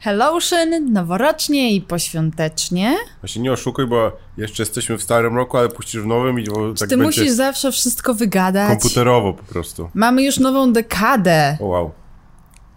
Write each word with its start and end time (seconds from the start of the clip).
Hellotion, 0.00 0.92
noworocznie 0.92 1.74
i 1.74 1.80
poświątecznie. 1.80 2.96
Właśnie 3.20 3.42
nie 3.42 3.52
oszukuj, 3.52 3.86
bo 3.86 4.16
jeszcze 4.36 4.62
jesteśmy 4.62 4.98
w 4.98 5.02
starym 5.02 5.36
roku, 5.36 5.56
ale 5.56 5.68
puścisz 5.68 6.00
w 6.00 6.06
nowym 6.06 6.40
i 6.40 6.44
bo 6.44 6.74
tak 6.74 6.88
Ty 6.88 6.96
będzie 6.96 7.04
musisz 7.04 7.30
zawsze 7.30 7.72
wszystko 7.72 8.14
wygadać. 8.14 8.68
komputerowo 8.68 9.32
po 9.32 9.42
prostu. 9.42 9.90
Mamy 9.94 10.22
już 10.22 10.38
nową 10.38 10.72
dekadę. 10.72 11.56
O, 11.60 11.64
wow. 11.64 11.92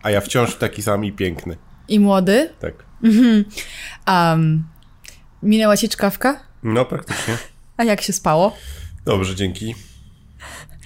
A 0.04 0.12
ja 0.12 0.21
wciąż 0.21 0.55
taki 0.55 0.81
sam 0.81 1.05
i 1.05 1.12
piękny. 1.12 1.57
I 1.88 1.99
młody. 1.99 2.49
Tak. 2.60 2.73
Um, 4.08 4.64
minęła 5.44 5.78
ci 5.78 5.90
czkawka? 5.90 6.40
No, 6.64 6.86
praktycznie. 6.86 7.38
A 7.78 7.84
jak 7.84 8.02
się 8.02 8.14
spało? 8.14 8.56
Dobrze, 9.06 9.36
dzięki. 9.36 9.76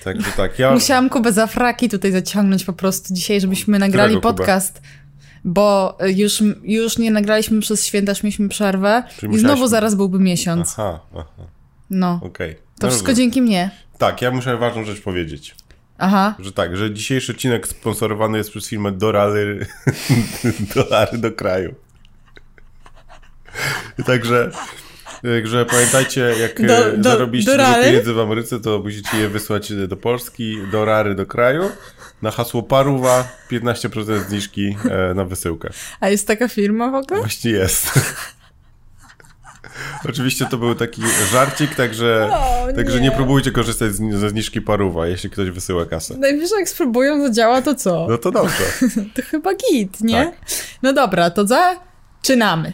Także 0.04 0.32
tak, 0.38 0.60
ja... 0.60 0.72
Musiałam 0.72 1.10
Kubę 1.10 1.34
za 1.34 1.48
fraki 1.48 1.90
tutaj 1.90 2.12
zaciągnąć 2.12 2.66
po 2.66 2.74
prostu 2.74 3.14
dzisiaj, 3.14 3.42
żebyśmy 3.42 3.80
nagrali 3.80 4.18
Którego 4.18 4.38
podcast. 4.38 4.82
Bo 5.48 5.98
już, 6.08 6.44
już 6.64 6.98
nie 6.98 7.12
nagraliśmy 7.12 7.60
przez 7.62 7.86
święta, 7.86 8.12
już 8.12 8.24
mieliśmy 8.24 8.50
przerwę. 8.50 9.04
Czyli 9.18 9.36
I 9.36 9.40
znowu 9.40 9.68
zaraz 9.68 9.96
byłby 9.96 10.20
miesiąc. 10.20 10.74
Aha, 10.80 11.00
aha, 11.14 11.26
No. 11.90 12.20
okej. 12.24 12.56
To 12.56 12.62
No 12.82 12.88
wszystko 12.90 13.08
dobrze. 13.08 13.22
dzięki 13.22 13.42
mnie. 13.42 13.70
Tak, 13.98 14.22
ja 14.22 14.32
muszę 14.32 14.58
ważną 14.58 14.84
rzecz 14.84 15.02
powiedzieć. 15.02 15.56
Aha. 15.98 16.36
Że 16.40 16.52
tak, 16.52 16.78
że 16.78 16.94
dzisiejszy 16.94 17.32
odcinek 17.32 17.68
sponsorowany 17.68 18.38
jest 18.38 18.50
przez 18.50 18.68
firmę 18.70 18.92
Dolary, 18.92 19.68
dolary 20.76 21.18
do 21.18 21.32
kraju. 21.32 21.76
I 24.00 24.04
Także, 24.04 24.52
także 25.36 25.66
pamiętajcie, 25.66 26.22
jak 26.42 26.68
Do- 26.68 26.88
e, 26.94 26.98
do- 26.98 27.10
zarobiliście 27.10 27.52
dużo 27.58 27.74
pieniędzy 27.84 28.14
w 28.14 28.20
Ameryce, 28.20 28.60
to 28.60 28.80
musicie 28.80 29.18
je 29.18 29.30
wysłać 29.30 29.74
do 29.88 29.98
Polski, 29.98 30.58
dolary 30.72 31.16
do 31.16 31.26
kraju. 31.26 31.70
Na 32.22 32.32
hasło 32.32 32.64
paruwa 32.64 33.28
15% 33.52 34.20
zniżki 34.30 34.78
e, 35.10 35.14
na 35.14 35.26
wysyłkę. 35.26 35.70
A 36.00 36.10
jest 36.10 36.28
taka 36.28 36.48
firma 36.48 36.92
w 36.92 36.96
ogóle? 36.96 37.20
Właśnie 37.20 37.52
jest. 37.52 37.92
Oczywiście 40.10 40.46
to 40.46 40.58
był 40.58 40.76
taki 40.76 41.02
żarcik, 41.32 41.76
także, 41.76 42.30
O, 42.34 42.68
także 42.76 42.98
nie. 42.98 43.04
nie 43.04 43.12
próbujcie 43.12 43.52
korzystać 43.52 43.94
z, 43.94 44.16
ze 44.20 44.30
zniżki 44.30 44.62
paruwa, 44.62 45.08
jeśli 45.08 45.30
ktoś 45.30 45.50
wysyła 45.50 45.86
kasę. 45.86 46.18
Najwyżej 46.18 46.60
jak 46.60 46.70
spróbują, 46.70 47.22
zadziała, 47.28 47.62
to 47.62 47.76
co? 47.76 48.08
No 48.10 48.18
to 48.18 48.32
dobrze. 48.32 48.64
To 49.16 49.22
chyba 49.22 49.52
git, 49.54 50.02
nie? 50.02 50.26
Tak. 50.26 50.36
No 50.84 50.94
dobra, 50.94 51.30
to 51.30 51.46
zaczynamy. 51.48 52.74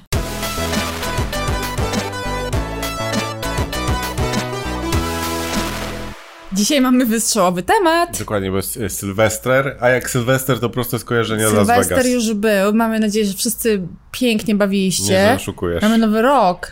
Dzisiaj 6.53 6.81
mamy 6.81 7.05
wystrzałowy 7.05 7.63
temat. 7.63 8.19
Dokładnie, 8.19 8.52
bo 8.52 8.57
jest 8.57 8.80
Sylwester, 8.89 9.77
a 9.81 9.89
jak 9.89 10.09
Sylwester 10.09 10.59
to 10.59 10.69
proste 10.69 10.99
skojarzenia 10.99 11.49
z 11.49 11.53
Las 11.53 11.67
Sylwester 11.67 11.97
Vegas. 11.97 12.13
już 12.13 12.33
był. 12.33 12.73
Mamy 12.73 12.99
nadzieję, 12.99 13.25
że 13.25 13.33
wszyscy 13.33 13.81
pięknie 14.11 14.53
Nie, 14.53 14.57
bawiliście. 14.57 15.03
że 15.27 15.33
oszukujesz. 15.35 15.81
Mamy 15.81 15.97
nowy 15.97 16.22
rok. 16.22 16.72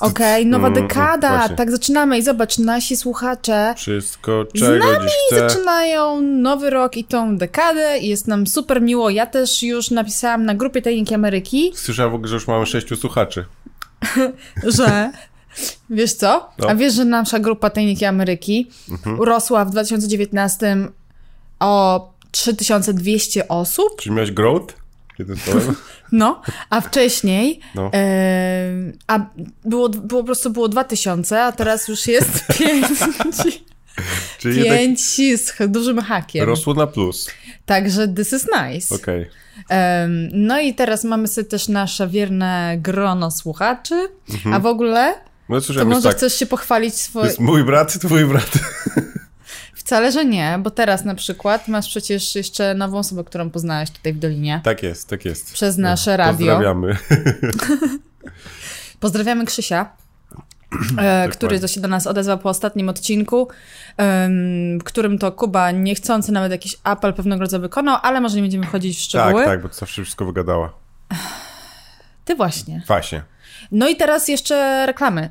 Okej, 0.00 0.46
nowa 0.46 0.68
Mm, 0.68 0.82
dekada. 0.88 1.36
właśnie. 1.38 1.56
Tak 1.56 1.70
zaczynamy 1.70 2.18
i 2.18 2.22
zobacz, 2.22 2.58
nasi 2.58 2.96
słuchacze 2.96 3.74
Wszystko, 3.76 4.44
z 4.54 4.58
czego 4.60 4.86
nami 4.92 5.04
dziś 5.04 5.12
chcę. 5.30 5.50
zaczynają 5.50 6.20
nowy 6.20 6.70
rok 6.70 6.96
i 6.96 7.04
tą 7.04 7.36
dekadę 7.36 7.98
i 7.98 8.08
jest 8.08 8.26
nam 8.28 8.46
super 8.46 8.82
miło. 8.82 9.10
Ja 9.10 9.26
też 9.26 9.62
już 9.62 9.90
napisałam 9.90 10.44
na 10.44 10.54
grupie 10.54 10.82
Tajniki 10.82 11.14
Ameryki, 11.14 11.72
Słyszałem 11.74 12.12
w 12.12 12.14
ogóle, 12.14 12.28
że 12.28 12.34
już 12.34 12.46
mamy 12.48 12.66
sześciu 12.66 12.96
słuchaczy. 12.96 13.44
że 14.78 15.10
wiesz 15.90 16.12
co? 16.14 16.50
No. 16.58 16.68
A 16.68 16.74
wiesz, 16.74 16.94
że 16.94 17.04
nasza 17.04 17.38
grupa 17.38 17.70
Tajniki 17.70 18.04
Ameryki 18.04 18.70
Mhm. 18.90 19.20
urosła 19.20 19.64
w 19.64 19.70
2019 19.70 20.76
o 21.60 22.10
3200 22.30 23.48
osób? 23.48 23.88
Czy 24.00 24.10
miałeś 24.10 24.30
growth? 24.30 24.74
Jednym 25.18 25.36
słowem? 25.38 25.74
No, 26.12 26.42
a 26.70 26.80
wcześniej 26.80 27.60
No. 27.74 27.90
e, 27.94 28.72
a 29.06 29.18
było, 29.64 29.88
było 29.88 30.20
po 30.20 30.26
prostu 30.26 30.50
było 30.50 30.68
2000, 30.68 31.42
a 31.42 31.52
teraz 31.52 31.88
już 31.88 32.06
jest 32.06 32.46
5 32.58 32.86
Czyli 34.38 34.64
pięć 34.64 35.00
z 35.00 35.52
dużym 35.68 35.98
hakiem. 35.98 36.46
rosło 36.46 36.74
na 36.74 36.86
plus. 36.86 37.30
Także 37.66 38.08
this 38.08 38.32
is 38.32 38.46
nice. 38.62 38.94
Em, 39.68 40.28
no 40.32 40.60
i 40.60 40.74
teraz 40.74 41.04
mamy 41.04 41.28
sobie 41.28 41.44
też 41.44 41.68
nasze 41.68 42.08
wierne 42.08 42.74
grono 42.78 43.30
słuchaczy. 43.30 44.08
A 44.52 44.58
w 44.58 44.66
ogóle, 44.66 45.14
No 45.50 45.56
to 45.56 45.62
słyszałem, 45.62 45.88
może 45.88 46.08
tak. 46.08 46.16
chcesz 46.16 46.34
się 46.34 46.46
pochwalić 46.46 47.08
To 47.12 47.24
jest 47.24 47.40
mój 47.40 47.64
brat, 47.64 48.00
twój 48.00 48.24
brat. 48.24 48.50
Wcale, 49.74 50.12
że 50.12 50.24
nie, 50.24 50.58
bo 50.62 50.70
teraz 50.70 51.04
na 51.04 51.14
przykład 51.14 51.68
masz 51.68 51.88
przecież 51.88 52.34
jeszcze 52.34 52.74
nową 52.74 52.98
osobę, 52.98 53.24
którą 53.24 53.50
poznałeś 53.50 53.90
tutaj 53.90 54.12
w 54.12 54.18
Dolinie. 54.18 54.60
Tak 54.64 54.82
jest, 54.82 55.08
tak 55.08 55.24
jest. 55.24 55.52
Przez 55.52 55.78
nasze 55.78 56.16
radio. 56.16 56.46
Pozdrawiamy. 56.46 56.96
Pozdrawiamy 59.00 59.46
Krzysia, 59.46 59.92
e, 60.98 61.28
który 61.28 61.60
to 61.60 61.68
się 61.68 61.80
do 61.80 61.88
nas 61.88 62.06
odezwał 62.06 62.38
po 62.38 62.48
ostatnim 62.48 62.88
odcinku, 62.88 63.48
w 64.80 64.84
którym 64.84 65.18
to 65.18 65.32
Kuba 65.32 65.70
niechcący 65.70 66.32
nawet 66.32 66.52
jakiś 66.52 66.76
apel 66.84 67.14
pewnego 67.14 67.40
rodzaju 67.40 67.62
wykonał, 67.62 67.98
ale 68.02 68.20
może 68.20 68.36
nie 68.36 68.42
będziemy 68.42 68.66
wchodzić 68.66 68.96
w 68.96 69.00
Tak, 69.00 69.08
szczegóły. 69.08 69.44
tak, 69.44 69.62
bo 69.62 69.68
to 69.68 69.74
zawsze 69.74 70.02
wszystko 70.02 70.24
wygadała. 70.24 70.72
Ty 72.24 72.34
właśnie. 72.34 72.82
Właśnie. 72.86 73.22
No 73.72 73.88
i 73.88 73.96
teraz 73.96 74.28
jeszcze 74.28 74.86
reklamy. 74.86 75.30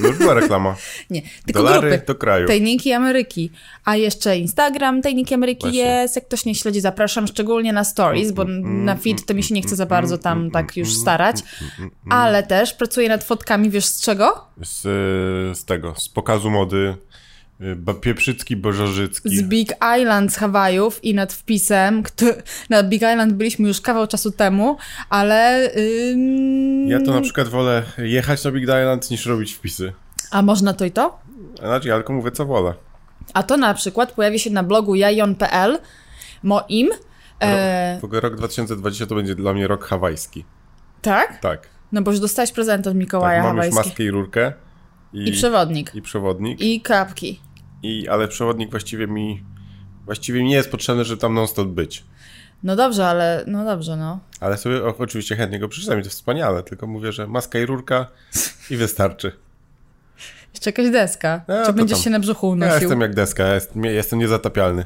No 0.00 0.08
już 0.08 0.18
była 0.18 0.34
reklama. 0.34 0.76
Nie, 1.10 1.22
tylko 1.46 1.62
Dolary 1.62 1.88
grupy. 1.90 2.06
do 2.06 2.14
kraju. 2.14 2.46
Tajniki 2.46 2.92
Ameryki. 2.92 3.50
A 3.84 3.96
jeszcze 3.96 4.36
Instagram 4.36 5.02
Tajniki 5.02 5.34
Ameryki 5.34 5.60
Właśnie. 5.62 5.80
jest. 5.80 6.16
Jak 6.16 6.24
ktoś 6.24 6.44
nie 6.44 6.54
śledzi, 6.54 6.80
zapraszam 6.80 7.26
szczególnie 7.26 7.72
na 7.72 7.84
stories, 7.84 8.32
bo 8.32 8.42
Mm, 8.42 8.84
na 8.84 8.96
feed 8.96 9.24
to 9.26 9.34
mi 9.34 9.42
się 9.42 9.54
nie 9.54 9.62
chce 9.62 9.76
za 9.76 9.86
bardzo 9.86 10.18
tam 10.18 10.50
tak 10.50 10.76
już 10.76 10.94
starać. 10.94 11.36
Ale 12.10 12.42
też 12.42 12.72
pracuję 12.72 13.08
nad 13.08 13.24
fotkami, 13.24 13.70
wiesz 13.70 13.86
z 13.86 14.00
czego? 14.00 14.44
Z, 14.62 14.82
z 15.58 15.64
tego, 15.64 15.94
z 15.96 16.08
pokazu 16.08 16.50
mody. 16.50 16.94
Y, 17.60 17.94
Pieprzycki, 18.00 18.56
Bożarzycki. 18.56 19.36
Z 19.36 19.42
Big 19.42 19.72
Island 20.00 20.32
z 20.32 20.36
Hawajów 20.36 21.04
i 21.04 21.14
nad 21.14 21.32
wpisem, 21.32 22.02
który, 22.02 22.42
na 22.70 22.82
Big 22.82 23.02
Island 23.02 23.32
byliśmy 23.32 23.68
już 23.68 23.80
kawał 23.80 24.06
czasu 24.06 24.30
temu, 24.30 24.76
ale... 25.10 25.70
Ym, 26.12 26.88
Ja 26.88 26.98
to 27.02 27.12
na 27.12 27.20
przykład 27.20 27.48
wolę 27.48 27.82
jechać 27.98 28.44
na 28.44 28.50
Big 28.50 28.62
Island 28.62 29.10
niż 29.10 29.26
robić 29.26 29.52
wpisy. 29.54 29.92
A 30.30 30.42
można 30.42 30.72
to 30.72 30.84
i 30.84 30.90
to? 30.90 31.18
Znaczy, 31.58 31.88
ja 31.88 31.96
tylko 31.96 32.12
mówię 32.12 32.30
co 32.30 32.46
wolę. 32.46 32.74
A 33.34 33.42
to 33.42 33.56
na 33.56 33.74
przykład 33.74 34.12
pojawi 34.12 34.38
się 34.38 34.50
na 34.50 34.62
blogu 34.62 34.94
jajon.pl 34.94 35.78
moim. 36.42 36.88
E, 37.42 37.98
W 38.00 38.04
ogóle 38.04 38.20
rok 38.20 38.36
2020 38.36 39.06
to 39.06 39.14
będzie 39.14 39.34
dla 39.34 39.52
mnie 39.54 39.66
rok 39.66 39.84
hawajski. 39.84 40.44
tak? 41.02 41.38
Tak. 41.40 41.68
No 41.92 42.02
bo 42.02 42.10
już 42.10 42.20
dostałeś 42.20 42.52
prezent 42.52 42.86
od 42.86 42.94
Mikołaja 42.94 43.42
tak 43.42 43.46
mam 43.46 43.56
już 43.56 43.64
hawajski. 43.66 43.88
maskę 43.90 44.04
i 44.04 44.10
rurkę. 44.10 44.52
I, 45.12 45.28
I 45.28 45.32
przewodnik. 45.32 45.94
i 45.94 46.02
przewodnik. 46.02 46.60
I... 46.60 46.80
I 47.82 48.08
ale 48.08 48.28
przewodnik 48.28 48.70
właściwie 48.70 49.06
mi 49.06 49.44
właściwie 50.04 50.42
mi 50.42 50.48
nie 50.48 50.54
jest 50.54 50.70
potrzebny, 50.70 51.04
żeby 51.04 51.20
tam 51.20 51.34
non-stop 51.34 51.68
być. 51.68 52.04
No 52.62 52.76
dobrze, 52.76 53.06
ale 53.06 53.44
no 53.46 53.64
dobrze, 53.64 53.96
no. 53.96 54.20
Ale 54.40 54.56
sobie 54.56 54.84
o, 54.84 54.94
oczywiście 54.98 55.36
chętnie 55.36 55.58
go 55.58 55.68
przeczytam 55.68 56.00
i 56.00 56.02
to 56.02 56.10
wspaniale, 56.10 56.62
tylko 56.62 56.86
mówię, 56.86 57.12
że 57.12 57.26
maska 57.26 57.58
i 57.58 57.66
rurka 57.66 58.06
i 58.70 58.76
wystarczy. 58.76 59.32
Jeszcze 60.54 60.70
jakaś 60.70 60.90
deska. 60.90 61.44
A, 61.62 61.66
Czy 61.66 61.72
będziesz 61.72 61.98
tam. 61.98 62.04
się 62.04 62.10
na 62.10 62.20
brzuchu 62.20 62.46
Ja 62.46 62.52
unosił? 62.52 62.80
jestem 62.80 63.00
jak 63.00 63.14
deska, 63.14 63.44
ja 63.44 63.54
jestem, 63.54 63.84
ja 63.84 63.90
jestem 63.90 64.18
niezatapialny. 64.18 64.84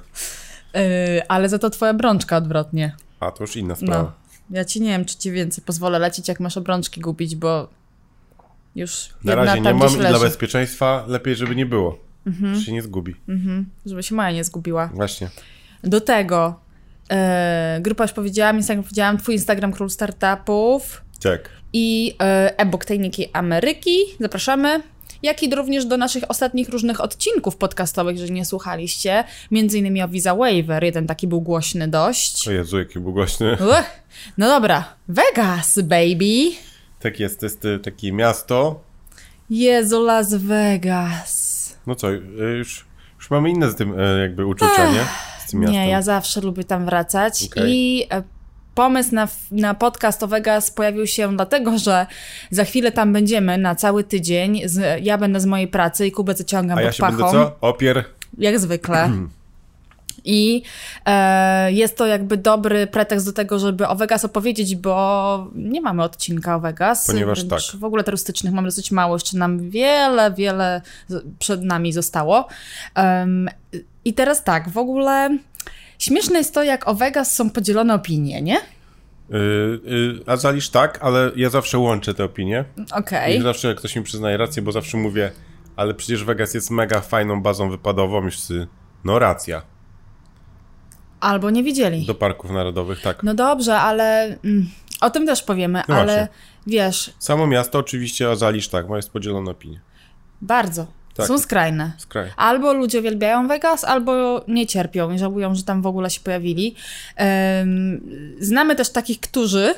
Yy, 0.74 0.80
ale 1.28 1.48
za 1.48 1.58
to 1.58 1.70
twoja 1.70 1.94
brączka 1.94 2.36
odwrotnie. 2.36 2.96
A, 3.20 3.30
to 3.30 3.44
już 3.44 3.56
inna 3.56 3.74
sprawa. 3.74 4.02
No. 4.02 4.12
Ja 4.50 4.64
ci 4.64 4.80
nie 4.80 4.88
wiem, 4.90 5.04
czy 5.04 5.16
ci 5.16 5.30
więcej 5.32 5.64
pozwolę 5.64 5.98
lecieć, 5.98 6.28
jak 6.28 6.40
masz 6.40 6.56
obrączki 6.56 7.00
gubić, 7.00 7.36
bo 7.36 7.68
już 8.74 9.08
Na 9.24 9.34
razie 9.34 9.60
nie 9.60 9.74
mam 9.74 9.94
i 9.94 9.98
dla 9.98 10.18
bezpieczeństwa 10.18 11.04
lepiej, 11.08 11.36
żeby 11.36 11.56
nie 11.56 11.66
było. 11.66 11.98
Mhm. 12.26 12.54
Że 12.54 12.60
się 12.62 12.72
nie 12.72 12.82
zgubi. 12.82 13.14
żeby 13.86 14.02
się 14.02 14.14
Maja 14.14 14.36
nie 14.36 14.44
zgubiła. 14.44 14.86
Właśnie. 14.94 15.30
Do 15.84 16.00
tego 16.00 16.60
e, 17.10 17.78
grupa 17.80 18.04
już 18.04 18.12
powiedziałam, 18.12 18.56
Instagram 18.56 18.84
powiedziałam, 18.84 19.18
twój 19.18 19.34
Instagram 19.34 19.72
Król 19.72 19.90
Startupów 19.90 21.02
Tak. 21.22 21.48
i 21.72 22.14
e, 22.20 22.58
e-book 22.58 22.84
Tajniki 22.84 23.28
Ameryki. 23.32 23.96
Zapraszamy. 24.20 24.82
Jak 25.22 25.42
i 25.42 25.54
również 25.54 25.84
do 25.86 25.96
naszych 25.96 26.30
ostatnich 26.30 26.68
różnych 26.68 27.00
odcinków 27.00 27.56
podcastowych, 27.56 28.14
jeżeli 28.16 28.32
nie 28.32 28.44
słuchaliście. 28.44 29.24
Między 29.50 29.78
innymi 29.78 30.02
o 30.02 30.08
Visa 30.08 30.34
Waiver. 30.34 30.84
Jeden 30.84 31.06
taki 31.06 31.26
był 31.26 31.40
głośny 31.40 31.88
dość. 31.88 32.48
O 32.48 32.50
Jezu, 32.50 32.78
jaki 32.78 33.00
był 33.00 33.12
głośny. 33.12 33.52
Uch. 33.52 33.84
No 34.38 34.46
dobra. 34.48 34.94
Vegas, 35.08 35.80
baby. 35.80 36.50
Tak 37.00 37.20
jest, 37.20 37.40
to 37.40 37.46
jest 37.46 37.64
y, 37.64 37.78
takie 37.78 38.12
miasto. 38.12 38.80
Jezu, 39.50 40.02
Las 40.04 40.34
Vegas. 40.34 41.51
No 41.86 41.94
co, 41.94 42.12
y, 42.12 42.18
już, 42.58 42.84
już 43.18 43.30
mamy 43.30 43.50
inne 43.50 43.70
z 43.70 43.74
tym 43.74 44.00
y, 44.00 44.20
jakby 44.20 44.46
uczucia, 44.46 44.92
nie? 44.92 45.00
Z 45.46 45.50
tym 45.50 45.60
miastem. 45.60 45.80
Nie, 45.80 45.88
ja 45.88 46.02
zawsze 46.02 46.40
lubię 46.40 46.64
tam 46.64 46.84
wracać. 46.84 47.48
Okej. 47.52 47.64
I 47.66 48.06
e, 48.10 48.22
pomysł 48.74 49.14
na, 49.14 49.28
na 49.50 49.74
podcast 49.74 50.22
o 50.22 50.26
Vegas 50.26 50.70
pojawił 50.70 51.06
się 51.06 51.36
dlatego, 51.36 51.78
że 51.78 52.06
za 52.50 52.64
chwilę 52.64 52.92
tam 52.92 53.12
będziemy 53.12 53.58
na 53.58 53.74
cały 53.74 54.04
tydzień. 54.04 54.60
Z, 54.64 55.04
ja 55.04 55.18
będę 55.18 55.40
z 55.40 55.46
mojej 55.46 55.68
pracy 55.68 56.06
i 56.06 56.12
Kubę 56.12 56.34
zaciągam 56.34 56.78
A 56.78 56.82
ja 56.82 56.88
pod 56.88 56.96
się 56.96 57.00
pachą. 57.00 57.16
będę 57.16 57.32
co? 57.32 57.56
Opier. 57.60 58.04
Jak 58.38 58.58
zwykle. 58.58 59.10
I 60.24 60.62
e, 61.06 61.72
jest 61.72 61.96
to 61.96 62.06
jakby 62.06 62.36
dobry 62.36 62.86
pretekst 62.86 63.26
do 63.26 63.32
tego, 63.32 63.58
żeby 63.58 63.88
o 63.88 63.96
Vegas 63.96 64.24
opowiedzieć, 64.24 64.76
bo 64.76 65.50
nie 65.54 65.80
mamy 65.80 66.02
odcinka 66.02 66.56
o 66.56 66.60
Vegas. 66.60 67.06
Ponieważ 67.06 67.44
tak. 67.44 67.60
W 67.78 67.84
ogóle 67.84 68.04
turystycznych 68.04 68.52
mamy 68.52 68.68
dosyć 68.68 68.90
mało, 68.90 69.14
jeszcze 69.16 69.38
nam 69.38 69.70
wiele, 69.70 70.32
wiele 70.32 70.82
przed 71.38 71.62
nami 71.62 71.92
zostało. 71.92 72.48
Um, 72.96 73.48
I 74.04 74.14
teraz 74.14 74.44
tak, 74.44 74.68
w 74.68 74.78
ogóle 74.78 75.38
śmieszne 75.98 76.38
jest 76.38 76.54
to, 76.54 76.62
jak 76.62 76.88
o 76.88 76.94
Vegas 76.94 77.34
są 77.34 77.50
podzielone 77.50 77.94
opinie, 77.94 78.42
nie? 78.42 78.56
Yy, 79.30 79.80
yy, 79.84 80.20
a 80.26 80.36
zalisz 80.36 80.70
tak, 80.70 80.98
ale 81.02 81.30
ja 81.36 81.50
zawsze 81.50 81.78
łączę 81.78 82.14
te 82.14 82.24
opinie. 82.24 82.64
Okej. 82.92 83.34
I 83.34 83.38
Okay. 83.38 83.42
zawsze 83.42 83.74
ktoś 83.74 83.96
mi 83.96 84.02
przyznaje 84.02 84.36
rację, 84.36 84.62
bo 84.62 84.72
zawsze 84.72 84.96
mówię, 84.96 85.30
ale 85.76 85.94
przecież 85.94 86.24
Vegas 86.24 86.54
jest 86.54 86.70
mega 86.70 87.00
fajną 87.00 87.42
bazą 87.42 87.70
wypadową, 87.70 88.24
już 88.24 88.38
sy- 88.38 88.66
no 89.04 89.18
racja. 89.18 89.62
Albo 91.22 91.50
nie 91.50 91.62
widzieli. 91.62 92.06
Do 92.06 92.14
parków 92.14 92.50
narodowych, 92.50 93.00
tak. 93.00 93.22
No 93.22 93.34
dobrze, 93.34 93.76
ale 93.76 94.24
mm, 94.44 94.68
o 95.00 95.10
tym 95.10 95.26
też 95.26 95.42
powiemy, 95.42 95.82
No 95.88 95.94
ale 95.94 96.04
właśnie. 96.06 96.28
wiesz, 96.66 97.12
Samo 97.18 97.46
miasto 97.46 97.78
oczywiście, 97.78 98.30
a 98.30 98.34
zalisz 98.36 98.68
tak, 98.68 98.88
ma 98.88 98.96
jest 98.96 99.10
podzielone 99.10 99.50
opinie. 99.50 99.80
bardzo. 100.40 100.86
Tak. 101.14 101.26
Są 101.26 101.38
skrajne. 101.38 101.92
Z 101.98 102.06
kraju. 102.06 102.30
Albo 102.36 102.72
ludzie 102.72 102.98
uwielbiają 103.00 103.48
Vegas, 103.48 103.84
albo 103.84 104.44
nie 104.48 104.66
cierpią 104.66 105.10
i 105.10 105.18
żałują, 105.18 105.54
że 105.54 105.62
tam 105.62 105.82
w 105.82 105.86
ogóle 105.86 106.10
się 106.10 106.20
pojawili. 106.20 106.74
Em, 107.16 108.00
znamy 108.40 108.76
też 108.76 108.90
takich, 108.90 109.20
którzy, 109.20 109.74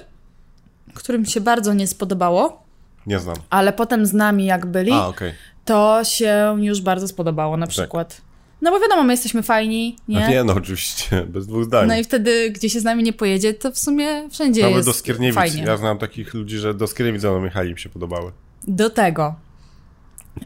którym 0.94 1.26
się 1.26 1.40
bardzo 1.40 1.72
nie 1.74 1.86
spodobało, 1.86 2.62
Nie 3.06 3.18
znam. 3.18 3.36
ale 3.50 3.72
potem 3.72 4.06
z 4.06 4.12
nami 4.12 4.44
jak 4.44 4.66
byli, 4.66 4.92
A, 4.92 5.06
okej. 5.06 5.32
to 5.64 6.04
się 6.04 6.56
już 6.60 6.80
bardzo 6.80 7.08
spodobało 7.08 7.56
na 7.56 7.66
przykład. 7.66 8.20
No 8.62 8.70
bo 8.70 8.80
wiadomo, 8.80 9.02
my 9.02 9.12
jesteśmy 9.12 9.42
fajni, 9.42 9.96
Nie? 10.08 10.20
nie? 10.20 10.28
nie, 10.28 10.44
no 10.44 10.52
oczywiście, 10.54 11.22
bez 11.26 11.46
dwóch 11.46 11.64
zdań. 11.64 11.88
No 11.88 11.96
i 11.96 12.04
wtedy, 12.04 12.50
gdzie 12.50 12.70
się 12.70 12.80
z 12.80 12.84
nami 12.84 13.02
nie 13.02 13.12
pojedzie, 13.12 13.54
to 13.54 13.70
w 13.72 13.78
sumie 13.78 14.28
wszędzie 14.30 14.62
Nawet 14.62 14.76
jest 14.76 14.88
do 14.88 14.92
Skierniewic. 14.92 15.34
fajnie. 15.34 15.62
Ja 15.62 15.76
znam 15.76 15.98
takich 15.98 16.34
ludzi, 16.34 16.58
że 16.58 16.74
do 16.74 16.86
Skierniewic 16.86 17.22
za 17.22 17.30
mną 17.30 17.44
jechali, 17.44 17.70
im 17.70 17.76
się 17.76 17.88
podobały. 17.88 18.32
Do 18.68 18.90
tego. 18.90 19.34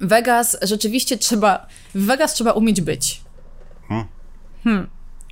Vegas 0.00 0.56
rzeczywiście 0.62 1.18
trzeba. 1.18 1.66
W 1.94 2.06
Vegas 2.06 2.34
trzeba 2.34 2.52
umieć 2.52 2.80
być, 2.80 3.20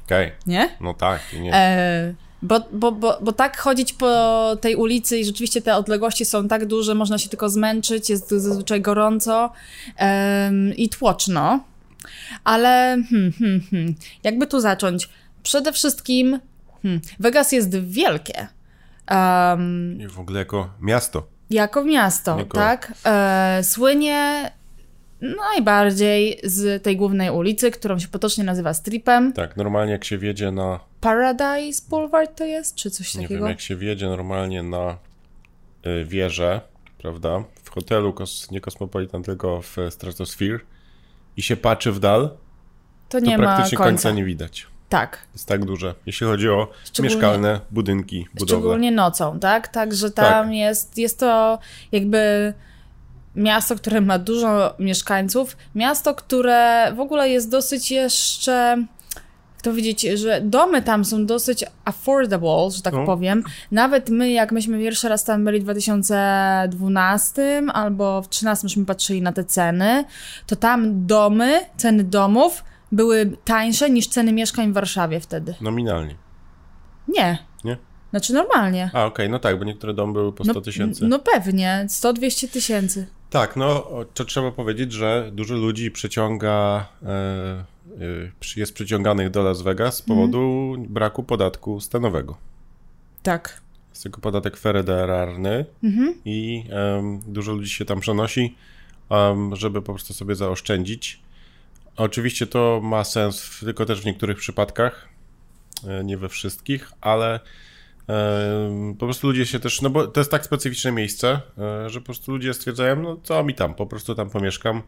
Okej, 0.07 0.33
nie? 0.47 0.77
no 0.81 0.95
tak, 0.95 1.21
nie. 1.41 1.55
E, 1.55 2.15
bo, 2.43 2.61
bo, 2.73 2.93
bo, 2.93 3.19
bo 3.23 3.33
tak 3.33 3.57
chodzić 3.59 3.93
po 3.93 4.57
tej 4.61 4.77
ulicy 4.77 5.19
i 5.19 5.25
rzeczywiście 5.25 5.63
te 5.63 5.77
odległości 5.77 6.25
są 6.25 6.49
tak 6.49 6.67
duże, 6.67 6.95
można 6.95 7.19
się 7.19 7.29
tylko 7.29 7.49
zmęczyć, 7.49 8.11
jest 8.11 8.31
zazwyczaj 8.31 8.81
gorąco 8.81 9.53
em, 9.97 10.75
i 10.77 10.89
tłoczno. 10.89 11.61
Ale 12.45 13.03
hmm, 13.11 13.33
hmm, 13.33 13.61
hmm, 13.71 13.95
jakby 14.25 14.47
tu 14.47 14.61
zacząć? 14.61 15.09
Przede 15.43 15.73
wszystkim 15.73 16.41
hmm, 16.83 17.01
Vegas 17.21 17.53
jest 17.53 17.79
wielkie. 17.79 18.47
Em, 19.07 20.01
I 20.01 20.07
w 20.09 20.21
ogóle 20.21 20.39
jako 20.39 20.71
miasto. 20.81 21.27
Jako 21.51 21.85
miasto, 21.85 22.39
Jako- 22.39 22.57
tak? 22.59 22.93
E, 23.05 23.61
słynie 23.65 24.51
najbardziej 25.21 26.41
z 26.45 26.83
tej 26.83 26.97
głównej 26.97 27.31
ulicy, 27.31 27.71
którą 27.71 27.99
się 27.99 28.09
potocznie 28.09 28.45
nazywa 28.45 28.75
Stripem. 28.75 29.33
Tak, 29.33 29.57
normalnie 29.57 29.93
jak 29.93 30.05
się 30.05 30.19
wjedzie 30.19 30.51
na, 30.51 30.81
Paradise 31.01 31.83
Boulevard 31.89 32.39
to 32.39 32.45
jest, 32.45 32.75
czy 32.75 32.91
coś 32.91 33.15
nie 33.15 33.23
takiego? 33.23 33.41
wiem, 33.41 33.49
jak 33.51 33.61
się 33.61 33.77
wjedzie 33.77 34.07
normalnie 34.07 34.63
na 34.63 34.99
y, 35.87 36.05
wieżę, 36.05 36.61
prawda, 36.99 37.45
w 37.65 37.71
hotelu, 37.71 38.13
kos, 38.13 38.51
nie 38.51 38.61
Cosmopolitan, 38.61 39.23
tylko 39.23 39.63
w 39.63 39.77
Stratosphere 39.91 40.59
i 41.37 41.43
się 41.43 41.57
patrzy 41.57 41.93
w 41.93 41.99
dal, 41.99 42.23
to 42.29 42.37
to 43.09 43.19
nie 43.21 43.39
ma 43.39 43.45
praktycznie 43.45 43.79
końca. 43.79 43.91
końca 43.91 44.11
nie 44.11 44.25
widać. 44.25 44.67
Tak, 44.89 45.19
Jest 45.33 45.49
tak 45.49 45.65
duże, 45.65 45.95
jeśli 46.07 46.27
chodzi 46.27 46.49
o 46.51 46.69
mieszkalne 47.03 47.61
budynki, 47.71 48.27
budowle. 48.35 48.47
szczególnie 48.63 48.93
nocą, 48.93 49.39
tak? 49.41 49.69
Także 49.69 50.11
tam 50.11 50.45
Tak. 50.45 50.53
jest, 50.55 50.99
jest 50.99 51.21
to 51.21 51.59
jakby 51.93 52.55
miasto, 53.37 53.77
które 53.77 54.01
ma 54.01 54.19
dużo 54.19 54.75
mieszkańców, 54.79 55.57
miasto, 55.75 56.15
które 56.15 56.93
w 56.97 57.01
ogóle 57.01 57.29
jest 57.29 57.51
dosyć 57.51 57.91
jeszcze, 57.91 58.85
to 59.63 59.71
powiedzieć, 59.71 60.03
że 60.03 60.41
domy 60.41 60.83
tam 60.83 61.05
są 61.05 61.27
dosyć 61.27 61.65
affordable, 61.85 62.71
że 62.77 62.83
tak 62.83 62.95
No. 62.95 63.07
powiem. 63.07 63.43
Nawet 63.71 64.11
my, 64.11 64.31
jak 64.31 64.53
myśmy 64.53 64.79
pierwszy 64.79 65.09
raz 65.09 65.25
tam 65.25 65.45
byli 65.45 65.61
w 65.61 65.63
2012 65.63 67.63
albo 67.73 68.23
w 68.23 68.25
2013 68.25 68.65
myśmy 68.67 68.85
patrzyli 68.85 69.23
na 69.23 69.33
te 69.33 69.45
ceny, 69.45 70.05
to 70.47 70.57
tam 70.57 71.07
domy, 71.07 71.61
ceny 71.77 72.05
domów 72.05 72.65
były 72.93 73.37
tańsze 73.45 73.91
niż 73.91 74.07
ceny 74.09 74.33
mieszkań 74.33 74.71
w 74.71 74.75
Warszawie 74.75 75.21
wtedy. 75.21 75.55
Nominalnie, 75.61 76.15
Nie. 77.09 77.39
nie? 77.65 77.77
Znaczy 78.11 78.33
normalnie. 78.33 78.91
A, 78.95 79.05
okej, 79.05 79.31
no 79.31 79.39
tak, 79.39 79.59
bo 79.59 79.65
niektóre 79.65 79.95
domy 79.95 80.13
były 80.13 80.33
po 80.33 80.45
100 80.45 80.61
tysięcy. 80.61 81.05
No 81.09 81.19
pewnie, 81.19 81.87
100-200 81.89 82.49
tysięcy. 82.49 83.07
Tak, 83.31 83.57
no 83.57 83.87
to 84.15 84.25
trzeba 84.25 84.53
powiedzieć, 84.53 84.93
że 84.93 85.31
dużo 85.33 85.55
ludzi 85.55 85.91
przyciąga, 85.91 86.87
e, 87.03 87.09
e, 87.09 87.65
jest 88.57 88.75
przyciąganych 88.75 89.31
do 89.31 89.43
Las 89.43 89.63
Vegas 89.63 89.97
z 89.97 90.03
powodu 90.03 90.75
braku 90.89 91.23
podatku 91.23 91.81
stanowego. 91.81 92.37
Tak. 93.23 93.61
Jest 93.91 94.03
tylko 94.03 94.21
podatek 94.21 94.57
federalny 94.57 95.65
i 96.25 96.65
em, 96.71 97.21
dużo 97.27 97.53
ludzi 97.53 97.71
się 97.71 97.85
tam 97.85 98.01
przenosi, 98.01 98.57
em, 99.11 99.57
żeby 99.57 99.83
po 99.83 99.93
prostu 99.93 100.15
sobie 100.15 100.35
zaoszczędzić. 100.35 101.21
Oczywiście 101.97 102.47
to 102.47 102.81
ma 102.83 103.05
sens 103.05 103.61
tylko 103.61 103.87
też 103.87 104.01
w 104.01 104.05
niektórych 104.05 104.39
przypadkach, 104.39 105.09
e, 105.89 106.05
nie 106.05 106.19
we 106.19 106.29
wszystkich, 106.29 106.93
ale 107.01 107.41
po 108.99 109.07
prostu 109.07 109.27
ludzie 109.27 109.47
się 109.47 109.61
też, 109.61 109.83
no 109.83 109.91
bo 109.91 110.07
to 110.07 110.21
jest 110.21 110.31
tak 110.31 110.45
specyficzne 110.45 110.93
miejsce, 110.93 111.41
e, 111.59 111.91
że 111.91 112.01
po 112.01 112.05
prostu 112.05 112.33
ludzie 112.33 112.55
stwierdzają, 112.55 113.03
no 113.03 113.17
co 113.23 113.45
mi 113.45 113.55
tam, 113.55 113.75
po 113.75 113.87
prostu 113.87 114.15
tam 114.15 114.31
pomieszkam, 114.31 114.83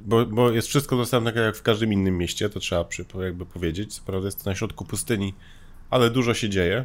bo, 0.00 0.26
bo 0.26 0.50
jest 0.50 0.68
wszystko 0.68 0.96
dostępne 0.96 1.32
tak 1.32 1.42
jak 1.42 1.56
w 1.56 1.62
każdym 1.62 1.92
innym 1.92 2.18
mieście, 2.18 2.50
to 2.50 2.60
trzeba 2.60 2.84
przy, 2.84 3.04
jakby 3.20 3.46
powiedzieć, 3.46 3.94
co 3.94 4.02
prawda 4.02 4.26
jest 4.26 4.44
to 4.44 4.50
na 4.50 4.56
środku 4.56 4.84
pustyni, 4.84 5.34
ale 5.90 6.10
dużo 6.10 6.34
się 6.34 6.48
dzieje, 6.48 6.84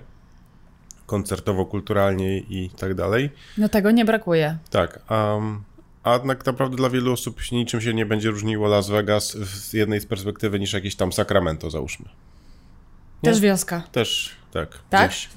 koncertowo, 1.05 1.65
kulturalnie 1.65 2.37
i 2.37 2.69
tak 2.77 2.93
dalej. 2.93 3.29
No 3.57 3.69
tego 3.69 3.91
nie 3.91 4.05
brakuje. 4.05 4.57
Tak, 4.69 4.99
um, 5.09 5.63
a 6.03 6.19
tak 6.19 6.45
naprawdę 6.45 6.77
dla 6.77 6.89
wielu 6.89 7.13
osób 7.13 7.51
niczym 7.51 7.81
się 7.81 7.93
nie 7.93 8.05
będzie 8.05 8.29
różniło 8.29 8.67
Las 8.67 8.89
Vegas 8.89 9.31
z 9.37 9.73
jednej 9.73 10.01
z 10.01 10.05
perspektywy 10.05 10.59
niż 10.59 10.73
jakieś 10.73 10.95
tam 10.95 11.13
Sacramento, 11.13 11.69
załóżmy. 11.69 12.05
Nie? 13.23 13.31
Też 13.31 13.39
wioska. 13.39 13.83
Też, 13.91 14.35
tak, 14.51 14.79
Tak? 14.89 15.09
gdzieś 15.11 15.29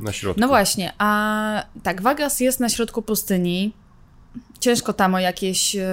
na 0.00 0.12
środku. 0.12 0.40
No 0.40 0.48
właśnie, 0.48 0.92
a 0.98 1.64
tak, 1.82 2.02
Vegas 2.02 2.40
jest 2.40 2.60
na 2.60 2.68
środku 2.68 3.02
pustyni. 3.02 3.72
Ciężko 4.66 4.92
tam 4.92 5.14
o 5.14 5.18
jakieś 5.18 5.76
e, 5.76 5.86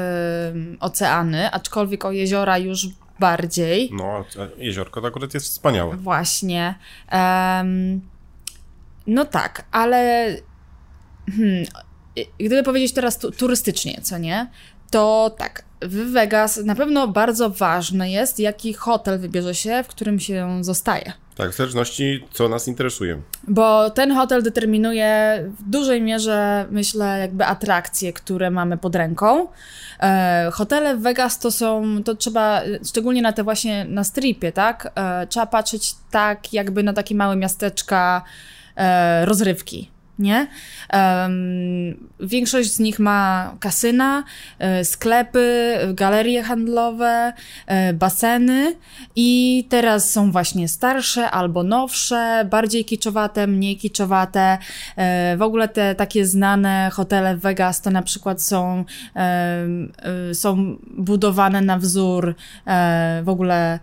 oceany, 0.79 1.51
aczkolwiek 1.51 2.05
o 2.05 2.11
jeziora 2.11 2.57
już 2.57 2.87
bardziej. 3.19 3.89
No, 3.93 4.25
jeziorko 4.57 5.01
to 5.01 5.07
akurat 5.07 5.33
jest 5.33 5.45
wspaniałe. 5.45 5.97
Właśnie. 5.97 6.75
Em, 7.09 8.01
no 9.07 9.25
tak, 9.25 9.65
ale 9.71 10.27
hmm, 11.37 11.65
gdyby 12.39 12.63
powiedzieć 12.63 12.93
teraz 12.93 13.17
tu, 13.17 13.31
turystycznie, 13.31 14.01
co 14.01 14.17
nie? 14.17 14.49
To 14.91 15.35
tak, 15.37 15.65
w 15.81 16.11
Vegas 16.11 16.57
na 16.57 16.75
pewno 16.75 17.07
bardzo 17.07 17.49
ważne 17.49 18.11
jest, 18.11 18.39
jaki 18.39 18.73
hotel 18.73 19.19
wybierze 19.19 19.55
się, 19.55 19.83
w 19.83 19.87
którym 19.87 20.19
się 20.19 20.63
zostaje. 20.63 21.13
Tak, 21.35 21.51
w 21.51 21.55
zależności 21.55 22.27
co 22.31 22.49
nas 22.49 22.67
interesuje. 22.67 23.21
Bo 23.47 23.89
ten 23.89 24.15
hotel 24.15 24.43
determinuje 24.43 25.39
w 25.59 25.69
dużej 25.69 26.01
mierze, 26.01 26.65
myślę, 26.71 27.19
jakby 27.19 27.45
atrakcje, 27.45 28.13
które 28.13 28.51
mamy 28.51 28.77
pod 28.77 28.95
ręką. 28.95 29.47
E, 29.99 30.49
hotele 30.53 30.95
w 30.97 31.01
Vegas 31.01 31.39
to 31.39 31.51
są, 31.51 32.03
to 32.03 32.15
trzeba, 32.15 32.61
szczególnie 32.87 33.21
na 33.21 33.33
te 33.33 33.43
właśnie, 33.43 33.85
na 33.85 34.03
stripie, 34.03 34.51
tak? 34.51 34.91
E, 34.95 35.27
trzeba 35.27 35.45
patrzeć 35.45 35.95
tak, 36.11 36.53
jakby 36.53 36.83
na 36.83 36.93
takie 36.93 37.15
małe 37.15 37.35
miasteczka 37.35 38.21
e, 38.75 39.25
rozrywki. 39.25 39.92
Nie? 40.19 40.47
Em, 40.89 41.33
większość 42.19 42.71
z 42.73 42.79
nich 42.79 42.99
ma 42.99 43.53
kasyna, 43.59 44.23
e, 44.59 44.85
sklepy, 44.85 45.75
galerie 45.93 46.43
handlowe, 46.43 47.33
e, 47.67 47.93
baseny 47.93 48.75
i 49.15 49.65
teraz 49.69 50.11
są 50.11 50.31
właśnie 50.31 50.67
starsze 50.67 51.31
albo 51.31 51.63
nowsze, 51.63 52.47
bardziej 52.51 52.85
kiczowate, 52.85 53.47
mniej 53.47 53.77
kiczowate. 53.77 54.57
E, 54.95 55.37
W 55.37 55.41
ogóle 55.41 55.67
te 55.67 55.95
takie 55.95 56.25
znane 56.25 56.89
hotele 56.93 57.37
w 57.37 57.39
Vegas 57.41 57.81
to 57.81 57.91
na 57.91 58.01
przykład 58.01 58.41
są, 58.41 58.85
są 60.33 60.77
budowane 60.97 61.61
na 61.61 61.77
wzór 61.77 62.35
w 63.23 63.29
ogóle 63.29 63.79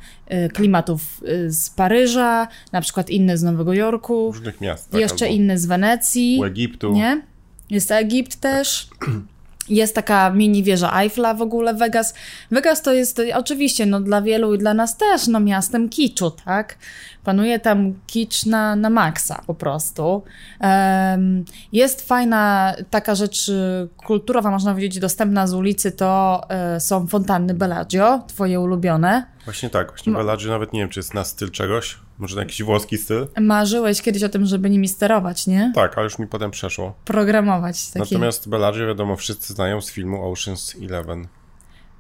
klimatów 0.55 1.21
z 1.49 1.71
Paryża, 1.71 2.49
na 2.73 2.81
przykład 2.81 3.11
inne 3.11 3.39
z 3.39 3.43
Nowego 3.43 3.75
Jorku, 3.75 4.33
Różnych 4.33 4.61
miast. 4.61 4.91
Tak, 4.91 5.01
jeszcze 5.01 5.25
albo 5.25 5.37
inne 5.37 5.59
z 5.59 5.67
Wenecji. 5.67 6.20
U 6.41 6.45
Egiptu. 6.45 6.93
Nie? 6.93 7.23
Jest 7.71 7.91
Egipt 7.91 8.41
też. 8.41 8.89
Jest 9.69 9.95
taka 9.95 10.31
mini 10.31 10.63
wieża 10.63 11.01
Eiffla 11.01 11.35
w 11.35 11.43
ogóle 11.43 11.75
Vegas. 11.75 12.15
Vegas 12.51 12.83
to 12.83 12.93
jest 12.93 13.21
oczywiście 13.35 13.87
no, 13.87 14.01
dla 14.01 14.23
wielu 14.23 14.55
i 14.55 14.59
dla 14.59 14.75
nas 14.75 14.97
też 14.97 15.27
no, 15.29 15.41
miastem 15.41 15.89
kiczu, 15.89 16.31
tak? 16.31 16.79
Panuje 17.25 17.59
tam 17.59 17.95
kicz 18.07 18.47
na, 18.47 18.77
na 18.77 18.91
maksa 18.91 19.43
po 19.47 19.55
prostu. 19.55 20.23
Um, 20.61 21.45
jest 21.73 22.09
fajna 22.09 22.75
taka 22.91 23.15
rzecz 23.15 23.49
y, 23.49 23.89
kulturowa, 23.97 24.51
można 24.51 24.73
powiedzieć, 24.73 24.99
dostępna 24.99 25.47
z 25.47 25.55
ulicy, 25.55 25.93
to 25.93 26.43
y, 26.77 26.81
są 26.81 27.07
fontanny 27.07 27.55
Bellagio, 27.55 28.23
twoje 28.27 28.61
ulubione. 28.61 29.27
Właśnie 29.51 29.71
tak, 29.71 29.89
właśnie 29.89 30.13
Bellagio 30.13 30.49
nawet 30.49 30.73
nie 30.73 30.81
wiem, 30.81 30.89
czy 30.89 30.99
jest 30.99 31.15
na 31.15 31.25
styl 31.25 31.51
czegoś, 31.51 31.99
może 32.19 32.37
na 32.37 32.43
jakiś 32.43 32.63
włoski 32.63 32.99
styl. 32.99 33.27
Marzyłeś 33.41 34.03
kiedyś 34.03 34.23
o 34.23 34.29
tym, 34.29 34.47
żeby 34.47 34.71
nimi 34.71 34.89
sterować, 34.89 35.47
nie? 35.47 35.73
Tak, 35.75 35.99
ale 35.99 36.05
już 36.05 36.19
mi 36.19 36.27
potem 36.27 36.51
przeszło. 36.51 36.95
Programować. 37.05 37.91
Takie... 37.91 37.99
Natomiast 37.99 38.49
Bellagio, 38.49 38.87
wiadomo, 38.87 39.17
wszyscy 39.17 39.53
znają 39.53 39.81
z 39.81 39.91
filmu 39.91 40.33
Ocean's 40.33 40.85
Eleven. 40.85 41.29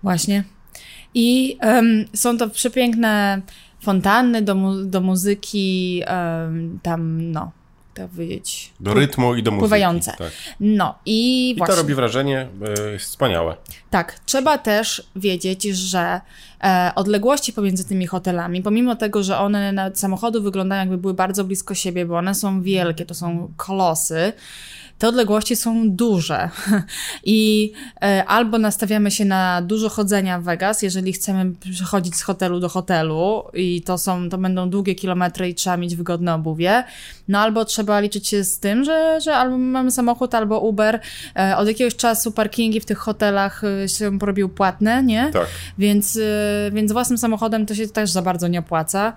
Właśnie. 0.02 0.44
I 1.14 1.58
um, 1.62 2.04
są 2.14 2.38
to 2.38 2.50
przepiękne 2.50 3.42
fontanny 3.80 4.42
do, 4.42 4.54
mu 4.54 4.84
do 4.84 5.00
muzyki, 5.00 6.02
um, 6.08 6.78
tam, 6.82 7.30
no, 7.32 7.52
tak 7.94 8.08
powiedzieć. 8.08 8.72
Do 8.80 8.94
rytmu 8.94 9.34
i 9.34 9.42
do 9.42 9.50
muzyki. 9.50 9.60
Pływające. 9.60 10.12
Tak. 10.18 10.32
No 10.60 10.94
i, 11.06 11.50
I 11.50 11.54
właśnie. 11.56 11.74
to 11.74 11.82
robi 11.82 11.94
wrażenie 11.94 12.48
y, 12.94 12.98
wspaniałe. 12.98 13.56
Tak, 13.90 14.20
trzeba 14.26 14.58
też 14.58 15.10
wiedzieć, 15.16 15.62
że 15.62 16.20
e, 16.64 16.92
odległości 16.94 17.52
pomiędzy 17.52 17.84
tymi 17.84 18.06
hotelami, 18.06 18.62
pomimo 18.62 18.96
tego, 18.96 19.22
że 19.22 19.38
one 19.38 19.72
na 19.72 19.94
samochodu 19.94 20.42
wyglądają 20.42 20.80
jakby 20.80 20.98
były 20.98 21.14
bardzo 21.14 21.44
blisko 21.44 21.74
siebie, 21.74 22.06
bo 22.06 22.16
one 22.16 22.34
są 22.34 22.62
wielkie, 22.62 23.06
to 23.06 23.14
są 23.14 23.52
kolosy, 23.56 24.32
te 25.00 25.08
odległości 25.08 25.56
są 25.56 25.90
duże 25.90 26.50
i 27.24 27.72
e, 28.02 28.24
albo 28.24 28.58
nastawiamy 28.58 29.10
się 29.10 29.24
na 29.24 29.62
dużo 29.62 29.88
chodzenia 29.88 30.40
w 30.40 30.44
Vegas, 30.44 30.82
jeżeli 30.82 31.12
chcemy 31.12 31.52
przechodzić 31.72 32.16
z 32.16 32.22
hotelu 32.22 32.60
do 32.60 32.68
hotelu 32.68 33.42
i 33.54 33.82
to 33.82 33.98
są, 33.98 34.28
to 34.28 34.38
będą 34.38 34.70
długie 34.70 34.94
kilometry 34.94 35.48
i 35.48 35.54
trzeba 35.54 35.76
mieć 35.76 35.96
wygodne 35.96 36.34
obuwie, 36.34 36.84
no 37.28 37.38
albo 37.38 37.64
trzeba 37.64 38.00
liczyć 38.00 38.28
się 38.28 38.44
z 38.44 38.58
tym, 38.58 38.84
że, 38.84 39.20
że 39.20 39.36
albo 39.36 39.58
mamy 39.58 39.90
samochód, 39.90 40.34
albo 40.34 40.60
Uber. 40.60 41.00
E, 41.36 41.56
od 41.56 41.68
jakiegoś 41.68 41.96
czasu 41.96 42.32
parkingi 42.32 42.80
w 42.80 42.84
tych 42.84 42.98
hotelach 42.98 43.62
e, 43.64 43.88
się 43.88 44.18
porobił 44.18 44.48
płatne, 44.48 45.02
nie? 45.02 45.30
Tak. 45.32 45.46
Więc, 45.78 46.18
więc 46.72 46.92
własnym 46.92 47.18
samochodem 47.18 47.66
to 47.66 47.74
się 47.74 47.88
też 47.88 48.10
za 48.10 48.22
bardzo 48.22 48.48
nie 48.48 48.58
opłaca. 48.58 49.12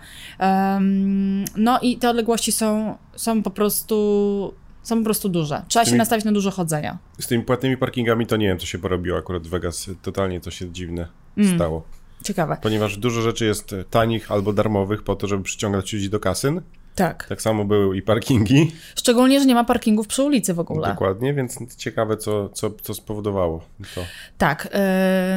no 1.55 1.79
i 1.81 1.97
te 1.97 2.09
odległości 2.09 2.51
są, 2.51 2.97
są 3.15 3.43
po 3.43 3.49
prostu 3.49 4.62
są 4.83 4.97
po 4.97 5.03
prostu 5.03 5.29
duże. 5.29 5.61
Trzeba 5.67 5.85
tymi, 5.85 5.93
się 5.93 5.97
nastawić 5.97 6.25
na 6.25 6.31
dużo 6.31 6.51
chodzenia. 6.51 6.97
Z 7.19 7.27
tymi 7.27 7.43
płatnymi 7.43 7.77
parkingami 7.77 8.27
to 8.27 8.37
nie 8.37 8.47
wiem, 8.47 8.59
co 8.59 8.65
się 8.65 8.79
porobiło 8.79 9.17
akurat 9.17 9.43
w 9.43 9.49
Vegas. 9.49 9.89
Totalnie 10.01 10.41
to 10.41 10.51
się 10.51 10.71
dziwne 10.71 11.07
mm. 11.37 11.55
stało. 11.55 11.83
Ciekawe. 12.23 12.57
Ponieważ 12.61 12.97
dużo 12.97 13.21
rzeczy 13.21 13.45
jest 13.45 13.75
tanich 13.89 14.31
albo 14.31 14.53
darmowych 14.53 15.03
po 15.03 15.15
to, 15.15 15.27
żeby 15.27 15.43
przyciągać 15.43 15.93
ludzi 15.93 16.09
do 16.09 16.19
kasyn. 16.19 16.61
Tak. 16.95 17.25
Tak 17.29 17.41
samo 17.41 17.65
były 17.65 17.97
i 17.97 18.01
parkingi. 18.01 18.71
Szczególnie, 18.95 19.39
że 19.39 19.45
nie 19.45 19.55
ma 19.55 19.63
parkingów 19.63 20.07
przy 20.07 20.23
ulicy 20.23 20.53
w 20.53 20.59
ogóle. 20.59 20.87
Dokładnie, 20.87 21.33
więc 21.33 21.75
ciekawe, 21.77 22.17
co, 22.17 22.49
co, 22.49 22.71
co 22.81 22.93
spowodowało 22.93 23.65
to. 23.95 24.01
Tak. 24.37 24.69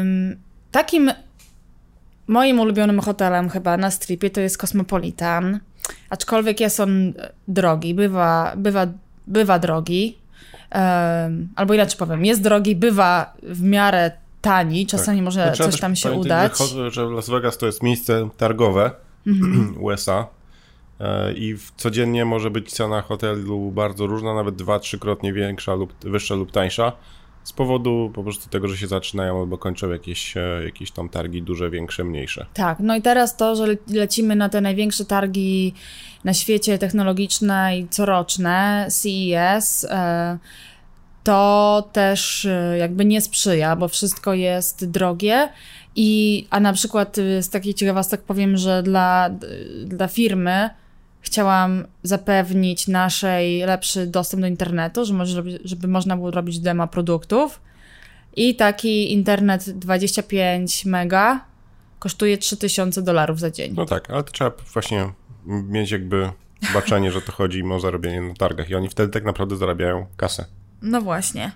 Ym, 0.01 0.37
takim 0.71 1.13
moim 2.27 2.61
ulubionym 2.61 3.01
hotelem 3.01 3.49
chyba 3.49 3.77
na 3.77 3.91
stripie 3.91 4.31
to 4.31 4.41
jest 4.41 4.59
Cosmopolitan. 4.59 5.61
Aczkolwiek 6.11 6.61
jest 6.61 6.81
on 6.81 7.15
drogi, 7.49 7.95
bywa, 7.95 8.53
bywa 8.57 8.87
bywa 9.27 9.59
drogi, 9.59 10.19
albo 11.57 11.75
inaczej 11.75 11.99
powiem, 11.99 12.25
jest 12.25 12.43
drogi, 12.43 12.77
bywa 12.77 13.33
w 13.43 13.63
miarę 13.63 14.11
tani, 14.41 14.87
czasami 14.87 15.19
tak. 15.19 15.25
może 15.25 15.55
no, 15.59 15.65
coś 15.65 15.81
tam 15.81 15.97
się 15.97 16.13
udać. 16.13 16.59
Że, 16.59 16.91
że 16.91 17.05
Las 17.05 17.31
Vegas 17.31 17.59
to 17.59 17.67
jest 17.67 17.83
miejsce 17.83 18.29
targowe 18.37 18.91
USA 19.81 20.27
e, 21.01 21.33
i 21.33 21.57
codziennie 21.77 22.25
może 22.25 22.51
być 22.51 22.73
cena 22.73 23.03
hotelu 23.03 23.71
bardzo 23.71 24.07
różna, 24.07 24.35
nawet 24.35 24.57
dwa, 24.57 24.79
trzykrotnie 24.79 25.33
większa 25.33 25.75
lub 25.75 25.95
wyższa 26.01 26.35
lub 26.35 26.53
tańsza 26.53 26.93
z 27.47 27.53
powodu 27.53 28.11
po 28.15 28.23
prostu 28.23 28.51
tego, 28.51 28.69
że 28.69 28.77
się 28.77 28.87
zaczynają 28.87 29.41
albo 29.41 29.59
kończą 29.59 29.91
jakieś, 29.91 30.37
e, 30.37 30.61
jakieś 30.65 30.91
tam 30.91 31.09
targi 31.09 31.43
duże, 31.43 31.71
większe, 31.71 32.05
mniejsze. 32.05 32.47
Tak, 32.55 32.79
no 32.81 32.97
i 32.97 33.03
teraz 33.03 33.37
to, 33.37 33.57
że 33.57 33.67
lecimy 33.91 34.37
na 34.37 34.49
te 34.49 34.61
największe 34.61 35.05
targi 35.05 35.75
na 36.25 36.35
świecie 36.35 36.79
technologiczne 36.79 37.79
i 37.79 37.89
coroczne, 37.89 38.89
CES, 38.91 39.87
e, 39.91 40.39
to 41.25 41.89
też 41.93 42.45
e, 42.45 42.79
jakby 42.79 43.05
nie 43.05 43.21
sprzyja, 43.21 43.77
bo 43.77 43.89
wszystko 43.89 44.35
jest 44.35 44.91
drogie. 44.91 45.49
I, 45.97 46.47
a 46.51 46.61
na 46.61 46.73
przykład 46.73 47.17
z 47.41 47.49
takich 47.49 47.75
ciekawostek 47.75 48.23
powiem, 48.23 48.57
że 48.57 48.83
dla, 48.83 49.31
dla 49.85 50.09
firmy 50.09 50.71
chciałam 51.27 51.85
zapewnić 52.03 52.89
naszej 52.89 53.61
lepszy 53.61 54.07
dostęp 54.07 54.41
do 54.41 54.47
internetu, 54.47 55.05
że 55.05 55.15
może, 55.15 55.43
żeby 55.65 55.89
można 55.89 56.17
było 56.17 56.31
robić 56.31 56.59
demo 56.59 56.89
produktów. 56.89 57.61
I 58.37 58.55
taki 58.57 59.13
internet 59.13 59.71
25 59.71 60.85
mega 60.85 61.45
kosztuje 61.99 62.39
3000 62.39 63.03
dolarów 63.03 63.41
za 63.41 63.51
dzień. 63.51 63.75
No 63.77 63.87
tak, 63.87 64.11
ale 64.11 64.25
to 64.25 64.33
trzeba 64.33 64.53
właśnie 64.73 65.13
mieć 65.47 65.91
jakby 65.91 66.31
baczenie, 66.75 67.13
że 67.13 67.21
to 67.23 67.33
chodzi 67.33 67.59
im 67.59 67.73
o 67.73 67.81
zarobienie 67.81 68.23
na 68.23 68.35
targach 68.35 68.71
i 68.71 68.75
oni 68.75 68.89
wtedy 68.89 69.13
tak 69.13 69.25
naprawdę 69.25 69.57
zarabiają 69.57 70.07
kasę. 70.17 70.45
No 70.83 71.01
właśnie. 71.01 71.53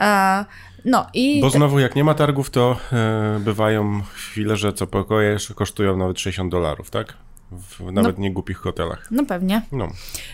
Uh, 0.00 0.46
no 0.84 1.06
i... 1.14 1.40
Bo 1.40 1.50
znowu 1.50 1.78
jak 1.78 1.96
nie 1.96 2.04
ma 2.04 2.14
targów, 2.14 2.50
to 2.50 2.76
e, 2.92 3.40
bywają 3.40 4.02
chwile, 4.02 4.56
że 4.56 4.72
co 4.72 4.86
pokoje 4.86 5.36
kosztują 5.54 5.96
nawet 5.96 6.20
60 6.20 6.52
dolarów, 6.52 6.90
tak? 6.90 7.14
W 7.52 7.92
nawet 7.92 8.18
no, 8.18 8.22
nie 8.22 8.32
głupich 8.32 8.56
hotelach. 8.56 9.08
No 9.10 9.26
pewnie. 9.26 9.62
No. 9.72 9.88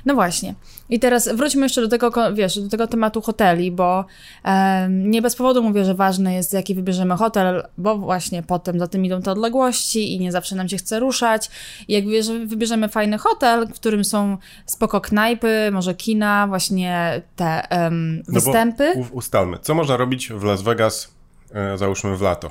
no 0.05 0.15
właśnie. 0.15 0.55
I 0.91 1.01
teraz 1.01 1.29
wróćmy 1.29 1.63
jeszcze 1.63 1.81
do 1.81 1.89
tego, 1.89 2.35
wiesz, 2.35 2.61
do 2.61 2.69
tego 2.69 2.87
tematu 2.87 3.21
hoteli, 3.21 3.73
bo 3.73 4.05
e, 4.45 4.89
nie 4.91 5.23
bez 5.23 5.37
powodu 5.37 5.63
mówię, 5.63 5.85
że 5.85 5.95
ważne 5.95 6.35
jest, 6.35 6.53
jaki 6.53 6.75
wybierzemy 6.75 7.17
hotel, 7.17 7.67
bo 7.79 7.99
właśnie 7.99 8.43
potem 8.43 8.79
za 8.79 8.87
tym 8.87 9.05
idą 9.05 9.23
te 9.23 9.33
odległości 9.33 10.15
i 10.15 10.21
nie 10.21 10.33
zawsze 10.33 10.57
nam 10.57 10.69
się 10.69 10.77
chce 10.77 11.01
ruszać. 11.01 11.51
I 11.89 11.93
jak 11.93 12.05
wybierzemy 12.47 12.89
fajny 12.89 13.19
hotel, 13.19 13.69
w 13.69 13.75
którym 13.75 14.05
są 14.05 14.39
spoko 14.67 15.01
knajpy, 15.01 15.71
może 15.73 15.95
kina, 15.95 16.47
właśnie 16.47 17.23
te 17.37 17.63
um, 17.71 18.23
występy. 18.29 18.93
No 18.97 19.07
ustalmy, 19.13 19.59
co 19.59 19.75
można 19.75 19.97
robić 19.97 20.29
w 20.29 20.43
Las 20.43 20.63
Vegas, 20.63 21.15
e, 21.55 21.79
załóżmy 21.79 22.17
w 22.17 22.21
lato, 22.21 22.51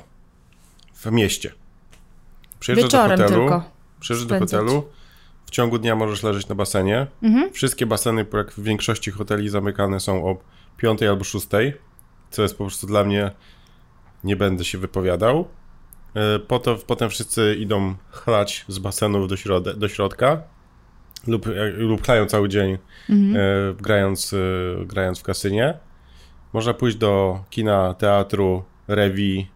w 0.94 1.06
mieście. 1.06 1.52
Przyjeżdżasz 2.60 2.92
Wieczorem 2.92 3.18
do 3.18 3.24
hotelu, 3.24 3.48
tylko 3.48 3.75
Przyjeżdżasz 4.06 4.28
do 4.28 4.38
hotelu, 4.38 4.88
w 5.46 5.50
ciągu 5.50 5.78
dnia 5.78 5.96
możesz 5.96 6.22
leżeć 6.22 6.48
na 6.48 6.54
basenie. 6.54 7.06
Mhm. 7.22 7.52
Wszystkie 7.52 7.86
baseny, 7.86 8.26
jak 8.32 8.52
w 8.52 8.62
większości 8.62 9.10
hoteli, 9.10 9.48
zamykane 9.48 10.00
są 10.00 10.26
o 10.26 10.36
5 10.76 11.02
albo 11.02 11.24
6, 11.24 11.46
co 12.30 12.42
jest 12.42 12.58
po 12.58 12.64
prostu 12.64 12.86
dla 12.86 13.04
mnie, 13.04 13.30
nie 14.24 14.36
będę 14.36 14.64
się 14.64 14.78
wypowiadał. 14.78 15.48
E, 16.14 16.38
potem, 16.38 16.76
potem 16.86 17.10
wszyscy 17.10 17.56
idą 17.58 17.94
chlać 18.10 18.64
z 18.68 18.78
basenów 18.78 19.28
do, 19.28 19.36
środ 19.36 19.78
do 19.78 19.88
środka 19.88 20.42
lub, 21.26 21.46
e, 21.46 21.70
lub 21.70 22.02
chlają 22.04 22.26
cały 22.26 22.48
dzień, 22.48 22.78
mhm. 23.10 23.36
e, 23.36 23.82
grając, 23.82 24.32
e, 24.32 24.36
grając 24.84 25.18
w 25.18 25.22
kasynie. 25.22 25.74
Można 26.52 26.74
pójść 26.74 26.96
do 26.96 27.44
kina, 27.50 27.94
teatru, 27.94 28.64
rewi, 28.88 29.46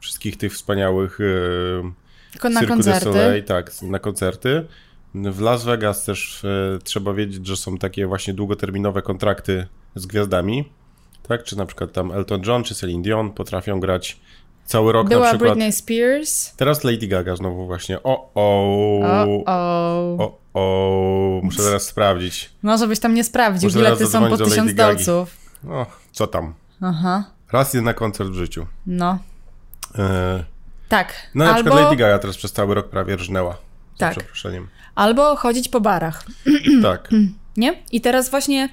wszystkich 0.00 0.36
tych 0.36 0.52
wspaniałych 0.52 1.18
e, 1.20 2.01
na 2.44 2.50
Cirque 2.50 2.68
koncerty. 2.68 3.04
Soleil, 3.04 3.44
tak, 3.44 3.82
na 3.82 3.98
koncerty. 3.98 4.66
W 5.14 5.40
Las 5.40 5.64
Vegas 5.64 6.04
też 6.04 6.44
e, 6.44 6.78
trzeba 6.84 7.14
wiedzieć, 7.14 7.46
że 7.46 7.56
są 7.56 7.78
takie 7.78 8.06
właśnie 8.06 8.34
długoterminowe 8.34 9.02
kontrakty 9.02 9.66
z 9.94 10.06
gwiazdami, 10.06 10.72
tak? 11.28 11.44
Czy 11.44 11.58
na 11.58 11.66
przykład 11.66 11.92
tam 11.92 12.12
Elton 12.12 12.42
John 12.46 12.64
czy 12.64 12.74
Celine 12.74 13.02
Dion 13.02 13.30
potrafią 13.30 13.80
grać 13.80 14.20
cały 14.64 14.92
rok 14.92 15.08
Była 15.08 15.24
na 15.24 15.28
przykład. 15.28 15.50
Britney 15.50 15.72
Spears. 15.72 16.56
Teraz 16.56 16.84
Lady 16.84 17.06
Gaga 17.06 17.36
znowu 17.36 17.66
właśnie. 17.66 18.02
O, 18.02 18.30
o. 18.34 19.44
O, 19.46 20.38
o. 20.54 21.40
Muszę 21.42 21.62
teraz 21.62 21.82
sprawdzić. 21.82 22.50
No, 22.62 22.78
żebyś 22.78 22.98
tam 22.98 23.14
nie 23.14 23.24
sprawdził. 23.24 23.66
Muszę 23.66 23.78
Bilety 23.78 24.06
są 24.06 24.28
po 24.28 24.36
tysiąc 24.38 24.74
dolców. 24.74 25.36
No, 25.64 25.86
co 26.12 26.26
tam. 26.26 26.54
Aha. 26.80 27.24
Raz 27.52 27.74
jest 27.74 27.84
na 27.84 27.94
koncert 27.94 28.30
w 28.30 28.34
życiu. 28.34 28.66
No. 28.86 29.18
E, 29.98 30.44
tak. 30.92 31.14
No 31.34 31.44
na 31.44 31.50
Albo... 31.50 31.62
przykład 31.62 31.84
Lady 31.84 31.96
Gaga 31.96 32.18
teraz 32.18 32.36
przez 32.36 32.52
cały 32.52 32.74
rok 32.74 32.88
prawie 32.88 33.16
rżnęła. 33.16 33.56
Tak. 33.98 34.16
przeproszeniem. 34.16 34.68
Albo 34.94 35.36
chodzić 35.36 35.68
po 35.68 35.80
barach. 35.80 36.24
tak. 36.82 37.08
Nie? 37.56 37.74
I 37.92 38.00
teraz 38.00 38.30
właśnie 38.30 38.68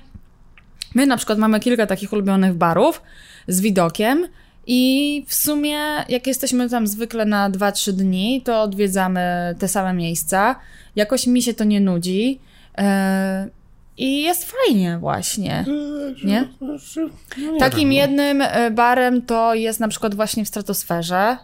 my 0.95 1.05
na 1.05 1.17
przykład 1.17 1.37
mamy 1.37 1.59
kilka 1.59 1.85
takich 1.85 2.13
ulubionych 2.13 2.53
barów 2.53 3.01
z 3.47 3.61
widokiem 3.61 4.27
i 4.67 5.25
w 5.27 5.33
sumie 5.33 5.77
jak 6.09 6.27
jesteśmy 6.27 6.69
tam 6.69 6.87
zwykle 6.87 7.25
na 7.25 7.49
2-3 7.49 7.91
dni, 7.91 8.41
to 8.45 8.61
odwiedzamy 8.61 9.55
te 9.59 9.67
same 9.67 9.93
miejsca. 9.93 10.55
Jakoś 10.95 11.27
mi 11.27 11.41
się 11.41 11.53
to 11.53 11.63
nie 11.63 11.81
nudzi. 11.81 12.39
Yy 12.77 12.83
I 13.97 14.21
jest 14.21 14.51
fajnie 14.51 14.97
właśnie. 14.97 15.65
Nie? 16.23 16.47
No, 16.61 16.73
nie 17.37 17.59
Takim 17.59 17.89
no. 17.89 17.95
jednym 17.95 18.41
e, 18.41 18.71
barem 18.71 19.21
to 19.21 19.53
jest 19.53 19.79
na 19.79 19.87
przykład 19.87 20.15
właśnie 20.15 20.45
w 20.45 20.47
Stratosferze. 20.47 21.37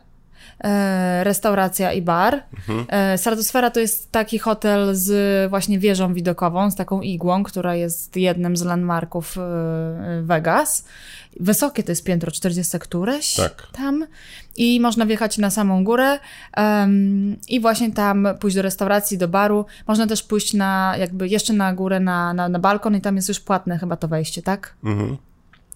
E, 0.64 1.24
Restauracja 1.24 1.94
i 1.94 2.02
bar. 2.02 2.44
Mhm. 2.70 2.86
E, 2.90 3.18
Stratosfera 3.18 3.72
to 3.72 3.80
jest 3.80 4.12
taki 4.12 4.40
hotel 4.40 4.96
z 4.96 5.50
właśnie 5.50 5.80
wieżą 5.80 6.14
widokową, 6.14 6.72
z 6.72 6.76
taką 6.76 7.02
igłą, 7.02 7.44
która 7.44 7.76
jest 7.76 8.16
jednym 8.18 8.58
z 8.58 8.64
landmarków 8.64 9.38
e, 9.38 9.42
Vegas. 10.24 10.86
Wysokie 11.40 11.84
to 11.84 11.92
jest 11.92 12.04
piętro 12.04 12.32
40 12.32 12.80
któreś 12.80 13.36
Tak. 13.36 13.68
tam 13.72 14.08
i 14.56 14.80
można 14.80 15.06
wjechać 15.06 15.38
na 15.38 15.50
samą 15.50 15.84
górę 15.84 16.20
em, 16.54 17.36
i 17.50 17.60
właśnie 17.60 17.92
tam 17.92 18.28
pójść 18.40 18.56
do 18.56 18.62
restauracji, 18.62 19.18
do 19.18 19.28
baru. 19.28 19.66
Można 19.88 20.08
też 20.08 20.24
pójść 20.24 20.54
na 20.54 20.96
jakby 21.00 21.28
jeszcze 21.28 21.54
na 21.54 21.74
górę, 21.74 22.00
na, 22.00 22.34
na, 22.34 22.50
na 22.50 22.60
balkon 22.60 22.96
i 22.96 23.02
tam 23.02 23.16
jest 23.16 23.28
już 23.28 23.40
płatne 23.40 23.78
chyba 23.78 23.96
to 23.96 24.08
wejście, 24.08 24.42
tak? 24.42 24.76
Mhm. 24.84 25.18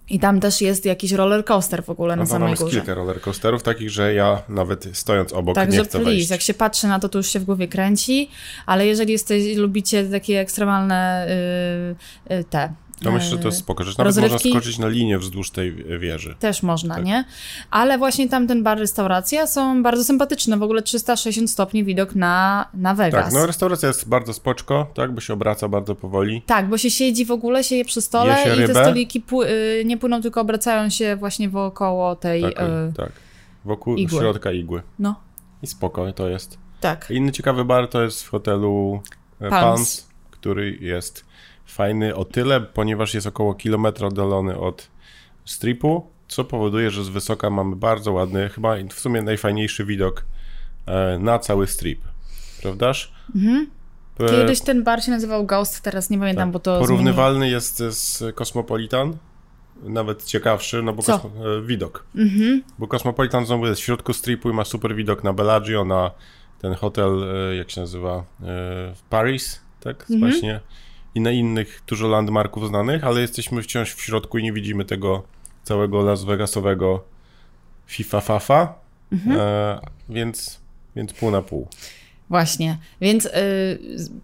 I 0.10 0.20
tam 0.20 0.40
też 0.40 0.62
jest 0.62 0.86
jakiś 0.86 1.12
roller 1.12 1.46
coaster 1.46 1.84
w 1.84 1.90
ogóle 1.90 2.16
na 2.16 2.24
No 2.24 2.30
tam 2.30 2.36
samej 2.36 2.50
jest 2.50 2.64
górze. 2.64 2.78
kilka 2.78 2.94
rollercoasterów 2.94 3.64
takich, 3.64 3.90
że 3.90 4.14
ja 4.14 4.42
nawet 4.50 4.88
stojąc 4.94 5.34
obok 5.34 5.56
nie 5.58 5.62
Także 5.62 5.84
chcę 5.84 5.90
please, 6.00 6.06
wejść. 6.06 6.30
jak 6.30 6.42
się 6.42 6.54
patrzy 6.54 6.88
na 6.88 7.00
to, 7.00 7.10
to 7.10 7.20
już 7.20 7.28
się 7.34 7.40
w 7.40 7.44
głowie 7.46 7.68
kręci, 7.68 8.30
ale 8.66 8.88
jeżeli 8.88 9.12
jesteś, 9.12 9.56
lubicie 9.58 10.04
takie 10.04 10.40
ekstremalne 10.40 11.28
y, 12.30 12.34
y, 12.34 12.44
te... 12.44 12.74
To 13.04 13.12
myślę, 13.12 13.30
że 13.30 13.38
to 13.38 13.48
jest 13.48 13.58
spoko, 13.58 13.84
że 13.84 13.90
nawet 13.98 14.06
można 14.16 14.22
rozrywki? 14.22 14.52
skoczyć 14.52 14.78
na 14.78 14.88
linię 14.88 15.20
wzdłuż 15.20 15.52
tej 15.52 16.00
wieży. 16.00 16.36
Też 16.40 16.64
można, 16.64 16.96
Tak. 16.96 17.06
nie? 17.06 17.26
Ale 17.72 17.98
właśnie 17.98 18.30
tam 18.30 18.48
ten 18.48 18.64
bar, 18.64 18.78
restauracja 18.80 19.48
są 19.48 19.84
bardzo 19.84 20.04
sympatyczne. 20.04 20.58
W 20.58 20.64
ogóle 20.64 20.82
360 20.82 21.52
stopni 21.52 21.84
widok 21.84 22.16
na, 22.16 22.66
na 22.74 22.94
Vegas. 22.96 23.26
Tak, 23.26 23.34
no 23.34 23.46
restauracja 23.46 23.88
jest 23.88 24.10
bardzo 24.10 24.34
spoczko, 24.34 24.88
tak, 24.94 25.12
bo 25.12 25.22
się 25.22 25.34
obraca 25.34 25.68
bardzo 25.68 25.96
powoli. 25.96 26.42
Tak, 26.46 26.70
bo 26.70 26.78
się 26.78 26.90
siedzi 26.92 27.26
w 27.26 27.32
ogóle, 27.32 27.64
się 27.64 27.76
je 27.76 27.86
przy 27.86 28.02
stole 28.02 28.34
Je 28.34 28.42
i 28.42 28.44
te 28.46 28.56
rybę. 28.56 28.84
stoliki 28.84 29.22
pły- 29.22 29.46
y, 29.46 29.84
nie 29.86 29.98
płyną, 29.98 30.22
tylko 30.22 30.42
obracają 30.42 30.90
się 30.90 31.16
właśnie 31.16 31.50
wokoło 31.50 32.16
tej... 32.16 32.42
Tak, 32.42 32.52
y, 32.52 32.94
tak. 32.98 33.12
Wokół 33.66 33.96
igły. 33.96 34.20
środka 34.20 34.52
igły. 34.52 34.82
no, 35.00 35.16
I 35.64 35.68
spoko 35.68 36.12
to 36.14 36.30
jest. 36.30 36.58
tak. 36.82 37.08
Inny 37.10 37.32
ciekawy 37.32 37.66
bar 37.66 37.88
to 37.88 38.02
jest 38.04 38.24
w 38.24 38.30
hotelu 38.30 39.02
e, 39.42 39.50
Palms. 39.50 39.64
Palms, 39.64 40.08
który 40.32 40.78
jest 40.82 41.26
fajny 41.70 42.16
o 42.16 42.26
tyle, 42.26 42.62
ponieważ 42.62 43.14
jest 43.14 43.28
około 43.28 43.54
kilometra 43.54 44.08
oddalony 44.08 44.58
od 44.60 44.88
stripu, 45.46 46.08
co 46.28 46.44
powoduje, 46.46 46.92
że 46.92 47.04
z 47.04 47.10
wysoka 47.10 47.50
mamy 47.50 47.76
bardzo 47.76 48.12
ładny, 48.12 48.50
chyba 48.50 48.76
w 48.90 49.00
sumie 49.00 49.22
najfajniejszy 49.22 49.86
widok 49.86 50.26
e, 50.86 51.20
na 51.20 51.40
cały 51.40 51.68
strip. 51.68 52.02
Prawdaż? 52.62 53.14
Mhm. 53.36 53.70
Kiedyś 54.30 54.62
ten 54.62 54.84
bar 54.84 55.04
się 55.04 55.12
nazywał 55.12 55.46
Ghost, 55.46 55.82
teraz 55.82 56.10
nie 56.10 56.20
pamiętam, 56.20 56.52
bo 56.52 56.60
to. 56.60 56.80
Porównywalny 56.80 57.50
jest 57.50 57.78
z 57.78 58.36
Cosmopolitan, 58.36 59.18
nawet 59.84 60.26
ciekawszy, 60.26 60.84
no 60.84 60.94
bo 60.94 61.04
kosmo, 61.04 61.30
e, 61.58 61.62
widok. 61.62 62.06
Mhm. 62.16 62.64
Bo 62.80 62.88
Cosmopolitan 62.88 63.46
znowu 63.46 63.66
jest 63.68 63.82
w 63.82 63.84
środku 63.84 64.14
stripu 64.14 64.50
i 64.50 64.54
ma 64.54 64.66
super 64.66 64.96
widok 64.96 65.24
na 65.24 65.34
Bellagio, 65.34 65.86
na 65.86 66.12
ten 66.62 66.74
hotel, 66.74 67.24
e, 67.52 67.56
jak 67.56 67.72
się 67.72 67.82
nazywa, 67.82 68.24
w 68.96 69.00
Paris, 69.10 69.62
tak, 69.80 70.02
Mhm. 70.12 70.20
właśnie. 70.20 70.60
I 71.16 71.22
na 71.22 71.32
innych 71.32 71.82
dużo 71.88 72.08
landmarków 72.08 72.68
znanych, 72.68 73.04
ale 73.04 73.22
jesteśmy 73.22 73.62
wciąż 73.62 73.94
w 73.94 74.02
środku 74.02 74.38
i 74.38 74.44
nie 74.44 74.54
widzimy 74.54 74.86
tego 74.86 75.24
całego 75.64 76.02
Las 76.02 76.24
Vegasowego 76.24 77.04
FIFA 77.88 78.22
Fafa, 78.22 78.74
Mhm. 79.12 79.40
e, 79.40 79.80
więc, 80.10 80.60
więc 80.96 81.14
pół 81.14 81.32
na 81.32 81.42
pół. 81.42 81.68
Właśnie, 82.30 82.78
więc 83.02 83.26
y, 83.26 83.30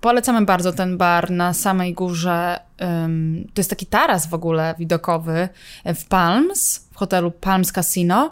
polecamy 0.02 0.46
bardzo 0.46 0.74
ten 0.74 0.98
bar 0.98 1.32
na 1.32 1.54
samej 1.54 1.94
górze. 1.94 2.60
Ym, 2.82 3.48
to 3.54 3.60
jest 3.60 3.70
taki 3.70 3.86
taras 3.86 4.28
w 4.28 4.34
ogóle 4.34 4.76
widokowy 4.80 5.50
w 5.86 6.06
Palms, 6.06 6.86
w 6.92 6.98
hotelu 6.98 7.32
Palms 7.32 7.72
Casino. 7.72 8.32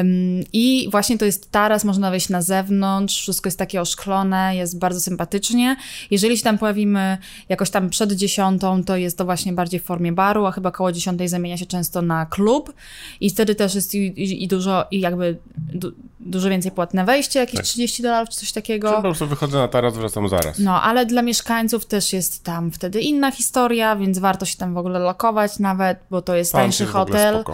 Ym, 0.00 0.44
I 0.52 0.88
właśnie 0.90 1.18
to 1.18 1.24
jest 1.24 1.50
taras, 1.50 1.84
można 1.84 2.10
wejść 2.10 2.28
na 2.28 2.42
zewnątrz, 2.42 3.20
wszystko 3.20 3.48
jest 3.48 3.58
takie 3.58 3.80
oszklone, 3.80 4.56
jest 4.56 4.78
bardzo 4.78 5.00
sympatycznie. 5.00 5.76
Jeżeli 6.10 6.38
się 6.38 6.44
tam 6.44 6.58
pojawimy 6.58 7.18
jakoś 7.48 7.70
tam 7.70 7.90
przed 7.90 8.12
dziesiątą, 8.12 8.84
to 8.84 8.96
jest 8.96 9.18
to 9.18 9.24
właśnie 9.24 9.52
bardziej 9.52 9.80
w 9.80 9.84
formie 9.84 10.12
baru, 10.12 10.46
a 10.46 10.52
chyba 10.52 10.70
koło 10.70 10.92
dziesiątej 10.92 11.28
zamienia 11.28 11.56
się 11.56 11.66
często 11.66 12.02
na 12.02 12.26
klub 12.26 12.72
i 13.20 13.30
wtedy 13.30 13.54
też 13.54 13.74
jest 13.74 13.94
i, 13.94 13.98
i, 13.98 14.44
i 14.44 14.48
dużo, 14.48 14.84
i 14.90 15.00
jakby 15.00 15.36
du, 15.56 15.92
dużo 16.20 16.48
więcej 16.48 16.72
płatne 16.72 17.04
wejście, 17.04 17.40
jakieś 17.40 17.56
Tak. 17.56 17.64
30 17.64 18.02
dolarów 18.02 18.28
czy 18.28 18.36
coś 18.36 18.52
takiego. 18.52 18.88
Czyli 18.88 18.96
po 18.96 19.02
prostu 19.02 19.26
wychodzę 19.26 19.58
na 19.58 19.68
taras, 19.68 19.96
wracam 19.96 20.28
zaraz. 20.28 20.58
No, 20.58 20.82
ale 20.82 21.06
dla 21.06 21.22
mieszkańców 21.22 21.86
też 21.86 22.12
jest 22.12 22.44
tam 22.44 22.70
wtedy 22.70 23.00
inna 23.00 23.30
historia, 23.30 23.57
więc 23.96 24.18
warto 24.18 24.46
się 24.46 24.56
tam 24.56 24.74
w 24.74 24.78
ogóle 24.78 24.98
lokować 24.98 25.58
nawet, 25.58 25.98
bo 26.10 26.22
to 26.22 26.36
jest 26.36 26.52
tańszy 26.52 26.86
hotel. 26.86 27.44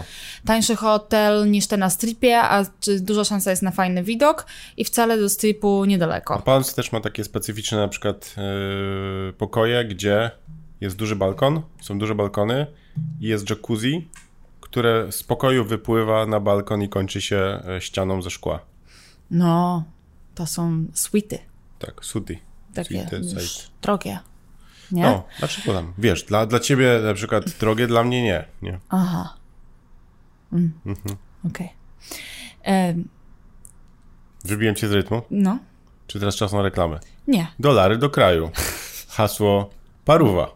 Tańszy 0.45 0.75
hotel 0.75 1.51
niż 1.51 1.67
ten 1.67 1.79
na 1.79 1.89
stripie, 1.89 2.39
a 2.39 2.65
duża 2.99 3.23
szansa 3.23 3.49
jest 3.49 3.61
na 3.63 3.71
fajny 3.71 4.03
widok 4.03 4.45
i 4.77 4.85
wcale 4.85 5.17
do 5.17 5.29
stripu 5.29 5.83
A 5.83 5.85
niedaleko. 5.85 6.41
Palms 6.41 6.73
też 6.73 6.91
ma 6.91 7.01
takie 7.01 7.23
specyficzne 7.23 7.77
na 7.77 7.87
przykład 7.87 8.35
yy, 8.37 9.33
pokoje, 9.33 9.85
gdzie 9.85 10.31
jest 10.81 10.95
duży 10.95 11.15
balkon, 11.15 11.61
są 11.81 11.99
duże 11.99 12.15
balkony 12.15 12.67
i 13.21 13.27
jest 13.27 13.49
jacuzzi, 13.49 14.09
które 14.61 15.11
z 15.11 15.23
pokoju 15.23 15.65
wypływa 15.65 16.25
na 16.25 16.39
balkon 16.39 16.81
i 16.81 16.89
kończy 16.89 17.21
się 17.21 17.61
e, 17.67 17.81
ścianą 17.81 18.21
ze 18.21 18.29
szkła. 18.29 18.59
No, 19.31 19.83
to 20.35 20.45
są 20.45 20.85
suity, 20.93 21.39
Tak, 21.79 22.05
suti. 22.05 22.39
takie 22.73 23.07
site. 23.23 23.71
drogie. 23.81 24.19
Nie? 24.91 25.03
No, 25.03 25.23
dlaczego 25.39 25.73
tam? 25.73 25.93
Wiesz, 25.97 26.23
dla, 26.23 26.45
dla 26.45 26.59
ciebie 26.59 26.99
na 27.03 27.13
przykład 27.13 27.49
drogie, 27.49 27.87
dla 27.87 28.03
mnie 28.03 28.23
nie. 28.23 28.45
nie. 28.61 28.79
Aha. 28.89 29.33
Mm. 30.53 30.73
Mhm. 30.85 31.17
Okej. 31.47 31.69
Em, 32.63 33.07
Wybiłem 34.43 34.75
cię 34.75 34.87
z 34.87 34.91
rytmu? 34.91 35.21
No, 35.31 35.59
Czy 36.07 36.19
teraz 36.19 36.35
czas 36.35 36.53
na 36.53 36.61
reklamę? 36.61 36.99
nie. 37.27 37.47
Dolary 37.59 37.97
do 37.97 38.09
kraju. 38.09 38.51
Hasło 39.09 39.69
paruwa. 40.05 40.55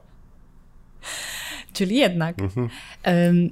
Czyli 1.73 1.95
jednak. 1.95 2.39
Mhm. 2.39 2.69
Em, 3.03 3.49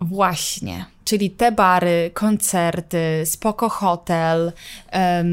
właśnie. 0.00 0.84
Czyli 1.04 1.30
te 1.30 1.52
bary, 1.52 2.10
koncerty, 2.14 3.22
spoko 3.24 3.68
hotel. 3.68 4.52
em, 4.90 5.28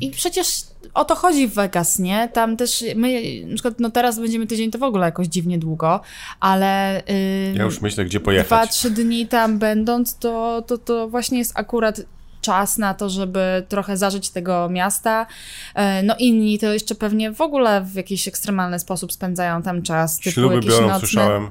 I 0.00 0.10
przecież 0.10 0.48
o 0.94 1.04
to 1.04 1.14
chodzi 1.14 1.48
w 1.48 1.54
Vegas, 1.54 1.98
nie? 1.98 2.28
Tam 2.32 2.56
też 2.56 2.84
my, 2.96 3.22
na 3.46 3.54
przykład, 3.54 3.80
no 3.80 3.90
teraz 3.90 4.18
będziemy 4.18 4.46
tydzień, 4.46 4.70
to 4.70 4.78
w 4.78 4.82
ogóle 4.82 5.06
jakoś 5.06 5.26
dziwnie 5.26 5.58
długo, 5.58 6.00
ale. 6.40 7.02
ym, 7.50 7.56
Ja 7.56 7.64
już 7.64 7.80
myślę, 7.80 8.04
gdzie 8.04 8.18
Dwa, 8.18 8.24
pojechać. 8.24 8.70
trzy 8.70 8.90
dni 8.90 9.26
tam 9.26 9.58
będąc, 9.58 10.18
to, 10.18 10.62
to, 10.66 10.78
to 10.78 11.08
właśnie 11.08 11.38
jest 11.38 11.52
akurat 11.54 12.00
czas 12.40 12.78
na 12.78 12.94
to, 12.94 13.08
żeby 13.10 13.64
trochę 13.68 13.96
zażyć 13.96 14.30
tego 14.30 14.68
miasta. 14.68 15.26
E, 15.74 16.02
No 16.02 16.14
inni 16.18 16.58
to 16.58 16.72
jeszcze 16.72 16.94
pewnie 16.94 17.32
w 17.32 17.40
ogóle 17.40 17.80
w 17.82 17.94
jakiś 17.94 18.28
ekstremalny 18.28 18.78
sposób 18.78 19.12
spędzają 19.12 19.62
tam 19.62 19.82
czas. 19.82 20.20
Śluby 20.20 20.60
biorą, 20.60 20.80
nocne, 20.86 20.98
słyszałem. 20.98 21.50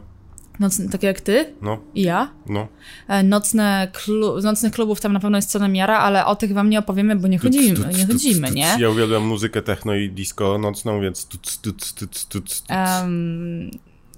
Nocne, 0.59 0.89
takie 0.89 1.07
jak 1.07 1.21
ty 1.21 1.53
No, 1.61 1.77
i 1.95 2.01
ja. 2.01 2.29
no. 2.45 2.67
E, 3.07 3.23
Nocne 3.23 3.87
klu, 3.93 4.41
z 4.41 4.43
nocnych 4.43 4.73
klubów 4.73 5.01
tam 5.01 5.13
na 5.13 5.19
pewno 5.19 5.37
jest 5.37 5.49
cena 5.49 5.67
miara, 5.67 5.97
ale 5.99 6.25
o 6.25 6.35
tych 6.35 6.53
wam 6.53 6.69
nie 6.69 6.79
opowiemy, 6.79 7.15
bo 7.15 7.27
nie 7.27 7.39
chodzimy, 7.39 7.75
Tuc, 7.75 7.85
tuc, 7.85 7.97
nie 7.97 8.05
chodzimy, 8.07 8.47
tuc. 8.47 8.55
nie? 8.55 8.75
Ja 8.79 8.89
uwielbiam 8.89 9.23
muzykę 9.27 9.61
techno 9.61 9.95
i 9.95 10.09
disco 10.09 10.57
nocną, 10.57 11.01
więc 11.01 11.25
tuc, 11.25 11.57
tuc, 11.57 11.93
tuc, 11.93 12.25
tuc. 12.25 12.63
Em, 12.69 13.71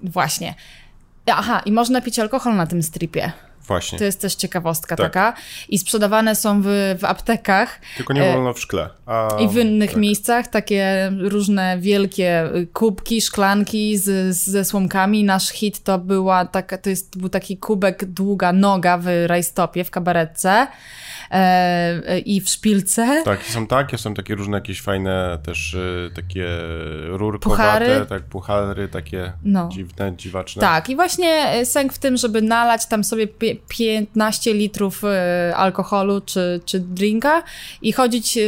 właśnie. 0.04 0.56
Aha, 1.26 1.60
i 1.66 1.72
można 1.72 2.02
pić 2.02 2.20
alkohol 2.20 2.56
na 2.56 2.68
tym 2.68 2.84
stripie. 2.84 3.32
Właśnie. 3.68 4.00
To 4.00 4.06
jest 4.06 4.22
też 4.22 4.36
ciekawostka 4.36 4.96
Tak. 4.96 5.14
taka. 5.14 5.34
I 5.70 5.78
sprzedawane 5.78 6.36
są 6.36 6.62
w, 6.62 6.66
w 7.00 7.04
aptekach 7.06 7.80
Tylko 7.98 8.14
nie 8.14 8.24
e, 8.24 8.34
wolno 8.34 8.54
w 8.54 8.60
szkle. 8.60 8.90
A, 9.06 9.38
i 9.40 9.48
w 9.48 9.58
innych 9.58 9.90
tak. 9.92 10.00
miejscach 10.00 10.48
takie 10.48 11.12
różne 11.20 11.78
wielkie 11.80 12.56
y, 12.56 12.68
kubki, 12.68 13.22
szklanki 13.22 13.98
z, 13.98 14.36
ze 14.36 14.66
słomkami. 14.66 15.24
Nasz 15.24 15.50
hit 15.50 15.84
to 15.84 16.00
była 16.00 16.46
taka, 16.46 16.78
to 16.78 16.90
jest, 16.90 17.18
był 17.18 17.30
taki 17.30 17.58
kubek 17.58 18.06
długa 18.06 18.54
noga 18.54 18.98
w 18.98 19.06
rajstopie, 19.28 19.84
w 19.84 19.92
kabaretce 19.92 20.68
i 22.26 22.42
w 22.42 22.50
szpilce. 22.50 23.22
Tak, 23.26 23.44
są 23.44 23.68
takie, 23.68 23.98
są 23.98 24.14
takie 24.14 24.36
różne 24.36 24.58
jakieś 24.58 24.82
fajne 24.82 25.40
też 25.44 25.74
y, 25.74 26.12
takie 26.16 26.48
rurkowate, 27.08 27.80
Puchary. 27.80 28.06
tak, 28.06 28.24
puchary 28.24 28.88
takie 28.88 29.34
No. 29.44 29.70
dziwne, 29.72 30.14
dziwaczne. 30.18 30.60
Tak, 30.62 30.90
i 30.90 30.96
właśnie 30.96 31.30
e, 31.50 31.66
sęk 31.66 31.94
w 31.94 31.98
tym, 32.00 32.18
żeby 32.18 32.42
nalać 32.42 32.86
tam 32.86 33.04
sobie 33.04 33.28
pie- 33.28 33.58
15 33.68 34.54
litrów 34.54 35.04
e, 35.04 35.54
alkoholu 35.56 36.22
czy, 36.22 36.62
czy 36.66 36.80
drinka 36.80 37.44
i 37.82 37.92
chodzić 37.94 38.38
e, 38.38 38.42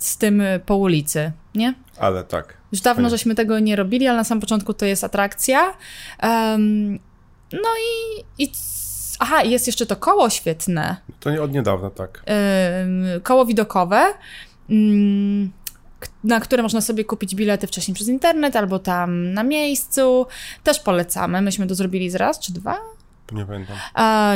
z 0.00 0.18
tym 0.18 0.40
e, 0.40 0.58
po 0.60 0.76
ulicy, 0.76 1.32
nie? 1.54 1.74
Ale 1.98 2.24
tak. 2.24 2.54
Już 2.72 2.80
dawno 2.80 2.96
Fajnie. 3.02 3.10
żeśmy 3.10 3.34
tego 3.34 3.58
nie 3.58 3.76
robili, 3.76 4.06
ale 4.08 4.16
na 4.16 4.24
samym 4.24 4.40
początku 4.40 4.74
to 4.74 4.86
jest 4.86 5.04
atrakcja. 5.04 5.74
Em, 6.18 6.92
no 7.52 7.68
i, 8.38 8.42
i. 8.42 8.50
Aha, 9.18 9.42
jest 9.42 9.66
jeszcze 9.66 9.86
to 9.86 9.96
koło 9.96 10.30
świetne. 10.30 10.96
To 11.20 11.30
nie 11.30 11.42
od 11.42 11.52
niedawna, 11.52 11.90
tak. 11.90 12.24
Koło 13.22 13.46
widokowe. 13.46 14.04
Na 16.24 16.40
które 16.40 16.62
można 16.62 16.80
sobie 16.80 17.04
kupić 17.04 17.34
bilety 17.34 17.66
wcześniej 17.66 17.94
przez 17.94 18.08
internet 18.08 18.56
albo 18.56 18.78
tam 18.78 19.32
na 19.32 19.42
miejscu. 19.42 20.26
Też 20.64 20.80
polecamy. 20.80 21.42
Myśmy 21.42 21.66
to 21.66 21.74
zrobili 21.74 22.10
z 22.10 22.14
raz 22.14 22.38
czy 22.38 22.52
dwa. 22.52 22.80
Nie 23.32 23.46
pamiętam. 23.46 23.76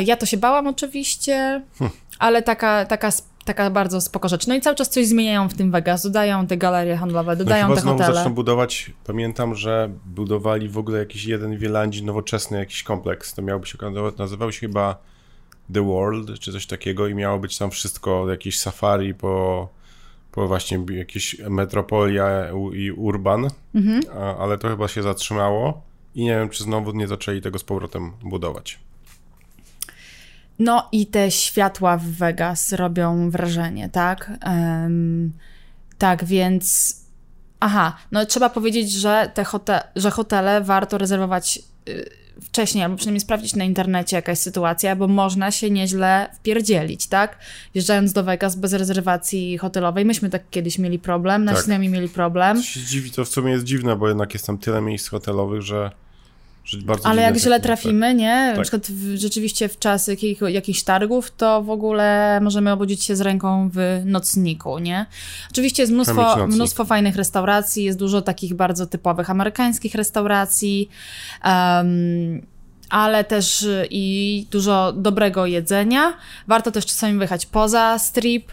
Ja 0.04 0.16
to 0.16 0.26
się 0.26 0.36
bałam 0.36 0.66
oczywiście, 0.66 1.62
hm. 1.78 1.90
ale 2.18 2.42
taka, 2.42 2.84
taka 2.84 3.10
taka 3.48 3.70
bardzo 3.70 4.00
spoko 4.00 4.28
rzecz. 4.28 4.46
No 4.46 4.54
i 4.54 4.60
cały 4.60 4.76
czas 4.76 4.88
coś 4.88 5.06
zmieniają 5.06 5.48
w 5.48 5.54
tym 5.54 5.70
Vegas, 5.70 6.02
dodają 6.02 6.46
te 6.46 6.56
galerie 6.56 6.96
handlowe, 6.96 7.32
no 7.32 7.36
dodają 7.36 7.68
no 7.68 7.74
te 7.74 7.80
znowu 7.80 7.98
hotele. 7.98 8.16
zaczną 8.16 8.34
budować, 8.34 8.90
pamiętam, 9.04 9.54
że 9.54 9.90
budowali 10.06 10.68
w 10.68 10.78
ogóle 10.78 10.98
jakiś 10.98 11.24
jeden 11.24 11.56
w 11.56 11.60
Wielandii 11.60 12.04
nowoczesny 12.04 12.58
jakiś 12.58 12.82
kompleks, 12.82 13.34
to 13.34 13.42
miałby 13.42 13.66
się 13.66 13.78
nazywał 14.18 14.52
się 14.52 14.60
chyba 14.60 14.96
The 15.72 15.86
World, 15.86 16.40
czy 16.40 16.52
coś 16.52 16.66
takiego 16.66 17.06
i 17.06 17.14
miało 17.14 17.38
być 17.38 17.58
tam 17.58 17.70
wszystko, 17.70 18.30
jakieś 18.30 18.58
safari 18.58 19.14
po, 19.14 19.68
po 20.32 20.48
właśnie 20.48 20.78
jakieś 20.90 21.38
metropolia 21.38 22.30
i 22.72 22.90
urban, 22.90 23.48
mhm. 23.74 24.02
ale 24.38 24.58
to 24.58 24.68
chyba 24.68 24.88
się 24.88 25.02
zatrzymało 25.02 25.82
i 26.14 26.24
nie 26.24 26.30
wiem, 26.34 26.48
czy 26.48 26.64
znowu 26.64 26.92
nie 26.92 27.08
zaczęli 27.08 27.40
tego 27.40 27.58
z 27.58 27.64
powrotem 27.64 28.12
budować. 28.22 28.87
No 30.58 30.88
i 30.92 31.06
te 31.06 31.30
światła 31.30 31.96
w 31.96 32.04
Vegas 32.04 32.72
robią 32.72 33.30
wrażenie, 33.30 33.88
tak? 33.88 34.30
Um, 34.46 35.32
tak, 35.98 36.24
więc. 36.24 36.96
Aha, 37.60 37.96
no 38.12 38.26
trzeba 38.26 38.50
powiedzieć, 38.50 38.92
że 38.92 39.30
te 39.34 39.44
hote 39.44 39.82
że 39.96 40.10
hotele 40.10 40.60
warto 40.60 40.98
rezerwować 40.98 41.58
y, 41.88 42.10
wcześniej, 42.42 42.84
albo 42.84 42.96
przynajmniej 42.96 43.20
sprawdzić 43.20 43.56
na 43.56 43.64
internecie 43.64 44.16
jakaś 44.16 44.38
sytuacja, 44.38 44.96
bo 44.96 45.08
można 45.08 45.50
się 45.50 45.70
nieźle 45.70 46.28
wpierdzielić, 46.34 47.06
tak? 47.06 47.38
Wjeżdżając 47.74 48.12
do 48.12 48.24
Vegas 48.24 48.56
bez 48.56 48.72
rezerwacji 48.72 49.58
hotelowej. 49.58 50.04
Myśmy 50.04 50.30
tak 50.30 50.50
kiedyś 50.50 50.78
mieli 50.78 50.98
problem, 50.98 51.44
nasi 51.44 51.56
tak. 51.56 51.64
znajomi 51.64 51.88
mieli 51.88 52.08
problem. 52.08 52.62
Się 52.62 52.80
dziwi, 52.80 53.10
to 53.10 53.24
w 53.24 53.28
sumie 53.28 53.52
jest 53.52 53.64
dziwne, 53.64 53.96
bo 53.96 54.08
jednak 54.08 54.34
jest 54.34 54.46
tam 54.46 54.58
tyle 54.58 54.80
miejsc 54.80 55.08
hotelowych, 55.08 55.62
że 55.62 55.90
ale 57.04 57.22
jak 57.22 57.36
źle 57.36 57.60
trafimy, 57.60 58.14
nie? 58.14 58.46
Tak. 58.48 58.56
Na 58.56 58.62
przykład 58.62 58.86
w, 58.86 59.16
rzeczywiście 59.16 59.68
w 59.68 59.78
czas 59.78 60.06
jakich, 60.06 60.40
jakichś 60.40 60.82
targów, 60.82 61.30
to 61.30 61.62
w 61.62 61.70
ogóle 61.70 62.40
możemy 62.42 62.72
obudzić 62.72 63.04
się 63.04 63.16
z 63.16 63.20
ręką 63.20 63.70
w 63.72 64.02
nocniku, 64.04 64.78
nie? 64.78 65.06
Oczywiście 65.50 65.82
jest 65.82 65.92
mnóstwo, 65.92 66.46
mnóstwo 66.46 66.84
fajnych 66.84 67.16
restauracji, 67.16 67.84
jest 67.84 67.98
dużo 67.98 68.22
takich 68.22 68.54
bardzo 68.54 68.86
typowych 68.86 69.30
amerykańskich 69.30 69.94
restauracji, 69.94 70.88
um, 71.44 72.46
ale 72.90 73.24
też 73.24 73.66
i 73.90 74.46
dużo 74.50 74.92
dobrego 74.92 75.46
jedzenia. 75.46 76.14
Warto 76.46 76.70
też 76.70 76.86
czasami 76.86 77.18
wyjechać 77.18 77.46
poza 77.46 77.98
strip. 77.98 78.52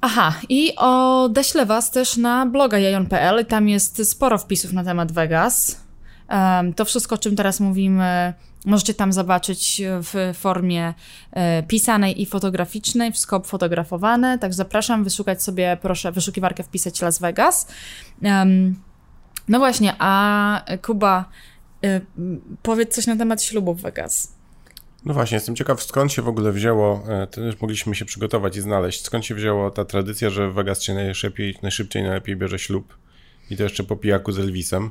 Aha, 0.00 0.34
i 0.48 0.76
odeślę 0.76 1.66
Was 1.66 1.90
też 1.90 2.16
na 2.16 2.46
bloga 2.46 2.78
jajon.pl, 2.78 3.46
tam 3.46 3.68
jest 3.68 4.10
sporo 4.10 4.38
wpisów 4.38 4.72
na 4.72 4.84
temat 4.84 5.12
Vegas. 5.12 5.81
To 6.76 6.84
wszystko, 6.84 7.14
o 7.14 7.18
czym 7.18 7.36
teraz 7.36 7.60
mówimy, 7.60 8.32
możecie 8.66 8.94
tam 8.94 9.12
zobaczyć 9.12 9.82
w 9.84 10.32
formie 10.38 10.94
e, 11.32 11.62
pisanej 11.62 12.22
i 12.22 12.26
fotograficznej, 12.26 13.12
wszystko 13.12 13.40
fotografowane, 13.40 14.38
tak 14.38 14.54
zapraszam, 14.54 15.04
wyszukać 15.04 15.42
sobie, 15.42 15.78
proszę, 15.82 16.12
wyszukiwarkę 16.12 16.62
wpisać 16.62 17.02
Las 17.02 17.18
Vegas. 17.18 17.66
No 19.48 19.58
właśnie, 19.58 19.94
a 19.98 20.64
Kuba, 20.82 21.28
e, 21.84 22.00
powiedz 22.62 22.94
coś 22.94 23.06
na 23.06 23.16
temat 23.16 23.42
ślubu 23.42 23.74
w 23.74 23.82
Vegas. 23.82 24.42
No 25.04 25.14
właśnie, 25.14 25.34
jestem 25.34 25.56
ciekaw, 25.56 25.82
skąd 25.82 26.12
się 26.12 26.22
w 26.22 26.28
ogóle 26.28 26.52
wzięło, 26.52 27.04
e, 27.08 27.26
też 27.26 27.60
mogliśmy 27.60 27.94
się 27.94 28.04
przygotować 28.04 28.56
i 28.56 28.60
znaleźć, 28.60 29.04
skąd 29.04 29.24
się 29.24 29.34
wzięło 29.34 29.70
ta 29.70 29.84
tradycja, 29.84 30.30
że 30.30 30.50
w 30.50 30.54
Vegas 30.54 30.82
się 30.82 30.94
najszybciej, 30.94 31.58
najszybciej 31.62 32.02
najlepiej 32.02 32.36
bierze 32.36 32.58
ślub 32.58 32.96
i 33.50 33.56
to 33.56 33.62
jeszcze 33.62 33.84
po 33.84 33.96
pijaku 33.96 34.32
z 34.32 34.38
Elvisem. 34.38 34.90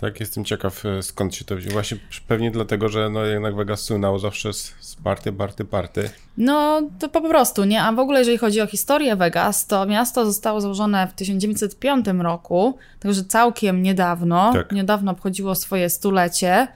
Tak, 0.00 0.20
jestem 0.20 0.44
ciekaw 0.44 0.86
e, 0.86 1.02
skąd 1.02 1.34
się 1.34 1.44
to 1.44 1.56
wzięło. 1.56 1.72
Właśnie 1.72 1.96
pewnie 2.28 2.50
dlatego, 2.50 2.88
że 2.88 3.10
no 3.10 3.24
jednak 3.24 3.56
Vegas 3.56 3.80
słynęło 3.80 4.18
zawsze 4.18 4.52
z, 4.52 4.74
z 4.80 4.94
party, 4.94 5.32
party, 5.32 5.64
party. 5.64 6.10
No 6.36 6.82
to 6.98 7.08
po 7.08 7.20
prostu, 7.20 7.64
nie? 7.64 7.82
A 7.82 7.92
w 7.92 7.98
ogóle 7.98 8.18
jeżeli 8.18 8.38
chodzi 8.38 8.60
o 8.60 8.66
historię 8.66 9.16
Vegas, 9.16 9.66
to 9.66 9.86
miasto 9.86 10.26
zostało 10.26 10.60
założone 10.60 11.08
w 11.08 11.12
1905 11.12 12.06
roku, 12.18 12.78
także 13.00 13.24
całkiem 13.24 13.82
niedawno. 13.82 14.52
Tak. 14.52 14.72
Niedawno 14.72 15.12
obchodziło 15.12 15.54
swoje 15.54 15.90
stulecie. 15.90 16.68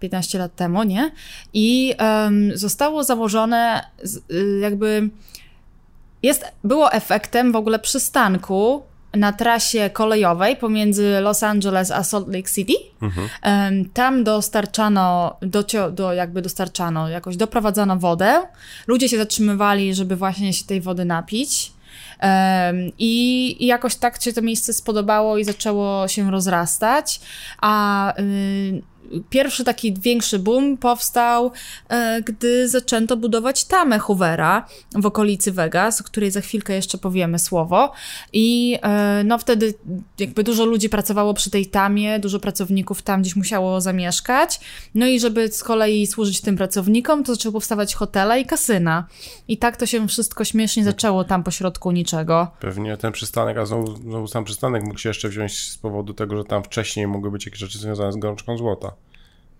15 0.00 0.38
lat 0.38 0.56
temu, 0.56 0.82
nie? 0.82 1.10
I 1.52 1.94
um, 2.00 2.56
zostało 2.56 3.04
założone 3.04 3.84
z, 4.02 4.16
y, 4.16 4.58
jakby 4.60 5.10
jest, 6.22 6.44
było 6.64 6.92
efektem 6.92 7.52
w 7.52 7.56
ogóle 7.56 7.78
przystanku 7.78 8.82
na 9.14 9.32
trasie 9.32 9.90
kolejowej 9.90 10.56
pomiędzy 10.56 11.20
Los 11.20 11.42
Angeles 11.42 11.90
a 11.90 12.04
Salt 12.04 12.28
Lake 12.28 12.50
City. 12.50 12.72
Mhm. 13.02 13.28
Tam 13.94 14.24
dostarczano, 14.24 15.36
docio, 15.42 15.90
do, 15.90 16.12
jakby 16.12 16.42
dostarczano, 16.42 17.08
jakoś 17.08 17.36
doprowadzano 17.36 17.96
wodę. 17.96 18.42
Ludzie 18.86 19.08
się 19.08 19.18
zatrzymywali, 19.18 19.94
żeby 19.94 20.16
właśnie 20.16 20.52
się 20.52 20.64
tej 20.64 20.80
wody 20.80 21.04
napić. 21.04 21.72
I, 22.98 23.56
I, 23.60 23.66
jakoś 23.66 23.94
tak 23.94 24.22
się 24.22 24.32
to 24.32 24.42
miejsce 24.42 24.72
spodobało 24.72 25.38
i 25.38 25.44
zaczęło 25.44 26.08
się 26.08 26.30
rozrastać, 26.30 27.20
a 27.60 28.14
y, 28.18 28.82
pierwszy 29.30 29.64
taki 29.64 29.94
większy 29.94 30.38
boom 30.38 30.76
powstał, 30.76 31.52
e, 31.88 32.22
gdy 32.22 32.68
zaczęto 32.68 33.16
budować 33.16 33.64
tamę 33.64 33.98
Hoovera 33.98 34.66
w 34.94 35.06
okolicy 35.06 35.52
Vegas, 35.52 36.00
o 36.00 36.04
której 36.04 36.30
za 36.30 36.40
chwilkę 36.40 36.74
jeszcze 36.74 36.98
powiemy 36.98 37.38
słowo. 37.38 37.92
I 38.32 38.78
e, 38.82 39.22
no 39.24 39.38
wtedy 39.38 39.74
jakby 40.18 40.44
dużo 40.44 40.64
ludzi 40.64 40.88
pracowało 40.88 41.34
przy 41.34 41.50
tej 41.50 41.66
tamie, 41.66 42.18
dużo 42.18 42.40
pracowników 42.40 43.02
tam 43.02 43.22
gdzieś 43.22 43.36
musiało 43.36 43.80
zamieszkać. 43.80 44.60
No 44.94 45.06
i 45.06 45.20
żeby 45.20 45.48
z 45.52 45.62
kolei 45.62 46.06
służyć 46.06 46.40
tym 46.40 46.56
pracownikom, 46.56 47.24
to 47.24 47.34
zaczęły 47.34 47.52
powstawać 47.52 47.94
hotele 47.94 48.40
i 48.40 48.46
kasyna. 48.46 49.06
I 49.48 49.58
tak 49.58 49.76
to 49.76 49.86
się 49.86 50.08
wszystko 50.08 50.44
śmiesznie 50.44 50.84
zaczęło 50.84 51.24
tam 51.24 51.42
pośrodku 51.42 51.90
niczego. 51.90 52.48
Pewnie 52.60 52.96
ten 52.96 53.12
przystanek, 53.12 53.58
a 53.58 53.66
znowu, 53.66 53.96
znowu 53.96 54.26
sam 54.26 54.44
przystanek 54.44 54.84
mógł 54.84 54.98
się 54.98 55.08
jeszcze 55.08 55.28
wziąć 55.28 55.58
z 55.58 55.78
powodu 55.78 56.14
tego, 56.14 56.36
że 56.36 56.44
tam 56.44 56.64
wcześniej 56.64 57.06
mogły 57.06 57.30
być 57.30 57.46
jakieś 57.46 57.60
rzeczy 57.60 57.78
związane 57.78 58.12
z 58.12 58.16
gorączką 58.16 58.58
złota. 58.58 58.92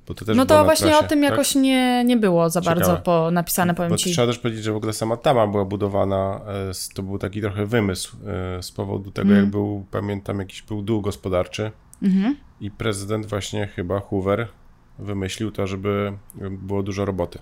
To 0.04 0.14
no 0.34 0.46
to 0.46 0.64
właśnie 0.64 0.86
trasie, 0.86 1.04
o 1.04 1.08
tym 1.08 1.20
tak? 1.20 1.30
jakoś 1.30 1.54
nie, 1.54 2.04
nie 2.04 2.16
było 2.16 2.50
za 2.50 2.60
Ciekawe. 2.60 2.80
bardzo 2.80 2.96
po, 2.96 3.30
napisane, 3.30 3.74
powiem 3.74 3.90
Bo 3.90 3.96
ci. 3.96 4.12
Trzeba 4.12 4.26
też 4.26 4.38
powiedzieć, 4.38 4.64
że 4.64 4.72
w 4.72 4.76
ogóle 4.76 4.92
sama 4.92 5.16
Tama 5.16 5.46
była 5.46 5.64
budowana, 5.64 6.40
e, 6.70 6.94
to 6.94 7.02
był 7.02 7.18
taki 7.18 7.40
trochę 7.40 7.66
wymysł 7.66 8.16
e, 8.26 8.62
z 8.62 8.72
powodu 8.72 9.10
tego, 9.10 9.28
mm. 9.28 9.40
jak 9.40 9.50
był, 9.50 9.86
pamiętam, 9.90 10.38
jakiś 10.38 10.62
był 10.62 10.82
dół 10.82 11.00
gospodarczy 11.00 11.70
mm 12.02 12.14
-hmm. 12.14 12.34
i 12.60 12.70
prezydent 12.70 13.26
właśnie 13.26 13.66
chyba 13.66 14.00
Hoover 14.00 14.48
wymyślił 14.98 15.50
to, 15.50 15.66
żeby 15.66 16.12
było 16.50 16.82
dużo 16.82 17.04
roboty 17.04 17.38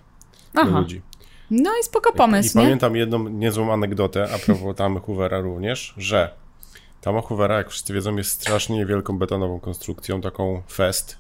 Aha. 0.54 0.70
dla 0.70 0.80
ludzi. 0.80 1.02
No 1.50 1.70
i 1.80 1.84
spoko 1.84 2.12
pomysł, 2.12 2.58
I, 2.58 2.62
i 2.62 2.64
pamiętam 2.64 2.96
jedną 2.96 3.28
niezłą 3.28 3.72
anegdotę 3.72 4.28
a 4.34 4.38
propos 4.38 4.76
Tamy 4.76 5.00
Hoovera 5.00 5.40
również, 5.40 5.94
że 5.96 6.30
Tama 7.00 7.20
Hoovera, 7.20 7.56
jak 7.56 7.70
wszyscy 7.70 7.94
wiedzą, 7.94 8.16
jest 8.16 8.30
strasznie 8.30 8.86
wielką 8.86 9.18
betonową 9.18 9.60
konstrukcją, 9.60 10.20
taką 10.20 10.62
fest, 10.70 11.19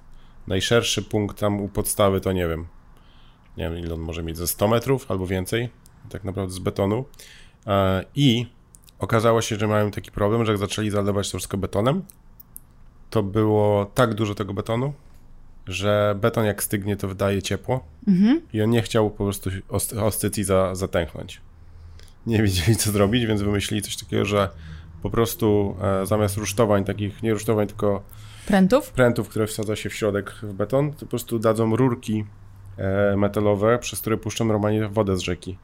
najszerszy 0.50 1.02
punkt 1.02 1.38
tam 1.38 1.60
u 1.60 1.68
podstawy 1.68 2.20
to 2.20 2.32
nie 2.32 2.48
wiem. 2.48 2.66
Nie 3.56 3.70
wiem, 3.70 3.78
ile 3.78 3.94
on 3.94 4.00
może 4.00 4.22
mieć, 4.22 4.36
ze 4.36 4.46
100 4.46 4.68
metrów 4.68 5.10
albo 5.10 5.26
więcej, 5.26 5.68
tak 6.08 6.24
naprawdę 6.24 6.54
z 6.54 6.58
betonu. 6.58 7.04
E, 7.66 8.04
I 8.14 8.46
okazało 8.98 9.42
się, 9.42 9.56
że 9.56 9.68
mają 9.68 9.90
taki 9.90 10.10
problem, 10.10 10.44
że 10.44 10.52
jak 10.52 10.58
zaczęli 10.58 10.90
zalewać 10.90 11.30
to 11.30 11.38
wszystko 11.38 11.56
betonem, 11.56 12.02
to 13.10 13.22
było 13.22 13.90
tak 13.94 14.14
dużo 14.14 14.34
tego 14.34 14.54
betonu, 14.54 14.92
że 15.66 16.16
beton 16.20 16.44
jak 16.44 16.62
stygnie, 16.62 16.96
to 16.96 17.08
wydaje 17.08 17.42
ciepło 17.42 17.84
mhm. 18.08 18.40
i 18.52 18.62
on 18.62 18.70
nie 18.70 18.82
chciał 18.82 19.10
po 19.10 19.24
prostu 19.24 19.50
ostycji 20.00 20.44
za, 20.44 20.74
zatęchnąć. 20.74 21.40
Nie 22.26 22.42
wiedzieli, 22.42 22.76
co 22.76 22.90
zrobić, 22.92 23.26
więc 23.26 23.42
wymyślili 23.42 23.82
coś 23.82 23.96
takiego, 23.96 24.24
że 24.24 24.48
po 25.02 25.10
prostu 25.10 25.76
e, 25.82 26.06
zamiast 26.06 26.36
rusztowań, 26.36 26.84
takich 26.84 27.22
nie 27.22 27.32
rusztowań, 27.32 27.66
tylko 27.66 28.02
Prętów? 28.50 28.90
Prętów, 28.90 29.28
które 29.28 29.46
wsadza 29.46 29.76
się 29.76 29.90
w 29.90 29.94
środek 29.94 30.30
w 30.42 30.52
beton, 30.52 30.92
to 30.92 31.00
po 31.00 31.06
prostu 31.06 31.38
dadzą 31.38 31.76
rurki 31.76 32.24
e, 32.76 33.16
metalowe, 33.16 33.78
przez 33.78 34.00
które 34.00 34.16
puszczą 34.16 34.44
normalnie 34.44 34.88
wodę 34.88 35.16
z 35.16 35.20
rzeki. 35.20 35.58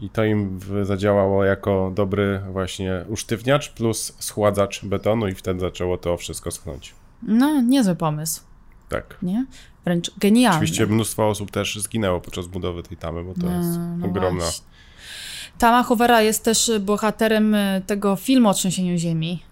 I 0.00 0.10
to 0.10 0.24
im 0.24 0.60
zadziałało 0.82 1.44
jako 1.44 1.92
dobry 1.94 2.40
właśnie 2.52 3.04
usztywniacz 3.08 3.70
plus 3.70 4.16
schładzacz 4.18 4.84
betonu 4.84 5.28
i 5.28 5.34
wtedy 5.34 5.60
zaczęło 5.60 5.98
to 5.98 6.16
wszystko 6.16 6.50
schnąć. 6.50 6.94
No, 7.22 7.60
niezły 7.60 7.96
pomysł. 7.96 8.42
Tak. 8.88 9.18
Nie? 9.22 9.46
Wręcz 9.84 10.10
genialny. 10.18 10.56
Oczywiście 10.56 10.86
mnóstwo 10.86 11.28
osób 11.28 11.50
też 11.50 11.78
zginęło 11.82 12.20
podczas 12.20 12.46
budowy 12.46 12.82
tej 12.82 12.96
tamy, 12.96 13.24
bo 13.24 13.34
to 13.34 13.46
no, 13.46 13.56
jest 13.56 13.78
no 13.98 14.06
ogromna. 14.06 14.44
Właśnie. 14.44 14.64
Tama 15.58 15.82
Hoovera 15.82 16.22
jest 16.22 16.44
też 16.44 16.70
bohaterem 16.80 17.54
e, 17.54 17.82
tego 17.86 18.16
filmu 18.16 18.48
o 18.48 18.54
trzęsieniu 18.54 18.98
ziemi. 18.98 19.42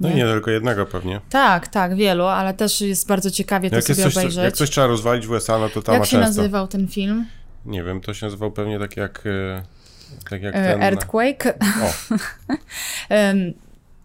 No 0.00 0.08
nie? 0.08 0.14
i 0.14 0.16
nie 0.16 0.24
tylko 0.24 0.50
jednego 0.50 0.86
pewnie. 0.86 1.20
Tak, 1.30 1.68
tak, 1.68 1.96
wielu, 1.96 2.24
ale 2.24 2.54
też 2.54 2.80
jest 2.80 3.08
bardzo 3.08 3.30
ciekawie 3.30 3.70
to 3.70 3.76
jak 3.76 3.84
sobie 3.84 4.02
coś, 4.02 4.16
obejrzeć. 4.16 4.44
Jak 4.44 4.54
coś 4.54 4.70
trzeba 4.70 4.86
rozwalić 4.86 5.26
w 5.26 5.30
USA, 5.30 5.58
no 5.58 5.68
to 5.68 5.82
tam 5.82 5.94
Jak 5.94 6.06
się 6.06 6.10
często. 6.10 6.26
nazywał 6.26 6.68
ten 6.68 6.88
film? 6.88 7.26
Nie 7.66 7.82
wiem, 7.82 8.00
to 8.00 8.14
się 8.14 8.26
nazywał 8.26 8.52
pewnie 8.52 8.78
tak 8.78 8.96
jak, 8.96 9.22
e, 9.26 9.62
tak 10.30 10.42
jak 10.42 10.54
e, 10.54 10.62
ten... 10.62 10.82
Earthquake? 10.82 11.46
O. 11.82 12.16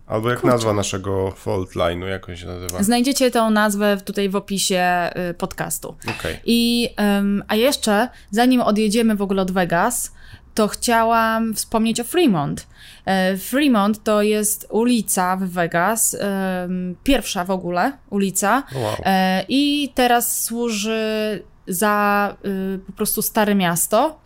Albo 0.10 0.30
jak 0.30 0.40
Kurczę. 0.40 0.54
nazwa 0.54 0.74
naszego 0.74 1.32
fault 1.32 1.76
line'u, 1.76 2.06
jak 2.06 2.30
on 2.30 2.36
się 2.36 2.46
nazywa? 2.46 2.84
Znajdziecie 2.84 3.32
tą 3.32 3.50
nazwę 3.50 3.98
tutaj 4.06 4.30
w 4.30 4.36
opisie 4.36 5.10
y, 5.30 5.34
podcastu. 5.34 5.96
Okay. 6.18 6.40
I, 6.46 6.90
um, 6.98 7.44
a 7.48 7.56
jeszcze, 7.56 8.10
zanim 8.32 8.62
odjedziemy 8.62 9.16
w 9.16 9.22
ogóle 9.22 9.42
od 9.42 9.52
Vegas, 9.52 10.12
to 10.54 10.68
chciałam 10.68 11.54
wspomnieć 11.54 12.00
o 12.00 12.04
Fremont. 12.04 12.68
E, 13.06 13.38
Fremont 13.38 14.04
to 14.04 14.22
jest 14.22 14.68
ulica 14.70 15.36
w 15.36 15.50
Vegas, 15.50 16.18
pierwsza 17.04 17.44
w 17.46 17.52
ogóle 17.52 17.92
ulica. 18.10 18.64
Wow. 18.76 18.96
E, 19.06 19.46
I 19.50 19.92
teraz 19.96 20.44
służy 20.44 21.44
za 21.70 22.36
y, 22.76 22.80
po 22.80 22.92
prostu 22.94 23.22
stare 23.22 23.56
miasto. 23.56 24.20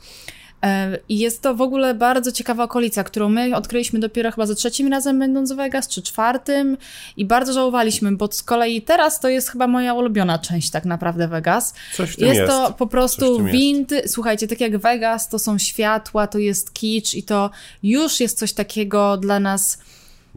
E, 0.63 0.99
I 1.09 1.19
jest 1.19 1.41
to 1.41 1.55
w 1.55 1.61
ogóle 1.61 1.93
bardzo 1.93 2.31
ciekawa 2.31 2.63
okolica, 2.63 3.03
którą 3.03 3.29
my 3.29 3.55
odkryliśmy 3.55 3.99
dopiero 3.99 4.31
chyba 4.31 4.45
za 4.45 4.55
trzecim 4.55 4.87
razem 4.87 5.19
będąc 5.19 5.51
w 5.51 5.55
Vegas, 5.55 5.87
czy 5.87 6.01
czwartym 6.01 6.77
i 7.17 7.25
bardzo 7.25 7.53
żałowaliśmy, 7.53 8.11
bo 8.11 8.31
z 8.31 8.43
kolei 8.43 8.81
teraz 8.81 9.19
to 9.19 9.29
jest 9.29 9.49
chyba 9.49 9.67
moja 9.67 9.93
ulubiona 9.93 10.39
część 10.39 10.69
tak 10.69 10.85
naprawdę 10.85 11.27
Vegas. 11.27 11.73
Coś 11.93 12.09
w 12.09 12.15
tym 12.15 12.27
jest, 12.27 12.39
jest. 12.39 12.51
to 12.51 12.73
po 12.77 12.87
prostu 12.87 13.43
windy, 13.43 14.01
słuchajcie, 14.07 14.47
tak 14.47 14.61
jak 14.61 14.77
Vegas, 14.77 15.29
to 15.29 15.39
są 15.39 15.57
światła, 15.57 16.27
to 16.27 16.37
jest 16.37 16.73
kicz 16.73 17.13
i 17.13 17.23
to 17.23 17.51
już 17.83 18.19
jest 18.19 18.37
coś 18.37 18.53
takiego 18.53 19.17
dla 19.17 19.39
nas 19.39 19.79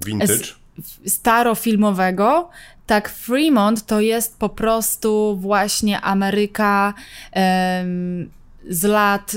vintage? 0.06 0.38
starofilmowego, 1.06 2.48
tak 2.86 3.08
Fremont 3.08 3.86
to 3.86 4.00
jest 4.00 4.38
po 4.38 4.48
prostu 4.48 5.36
właśnie 5.40 6.00
Ameryka 6.00 6.94
um, 7.34 8.30
z 8.68 8.82
lat 8.82 9.36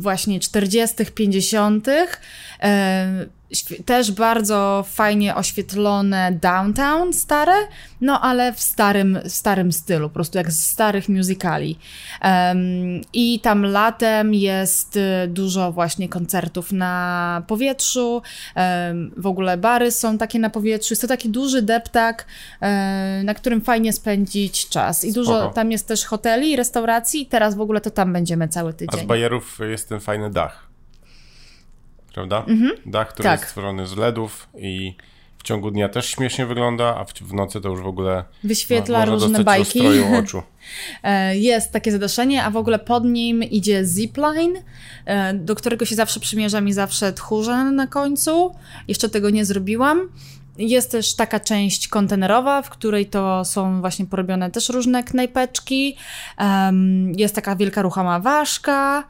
właśnie 0.00 0.40
40., 0.40 1.04
50., 1.14 1.86
też 3.84 4.12
bardzo 4.12 4.84
fajnie 4.88 5.34
oświetlone 5.34 6.32
downtown 6.32 7.12
stare, 7.12 7.52
no 8.00 8.20
ale 8.20 8.52
w 8.52 8.60
starym, 8.60 9.18
w 9.24 9.28
starym 9.28 9.72
stylu, 9.72 10.08
po 10.08 10.14
prostu 10.14 10.38
jak 10.38 10.52
z 10.52 10.66
starych 10.66 11.08
musicali. 11.08 11.78
Um, 12.24 12.60
I 13.12 13.40
tam 13.40 13.64
latem 13.64 14.34
jest 14.34 14.96
y, 14.96 15.28
dużo 15.28 15.72
właśnie 15.72 16.08
koncertów 16.08 16.72
na 16.72 17.42
powietrzu, 17.46 18.22
um, 18.56 19.10
w 19.16 19.26
ogóle 19.26 19.56
bary 19.56 19.90
są 19.90 20.18
takie 20.18 20.38
na 20.38 20.50
powietrzu, 20.50 20.92
jest 20.92 21.02
to 21.02 21.08
taki 21.08 21.28
duży 21.28 21.62
deptak, 21.62 22.26
um, 22.60 22.70
na 23.24 23.34
którym 23.34 23.60
fajnie 23.60 23.92
spędzić 23.92 24.68
czas. 24.68 25.04
I 25.04 25.12
dużo, 25.12 25.38
Spoko. 25.38 25.54
tam 25.54 25.72
jest 25.72 25.88
też 25.88 26.04
hoteli, 26.04 26.56
restauracji 26.56 27.22
i 27.22 27.26
teraz 27.26 27.54
w 27.54 27.60
ogóle 27.60 27.80
to 27.80 27.90
tam 27.90 28.12
będziemy 28.12 28.48
cały 28.48 28.74
tydzień. 28.74 29.00
A 29.00 29.04
z 29.04 29.06
bajerów 29.06 29.58
jest 29.70 29.88
ten 29.88 30.00
fajny 30.00 30.30
dach 30.30 30.69
prawda? 32.28 32.52
Mhm. 32.52 32.72
Dach, 32.86 33.08
który 33.08 33.24
tak. 33.24 33.40
jest 33.40 33.48
stworzony 33.48 33.86
z 33.86 33.96
LEDów 33.96 34.48
i 34.58 34.94
w 35.38 35.42
ciągu 35.42 35.70
dnia 35.70 35.88
też 35.88 36.06
śmiesznie 36.06 36.46
wygląda, 36.46 36.96
a 36.96 37.04
w, 37.04 37.12
w 37.12 37.32
nocy 37.32 37.60
to 37.60 37.68
już 37.68 37.80
w 37.80 37.86
ogóle 37.86 38.24
wyświetla 38.44 39.06
no, 39.06 39.12
różne 39.12 39.44
bajki. 39.44 39.80
oczu. 40.22 40.42
E, 41.02 41.36
jest 41.36 41.72
takie 41.72 41.92
zadaszenie, 41.92 42.44
a 42.44 42.50
w 42.50 42.56
ogóle 42.56 42.78
pod 42.78 43.04
nim 43.04 43.42
idzie 43.42 43.84
zipline, 43.84 44.62
e, 45.04 45.34
do 45.34 45.54
którego 45.54 45.84
się 45.84 45.94
zawsze 45.94 46.20
przymierzam 46.20 46.68
i 46.68 46.72
zawsze 46.72 47.12
tchórzę 47.12 47.64
na 47.64 47.86
końcu. 47.86 48.54
Jeszcze 48.88 49.08
tego 49.08 49.30
nie 49.30 49.44
zrobiłam. 49.44 50.08
Jest 50.60 50.90
też 50.90 51.14
taka 51.14 51.40
część 51.40 51.88
kontenerowa, 51.88 52.62
w 52.62 52.70
której 52.70 53.06
to 53.06 53.44
są 53.44 53.80
właśnie 53.80 54.06
porobione 54.06 54.50
też 54.50 54.68
różne 54.68 55.04
knajpeczki. 55.04 55.96
Um, 56.38 57.12
jest 57.12 57.34
taka 57.34 57.56
wielka 57.56 57.82
ruchoma 57.82 58.20
ważka. 58.20 59.04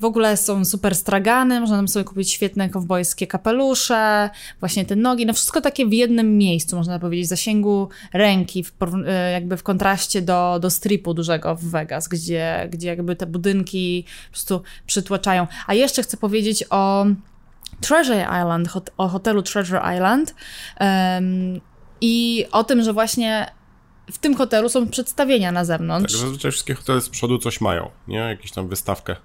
W 0.00 0.04
ogóle 0.04 0.36
są 0.36 0.64
super 0.64 0.94
stragany, 0.94 1.60
można 1.60 1.76
tam 1.76 1.88
sobie 1.88 2.04
kupić 2.04 2.32
świetne 2.32 2.68
kowbojskie 2.68 3.26
kapelusze, 3.26 4.30
właśnie 4.60 4.84
te 4.84 4.96
nogi, 4.96 5.26
no 5.26 5.32
wszystko 5.32 5.60
takie 5.60 5.86
w 5.86 5.92
jednym 5.92 6.38
miejscu, 6.38 6.76
można 6.76 6.98
powiedzieć, 6.98 7.28
zasięgu 7.28 7.88
ręki, 8.12 8.64
w, 8.64 8.72
e, 9.06 9.32
jakby 9.32 9.56
w 9.56 9.62
kontraście 9.62 10.22
do, 10.22 10.58
do 10.60 10.70
stripu 10.70 11.14
dużego 11.14 11.56
w 11.56 11.64
Vegas, 11.64 12.08
gdzie, 12.08 12.68
gdzie 12.70 12.88
jakby 12.88 13.16
te 13.16 13.26
budynki 13.26 14.04
po 14.26 14.30
prostu 14.30 14.62
przytłaczają. 14.86 15.46
A 15.66 15.74
jeszcze 15.74 16.02
chcę 16.02 16.16
powiedzieć 16.16 16.64
o 16.70 17.06
Treasure 17.80 18.22
Island, 18.22 18.68
hot 18.68 18.90
o 18.96 19.08
hotelu 19.08 19.42
Treasure 19.42 19.94
Island 19.94 20.34
um, 20.80 21.60
i 22.00 22.44
o 22.52 22.64
tym, 22.64 22.82
że 22.82 22.92
właśnie 22.92 23.46
w 24.12 24.18
tym 24.18 24.36
hotelu 24.36 24.68
są 24.68 24.88
przedstawienia 24.88 25.52
na 25.52 25.64
zewnątrz. 25.64 26.12
Tak, 26.12 26.22
zazwyczaj 26.22 26.50
wszystkie 26.50 26.74
hotele 26.74 27.00
z 27.00 27.08
przodu 27.08 27.38
coś 27.38 27.60
mają, 27.60 27.90
nie? 28.08 28.18
Jakąś 28.18 28.52
tam 28.52 28.68
wystawkę 28.68 29.16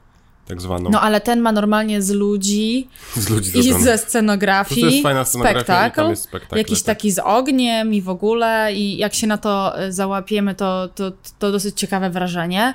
tak 0.48 0.62
zwaną. 0.62 0.90
No 0.90 1.02
ale 1.02 1.22
ten 1.22 1.42
ma 1.42 1.52
normalnie 1.52 2.02
z 2.02 2.10
ludzi, 2.10 2.88
z 3.16 3.30
ludzi 3.30 3.60
i 3.60 3.74
ze 3.74 3.98
scenografii. 3.98 4.82
To 4.82 4.88
jest 4.88 5.04
fajna 5.04 5.26
scenografia 5.26 5.60
spektakl, 5.60 6.10
jest 6.10 6.24
spektakl 6.24 6.58
jakiś 6.58 6.84
tak. 6.84 6.98
taki 6.98 7.12
z 7.12 7.20
ogniem 7.20 7.94
i 7.94 8.02
w 8.02 8.10
ogóle 8.10 8.74
i 8.74 8.98
jak 8.98 9.14
się 9.14 9.28
na 9.28 9.38
to 9.38 9.80
e, 9.80 9.92
załapiemy, 9.92 10.56
to, 10.56 10.90
to, 10.96 11.12
to 11.40 11.52
dosyć 11.52 11.80
ciekawe 11.80 12.10
wrażenie. 12.10 12.74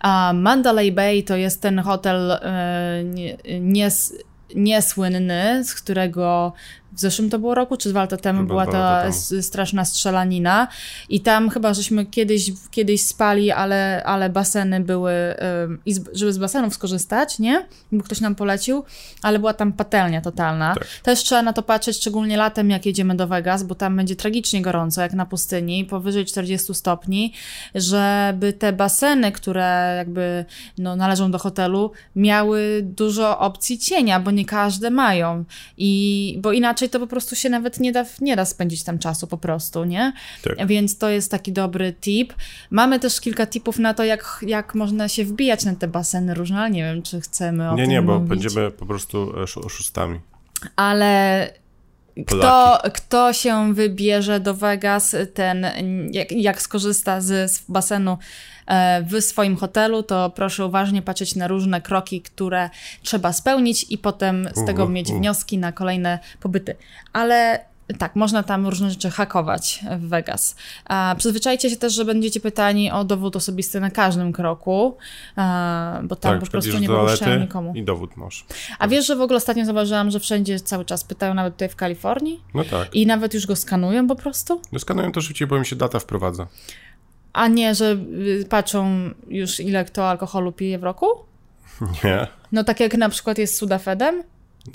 A 0.00 0.32
Mandalay 0.34 0.92
Bay 0.92 1.22
to 1.22 1.36
jest 1.36 1.62
ten 1.62 1.78
hotel 1.78 2.32
e, 2.32 3.02
nie, 3.04 3.36
nie 3.60 3.90
niesłynny, 4.54 5.64
z 5.64 5.74
którego 5.74 6.52
w 6.98 7.00
zeszłym 7.00 7.30
to 7.30 7.38
było 7.38 7.54
roku, 7.54 7.76
czy 7.76 7.88
dwa 7.88 8.00
lata 8.00 8.16
temu 8.16 8.44
była 8.44 8.66
ta 8.66 9.12
straszna 9.40 9.84
strzelanina 9.84 10.68
i 11.08 11.20
tam 11.20 11.50
chyba 11.50 11.74
żeśmy 11.74 12.06
kiedyś, 12.06 12.52
kiedyś 12.70 13.02
spali, 13.02 13.50
ale, 13.50 14.02
ale 14.04 14.30
baseny 14.30 14.80
były, 14.80 15.12
i 15.86 15.94
żeby 16.12 16.32
z 16.32 16.38
basenów 16.38 16.74
skorzystać, 16.74 17.38
nie? 17.38 17.66
Bo 17.92 18.04
ktoś 18.04 18.20
nam 18.20 18.34
polecił, 18.34 18.84
ale 19.22 19.38
była 19.38 19.54
tam 19.54 19.72
patelnia 19.72 20.20
totalna. 20.20 20.74
Tak. 20.74 20.88
Też 21.02 21.22
trzeba 21.22 21.42
na 21.42 21.52
to 21.52 21.62
patrzeć, 21.62 21.96
szczególnie 21.96 22.36
latem, 22.36 22.70
jak 22.70 22.86
jedziemy 22.86 23.14
do 23.14 23.26
Vegas, 23.26 23.62
bo 23.62 23.74
tam 23.74 23.96
będzie 23.96 24.16
tragicznie 24.16 24.62
gorąco, 24.62 25.00
jak 25.00 25.12
na 25.12 25.26
pustyni, 25.26 25.84
powyżej 25.84 26.24
40 26.24 26.74
stopni, 26.74 27.32
żeby 27.74 28.52
te 28.52 28.72
baseny, 28.72 29.32
które 29.32 29.94
jakby 29.96 30.44
no, 30.78 30.96
należą 30.96 31.30
do 31.30 31.38
hotelu, 31.38 31.92
miały 32.16 32.80
dużo 32.82 33.38
opcji 33.38 33.78
cienia, 33.78 34.20
bo 34.20 34.30
nie 34.30 34.44
każde 34.44 34.90
mają. 34.90 35.44
I, 35.76 36.38
bo 36.42 36.52
inaczej 36.52 36.87
to 36.88 37.00
po 37.00 37.06
prostu 37.06 37.36
się 37.36 37.48
nawet 37.48 37.80
nie 37.80 37.92
da, 37.92 38.04
nie 38.20 38.36
da 38.36 38.44
spędzić 38.44 38.84
tam 38.84 38.98
czasu 38.98 39.26
po 39.26 39.38
prostu, 39.38 39.84
nie? 39.84 40.12
Tak. 40.42 40.66
Więc 40.66 40.98
to 40.98 41.08
jest 41.08 41.30
taki 41.30 41.52
dobry 41.52 41.92
tip. 42.00 42.34
Mamy 42.70 43.00
też 43.00 43.20
kilka 43.20 43.46
tipów 43.46 43.78
na 43.78 43.94
to, 43.94 44.04
jak, 44.04 44.44
jak 44.46 44.74
można 44.74 45.08
się 45.08 45.24
wbijać 45.24 45.64
na 45.64 45.74
te 45.74 45.88
baseny 45.88 46.34
różne, 46.34 46.58
ale 46.60 46.70
nie 46.70 46.82
wiem, 46.82 47.02
czy 47.02 47.20
chcemy 47.20 47.70
o 47.70 47.74
nie, 47.74 47.82
tym 47.82 47.90
Nie, 47.90 47.94
nie, 47.96 48.02
bo 48.02 48.14
mówić. 48.14 48.28
będziemy 48.28 48.70
po 48.70 48.86
prostu 48.86 49.32
oszustami. 49.64 50.20
Ale 50.76 51.52
kto, 52.26 52.78
kto 52.94 53.32
się 53.32 53.74
wybierze 53.74 54.40
do 54.40 54.54
Vegas, 54.54 55.16
ten 55.34 55.66
jak, 56.12 56.32
jak 56.32 56.62
skorzysta 56.62 57.20
z, 57.20 57.50
z 57.50 57.64
basenu 57.68 58.18
e, 58.66 59.02
w 59.02 59.20
swoim 59.20 59.56
hotelu, 59.56 60.02
to 60.02 60.30
proszę 60.30 60.66
uważnie 60.66 61.02
patrzeć 61.02 61.34
na 61.34 61.48
różne 61.48 61.80
kroki, 61.80 62.22
które 62.22 62.70
trzeba 63.02 63.32
spełnić 63.32 63.86
i 63.90 63.98
potem 63.98 64.48
z 64.54 64.66
tego 64.66 64.88
mieć 64.88 65.12
wnioski 65.12 65.58
na 65.58 65.72
kolejne 65.72 66.18
pobyty. 66.40 66.76
Ale 67.12 67.67
tak, 67.98 68.16
można 68.16 68.42
tam 68.42 68.66
różne 68.66 68.90
rzeczy 68.90 69.10
hakować 69.10 69.84
w 69.98 70.08
Vegas. 70.08 70.56
przyzwyczajcie 71.18 71.70
się 71.70 71.76
też, 71.76 71.94
że 71.94 72.04
będziecie 72.04 72.40
pytani 72.40 72.90
o 72.90 73.04
dowód 73.04 73.36
osobisty 73.36 73.80
na 73.80 73.90
każdym 73.90 74.32
kroku, 74.32 74.96
bo 76.02 76.16
tam 76.16 76.32
tak, 76.32 76.40
po 76.40 76.46
prostu 76.46 76.78
nie 76.78 76.88
wypuszczają 76.88 77.40
nikomu. 77.40 77.72
I 77.74 77.82
dowód 77.82 78.16
masz. 78.16 78.46
A 78.78 78.88
wiesz, 78.88 79.06
że 79.06 79.16
w 79.16 79.20
ogóle 79.20 79.36
ostatnio 79.36 79.64
zauważyłam, 79.64 80.10
że 80.10 80.20
wszędzie 80.20 80.60
cały 80.60 80.84
czas 80.84 81.04
pytają, 81.04 81.34
nawet 81.34 81.54
tutaj 81.54 81.68
w 81.68 81.76
Kalifornii? 81.76 82.40
No 82.54 82.64
tak. 82.64 82.94
I 82.94 83.06
nawet 83.06 83.34
już 83.34 83.46
go 83.46 83.56
skanują 83.56 84.06
po 84.06 84.16
prostu? 84.16 84.60
No 84.72 84.78
skanują 84.78 85.12
to 85.12 85.20
szybciej, 85.20 85.48
bo 85.48 85.56
im 85.56 85.64
się 85.64 85.76
data 85.76 85.98
wprowadza. 85.98 86.46
A 87.32 87.48
nie, 87.48 87.74
że 87.74 87.96
y, 88.40 88.46
patrzą 88.48 89.10
już 89.28 89.60
ile 89.60 89.84
kto 89.84 90.10
alkoholu 90.10 90.52
pije 90.52 90.78
w 90.78 90.82
roku? 90.82 91.06
Nie. 92.04 92.26
No 92.52 92.64
tak 92.64 92.80
jak 92.80 92.94
na 92.94 93.08
przykład 93.08 93.38
jest 93.38 93.54
z 93.54 93.58
Sudafedem? 93.58 94.22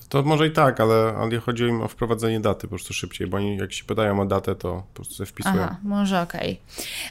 To 0.10 0.24
może 0.24 0.48
i 0.48 0.52
tak, 0.52 0.80
ale, 0.80 1.14
ale 1.18 1.38
chodzi 1.40 1.64
im 1.64 1.82
o 1.82 1.88
wprowadzenie 1.88 2.40
daty 2.40 2.62
po 2.62 2.68
prostu 2.68 2.94
szybciej, 2.94 3.28
bo 3.28 3.38
oni 3.38 3.58
jak 3.58 3.74
się 3.74 3.84
pytają 3.84 4.22
o 4.22 4.26
datę, 4.26 4.56
to 4.56 4.84
po 4.94 4.96
prostu 4.96 5.26
wpisują. 5.26 5.56
Aha, 5.64 5.78
może 5.84 6.22
okej. 6.22 6.60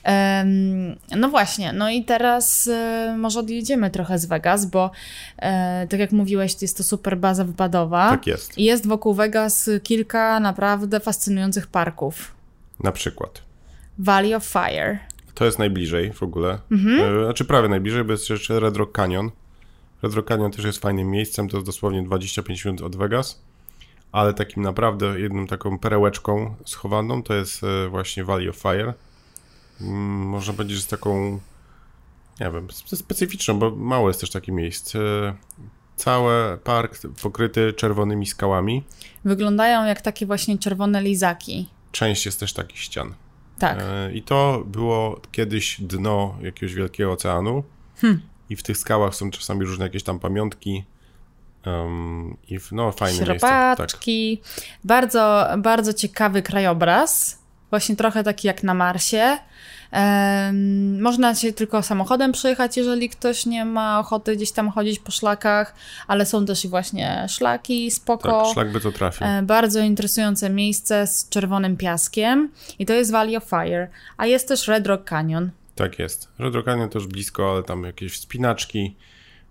Okay. 0.02 1.16
No 1.16 1.28
właśnie, 1.28 1.72
no 1.72 1.90
i 1.90 2.04
teraz 2.04 2.66
y, 2.66 3.16
może 3.16 3.40
odjedziemy 3.40 3.90
trochę 3.90 4.18
z 4.18 4.26
Vegas, 4.26 4.66
bo 4.66 4.90
y, 5.38 5.40
tak 5.88 6.00
jak 6.00 6.12
mówiłeś, 6.12 6.62
jest 6.62 6.76
to 6.76 6.82
super 6.82 7.18
baza 7.18 7.44
wypadowa. 7.44 8.10
Tak 8.10 8.26
jest. 8.26 8.58
I 8.58 8.64
jest 8.64 8.86
wokół 8.86 9.14
Vegas 9.14 9.70
kilka 9.82 10.40
naprawdę 10.40 11.00
fascynujących 11.00 11.66
parków. 11.66 12.32
Na 12.80 12.92
przykład? 12.92 13.42
Valley 13.98 14.34
of 14.34 14.44
Fire. 14.44 14.98
To 15.34 15.44
jest 15.44 15.58
najbliżej 15.58 16.12
w 16.12 16.22
ogóle. 16.22 16.58
Mhm. 16.70 17.18
E, 17.20 17.24
znaczy 17.24 17.44
prawie 17.44 17.68
najbliżej, 17.68 18.04
bo 18.04 18.12
jest 18.12 18.30
jeszcze 18.30 18.60
Red 18.60 18.76
Rock 18.76 18.92
Canyon. 18.92 19.30
Red 20.02 20.14
Rock 20.14 20.28
Canyon 20.28 20.50
też 20.50 20.64
jest 20.64 20.78
fajnym 20.78 21.10
miejscem, 21.10 21.48
to 21.48 21.56
jest 21.56 21.66
dosłownie 21.66 22.02
25 22.02 22.64
minut 22.64 22.80
od 22.80 22.96
Vegas, 22.96 23.42
ale 24.12 24.34
takim 24.34 24.62
naprawdę 24.62 25.20
jedną 25.20 25.46
taką 25.46 25.78
perełeczką 25.78 26.54
schowaną 26.66 27.22
to 27.22 27.34
jest 27.34 27.64
e, 27.64 27.88
właśnie 27.88 28.24
Valley 28.24 28.48
of 28.48 28.56
Fire. 28.56 28.94
Mm, 29.80 30.28
można 30.28 30.54
powiedzieć, 30.54 30.76
że 30.76 30.82
z 30.82 30.86
taką, 30.86 31.40
nie 32.40 32.50
wiem, 32.50 32.68
specyficzną, 32.86 33.58
bo 33.58 33.70
mało 33.70 34.08
jest 34.08 34.20
też 34.20 34.30
takich 34.30 34.54
miejsc. 34.54 34.96
E, 34.96 35.34
cały 35.96 36.58
park 36.58 36.98
pokryty 37.22 37.72
czerwonymi 37.72 38.26
skałami. 38.26 38.84
Wyglądają 39.24 39.86
jak 39.86 40.00
takie 40.00 40.26
właśnie 40.26 40.58
czerwone 40.58 41.02
lizaki. 41.02 41.68
Część 41.92 42.26
jest 42.26 42.40
też 42.40 42.52
takich 42.52 42.78
ścian. 42.78 43.14
Tak. 43.58 43.78
E, 43.80 44.12
I 44.12 44.22
to 44.22 44.62
było 44.66 45.20
kiedyś 45.32 45.80
dno 45.80 46.36
jakiegoś 46.42 46.74
wielkiego 46.74 47.12
oceanu. 47.12 47.64
Hmm. 47.96 48.31
I 48.52 48.56
w 48.56 48.62
tych 48.62 48.78
skałach 48.78 49.14
są 49.14 49.30
czasami 49.30 49.64
różne 49.64 49.84
jakieś 49.84 50.02
tam 50.02 50.18
pamiątki. 50.18 50.84
Um, 51.66 52.36
I 52.48 52.58
w, 52.58 52.72
no, 52.72 52.92
fajne 52.92 53.18
miejsce. 53.18 53.48
Śropaczki. 53.48 54.40
Tak. 54.44 54.64
Bardzo, 54.84 55.46
bardzo 55.58 55.92
ciekawy 55.92 56.42
krajobraz. 56.42 57.38
Właśnie 57.70 57.96
trochę 57.96 58.24
taki 58.24 58.46
jak 58.46 58.62
na 58.62 58.74
Marsie. 58.74 59.38
Um, 59.92 61.02
można 61.02 61.34
się 61.34 61.52
tylko 61.52 61.82
samochodem 61.82 62.32
przejechać, 62.32 62.76
jeżeli 62.76 63.08
ktoś 63.08 63.46
nie 63.46 63.64
ma 63.64 64.00
ochoty 64.00 64.36
gdzieś 64.36 64.52
tam 64.52 64.70
chodzić 64.70 64.98
po 64.98 65.10
szlakach, 65.12 65.74
ale 66.06 66.26
są 66.26 66.46
też 66.46 66.64
i 66.64 66.68
właśnie 66.68 67.26
szlaki, 67.28 67.90
spoko. 67.90 68.42
Tak, 68.42 68.52
szlak 68.52 68.72
by 68.72 68.80
to 68.80 68.92
trafił. 68.92 69.26
E, 69.26 69.42
bardzo 69.42 69.80
interesujące 69.80 70.50
miejsce 70.50 71.06
z 71.06 71.28
czerwonym 71.28 71.76
piaskiem 71.76 72.50
i 72.78 72.86
to 72.86 72.92
jest 72.92 73.12
Valley 73.12 73.36
of 73.36 73.44
Fire. 73.44 73.88
A 74.16 74.26
jest 74.26 74.48
też 74.48 74.68
Red 74.68 74.86
Rock 74.86 75.04
Canyon. 75.04 75.50
Tak 75.74 75.98
jest. 75.98 76.28
Canyon 76.64 76.88
też 76.88 77.06
blisko, 77.06 77.52
ale 77.52 77.62
tam 77.62 77.84
jakieś 77.84 78.12
wspinaczki, 78.12 78.96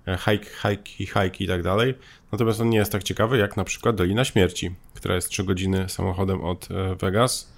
e, 0.08 0.18
hike, 0.18 0.46
hike, 0.62 1.06
hike 1.06 1.44
i 1.44 1.48
tak 1.48 1.64
dalej. 1.64 1.94
Natomiast 2.32 2.62
on 2.62 2.70
nie 2.70 2.78
jest 2.78 2.92
tak 2.92 3.04
ciekawy 3.04 3.38
jak 3.38 3.58
na 3.58 3.64
przykład 3.64 3.96
Dolina 3.96 4.26
Śmierci, 4.26 4.72
która 4.94 5.16
jest 5.16 5.30
3 5.30 5.44
godziny 5.44 5.90
samochodem 5.90 6.42
od 6.42 6.72
e, 6.72 6.96
Vegas 6.96 7.52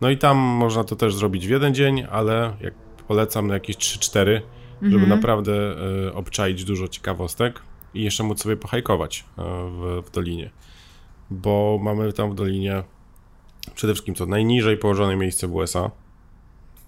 no 0.00 0.10
i 0.10 0.18
tam 0.18 0.36
można 0.36 0.84
to 0.84 0.96
też 0.96 1.14
zrobić 1.14 1.46
w 1.46 1.50
jeden 1.50 1.74
dzień, 1.74 2.06
ale 2.10 2.56
jak 2.60 2.74
polecam 3.08 3.46
na 3.46 3.54
jakieś 3.54 3.76
3-4, 3.76 4.18
mhm. 4.20 4.92
żeby 4.92 5.06
naprawdę 5.06 5.52
y, 6.08 6.14
obczaić 6.14 6.64
dużo 6.64 6.88
ciekawostek 6.88 7.62
i 7.94 8.02
jeszcze 8.02 8.22
móc 8.22 8.42
sobie 8.42 8.56
pohajkować 8.56 9.20
y, 9.20 9.42
w, 9.70 10.02
w 10.06 10.10
dolinie. 10.10 10.50
Bo 11.30 11.78
mamy 11.82 12.12
tam 12.12 12.30
w 12.30 12.34
dolinie 12.34 12.82
przede 13.74 13.92
wszystkim 13.92 14.14
to 14.14 14.26
najniżej 14.26 14.76
położone 14.76 15.16
miejsce 15.16 15.46
w 15.46 15.54
USA. 15.54 15.90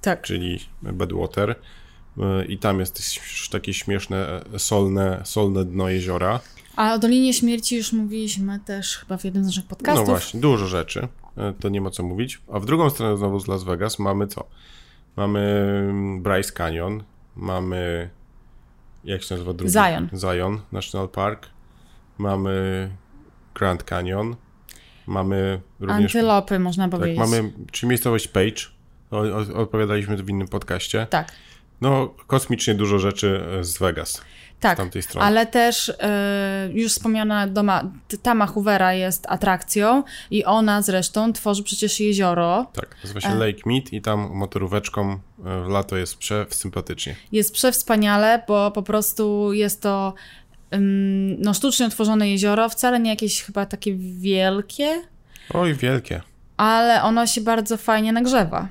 Tak. 0.00 0.22
Czyli 0.22 0.58
Bedwater. 0.82 1.50
Y, 1.50 2.44
I 2.44 2.58
tam 2.58 2.80
jest 2.80 3.02
takie 3.50 3.74
śmieszne, 3.74 4.44
solne, 4.58 5.20
solne 5.24 5.64
dno 5.64 5.88
jeziora. 5.88 6.40
A 6.76 6.94
o 6.94 6.98
Dolinie 6.98 7.34
Śmierci 7.34 7.76
już 7.76 7.92
mówiliśmy 7.92 8.60
też 8.60 8.98
chyba 8.98 9.16
w 9.16 9.24
jednym 9.24 9.44
z 9.44 9.46
naszych 9.46 9.66
podcastów. 9.66 10.08
No 10.08 10.12
właśnie, 10.12 10.40
dużo 10.40 10.66
rzeczy. 10.66 11.08
E, 11.36 11.52
to 11.52 11.68
nie 11.68 11.80
ma 11.80 11.90
co 11.90 12.02
mówić. 12.02 12.40
A 12.52 12.58
w 12.58 12.66
drugą 12.66 12.90
stronę 12.90 13.16
znowu 13.16 13.40
z 13.40 13.48
Las 13.48 13.64
Vegas 13.64 13.98
mamy 13.98 14.26
co? 14.26 14.46
Mamy 15.16 15.40
mm, 15.90 16.22
Bryce 16.22 16.52
Canyon, 16.52 17.04
mamy 17.36 18.10
jak 19.04 19.22
się 19.22 19.34
nazywa 19.34 19.52
drugi? 19.52 19.72
Zion. 19.72 20.08
Zion 20.14 20.60
National 20.72 21.08
Park, 21.08 21.46
mamy 22.18 22.90
Grand 23.54 23.82
Canyon, 23.82 24.36
mamy 25.06 25.60
również... 25.80 26.16
Antylopy, 26.16 26.58
można 26.58 26.84
tak, 26.84 26.90
powiedzieć. 26.90 27.18
mamy, 27.18 27.52
czy 27.70 27.86
miejscowość 27.86 28.28
Page, 28.28 28.62
o, 29.10 29.20
odpowiadaliśmy 29.60 30.16
w 30.16 30.28
innym 30.28 30.48
podcaście. 30.48 31.06
Tak. 31.10 31.32
No, 31.80 32.14
kosmicznie 32.26 32.74
dużo 32.74 32.98
rzeczy 32.98 33.44
z 33.60 33.78
Vegas. 33.78 34.22
Tak, 34.60 34.76
z 34.76 34.76
tamtej 34.76 35.02
strony. 35.02 35.26
ale 35.26 35.46
też 35.46 35.88
y, 35.88 35.94
już 36.72 36.92
wspomniana 36.92 37.46
doma, 37.46 37.90
Tama 38.22 38.46
Hoovera 38.46 38.94
jest 38.94 39.26
atrakcją 39.28 40.02
i 40.30 40.44
ona 40.44 40.82
zresztą 40.82 41.32
tworzy 41.32 41.62
przecież 41.62 42.00
jezioro. 42.00 42.66
Tak, 42.72 42.96
nazywa 43.02 43.20
się 43.20 43.28
e... 43.28 43.34
Lake 43.34 43.60
Mead 43.66 43.92
i 43.92 44.02
tam 44.02 44.30
motoróweczką 44.32 45.12
e, 45.12 45.18
w 45.64 45.68
lato 45.68 45.96
jest 45.96 46.16
przesympatycznie. 46.16 47.16
Jest 47.32 47.54
przewspaniale, 47.54 48.42
bo 48.48 48.70
po 48.70 48.82
prostu 48.82 49.52
jest 49.52 49.82
to 49.82 50.14
no, 51.38 51.54
sztucznie 51.54 51.86
utworzone 51.86 52.30
jezioro, 52.30 52.68
wcale 52.68 53.00
nie 53.00 53.10
jakieś 53.10 53.42
chyba 53.42 53.66
takie 53.66 53.94
wielkie. 53.94 55.02
Oj, 55.54 55.74
wielkie. 55.74 56.20
Ale 56.56 57.02
ono 57.02 57.26
się 57.26 57.40
bardzo 57.40 57.76
fajnie 57.76 58.12
nagrzewa. 58.12 58.68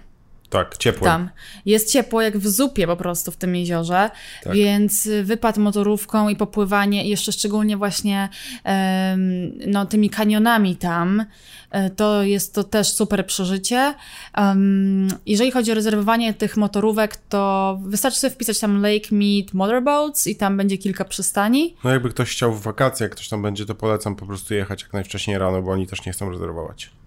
Tak, 0.49 0.77
ciepło. 0.77 1.07
Tam. 1.07 1.29
Jest 1.65 1.91
ciepło 1.91 2.21
jak 2.21 2.37
w 2.37 2.47
zupie 2.47 2.87
po 2.87 2.95
prostu 2.95 3.31
w 3.31 3.37
tym 3.37 3.55
jeziorze, 3.55 4.09
tak. 4.43 4.53
więc 4.53 5.09
wypad 5.23 5.57
motorówką 5.57 6.29
i 6.29 6.35
popływanie, 6.35 7.09
jeszcze 7.09 7.31
szczególnie 7.31 7.77
właśnie 7.77 8.29
um, 8.65 9.51
no, 9.67 9.85
tymi 9.85 10.09
kanionami 10.09 10.75
tam, 10.75 11.25
e, 11.71 11.89
to 11.89 12.23
jest 12.23 12.55
to 12.55 12.63
też 12.63 12.87
super 12.87 13.25
przeżycie. 13.25 13.93
Um, 14.37 15.07
jeżeli 15.25 15.51
chodzi 15.51 15.71
o 15.71 15.75
rezerwowanie 15.75 16.33
tych 16.33 16.57
motorówek, 16.57 17.17
to 17.17 17.77
wystarczy 17.85 18.19
sobie 18.19 18.31
wpisać 18.31 18.59
tam 18.59 18.81
Lake 18.81 19.07
Mead 19.11 19.53
Motorboats 19.53 20.27
i 20.27 20.35
tam 20.35 20.57
będzie 20.57 20.77
kilka 20.77 21.05
przystani. 21.05 21.75
No 21.83 21.89
jakby 21.89 22.09
ktoś 22.09 22.31
chciał 22.31 22.53
w 22.53 22.61
wakacje, 22.61 23.03
jak 23.03 23.11
ktoś 23.11 23.29
tam 23.29 23.41
będzie, 23.41 23.65
to 23.65 23.75
polecam 23.75 24.15
po 24.15 24.25
prostu 24.25 24.53
jechać 24.53 24.83
jak 24.83 24.93
najwcześniej 24.93 25.37
rano, 25.37 25.61
bo 25.61 25.71
oni 25.71 25.87
też 25.87 26.05
nie 26.05 26.11
chcą 26.11 26.29
rezerwować. 26.29 26.98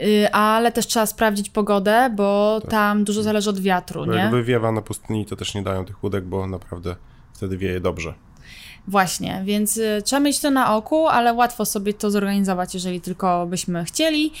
Y, 0.00 0.32
ale 0.32 0.72
też 0.72 0.86
trzeba 0.86 1.06
sprawdzić 1.06 1.50
pogodę, 1.50 2.10
bo 2.16 2.58
tak. 2.60 2.70
tam 2.70 3.04
dużo 3.04 3.22
zależy 3.22 3.50
od 3.50 3.60
wiatru, 3.60 4.06
bo 4.06 4.12
nie? 4.12 4.18
Jak 4.18 4.30
wywiewa 4.30 4.72
na 4.72 4.82
pustyni, 4.82 5.26
to 5.26 5.36
też 5.36 5.54
nie 5.54 5.62
dają 5.62 5.84
tych 5.84 6.02
łódek, 6.02 6.24
bo 6.24 6.46
naprawdę 6.46 6.96
wtedy 7.32 7.58
wieje 7.58 7.80
dobrze. 7.80 8.14
Właśnie, 8.88 9.42
więc 9.44 9.76
y, 9.76 10.02
trzeba 10.04 10.20
mieć 10.20 10.40
to 10.40 10.50
na 10.50 10.76
oku, 10.76 11.08
ale 11.08 11.32
łatwo 11.32 11.64
sobie 11.64 11.94
to 11.94 12.10
zorganizować, 12.10 12.74
jeżeli 12.74 13.00
tylko 13.00 13.46
byśmy 13.46 13.84
chcieli. 13.84 14.32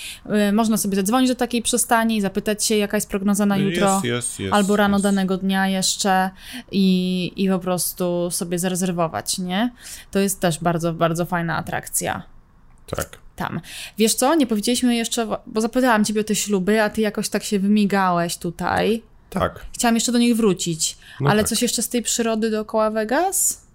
Y, 0.48 0.52
można 0.52 0.76
sobie 0.76 0.96
zadzwonić 0.96 1.30
do 1.30 1.34
takiej 1.34 1.62
przystani, 1.62 2.20
zapytać 2.20 2.64
się, 2.64 2.76
jaka 2.76 2.96
jest 2.96 3.10
prognoza 3.10 3.46
na 3.46 3.56
jutro, 3.56 4.00
jest, 4.04 4.40
jest, 4.40 4.54
albo 4.54 4.76
rano 4.76 5.00
danego 5.00 5.36
dnia 5.36 5.68
jeszcze 5.68 6.30
i, 6.72 7.32
i 7.36 7.48
po 7.48 7.58
prostu 7.58 8.28
sobie 8.30 8.58
zarezerwować, 8.58 9.38
nie? 9.38 9.72
To 10.10 10.18
jest 10.18 10.40
też 10.40 10.60
bardzo, 10.60 10.92
bardzo 10.92 11.26
fajna 11.26 11.56
atrakcja. 11.56 12.22
Tak 12.86 13.27
tam. 13.38 13.60
Wiesz 13.98 14.14
co, 14.14 14.34
nie 14.34 14.46
powiedzieliśmy 14.46 14.96
jeszcze, 14.96 15.28
bo 15.46 15.60
zapytałam 15.60 16.04
ciebie 16.04 16.20
o 16.20 16.24
te 16.24 16.34
śluby, 16.34 16.82
a 16.82 16.90
ty 16.90 17.00
jakoś 17.00 17.28
tak 17.28 17.44
się 17.44 17.58
wymigałeś 17.58 18.36
tutaj. 18.36 19.02
Tak. 19.30 19.66
Chciałam 19.72 19.94
jeszcze 19.94 20.12
do 20.12 20.18
nich 20.18 20.36
wrócić. 20.36 20.96
No 21.20 21.30
ale 21.30 21.42
tak. 21.42 21.48
coś 21.48 21.62
jeszcze 21.62 21.82
z 21.82 21.88
tej 21.88 22.02
przyrody 22.02 22.50
dookoła 22.50 22.90
Vegas? 22.90 23.66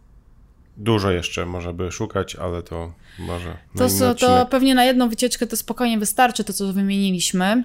Dużo 0.77 1.11
jeszcze 1.11 1.45
można 1.45 1.73
by 1.73 1.91
szukać, 1.91 2.35
ale 2.35 2.63
to 2.63 2.93
może. 3.19 3.57
To, 3.77 3.89
co, 3.89 4.15
to 4.15 4.45
pewnie 4.45 4.75
na 4.75 4.85
jedną 4.85 5.09
wycieczkę 5.09 5.47
to 5.47 5.57
spokojnie 5.57 5.99
wystarczy, 5.99 6.43
to 6.43 6.53
co 6.53 6.73
wymieniliśmy. 6.73 7.63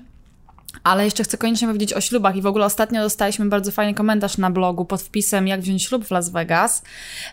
Ale 0.85 1.05
jeszcze 1.05 1.25
chcę 1.25 1.39
koniecznie 1.39 1.69
powiedzieć 1.69 1.93
o 1.93 2.01
ślubach 2.01 2.37
i 2.37 2.43
w 2.43 2.47
ogóle 2.47 2.65
ostatnio 2.65 3.03
dostaliśmy 3.03 3.47
bardzo 3.47 3.73
fajny 3.73 3.95
komentarz 3.95 4.39
na 4.39 4.51
blogu 4.51 4.85
pod 4.85 5.03
wpisem 5.03 5.49
jak 5.49 5.61
wziąć 5.61 5.85
ślub 5.85 6.05
w 6.05 6.11
Las 6.11 6.31
Vegas. 6.31 6.83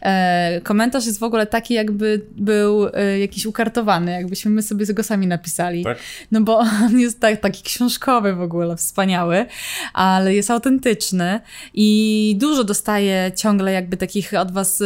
E, 0.02 0.62
komentarz 0.62 1.06
jest 1.06 1.20
w 1.20 1.24
ogóle 1.24 1.48
taki 1.48 1.74
jakby 1.74 2.26
był 2.32 2.88
e, 2.94 3.20
jakiś 3.20 3.46
ukartowany, 3.46 4.12
jakbyśmy 4.12 4.52
my 4.52 4.62
sobie 4.62 4.86
go 4.86 5.04
sami 5.04 5.28
napisali. 5.28 5.84
Tak? 5.84 5.98
No 6.32 6.42
bo 6.42 6.58
on 6.58 7.00
jest 7.00 7.20
tak, 7.20 7.40
taki 7.40 7.64
książkowy 7.64 8.34
w 8.34 8.42
ogóle, 8.42 8.76
wspaniały, 8.76 9.46
ale 9.94 10.36
jest 10.36 10.52
autentyczny 10.52 11.40
i 11.74 12.36
dużo 12.40 12.64
dostaje 12.64 13.32
ciągle 13.36 13.72
jakby 13.72 13.98
takich 13.98 14.34
od 14.34 14.52
was... 14.52 14.84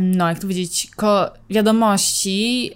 no, 0.00 0.28
jak 0.28 0.38
to 0.38 0.42
powiedzieć, 0.42 0.90
wiadomości, 1.50 2.70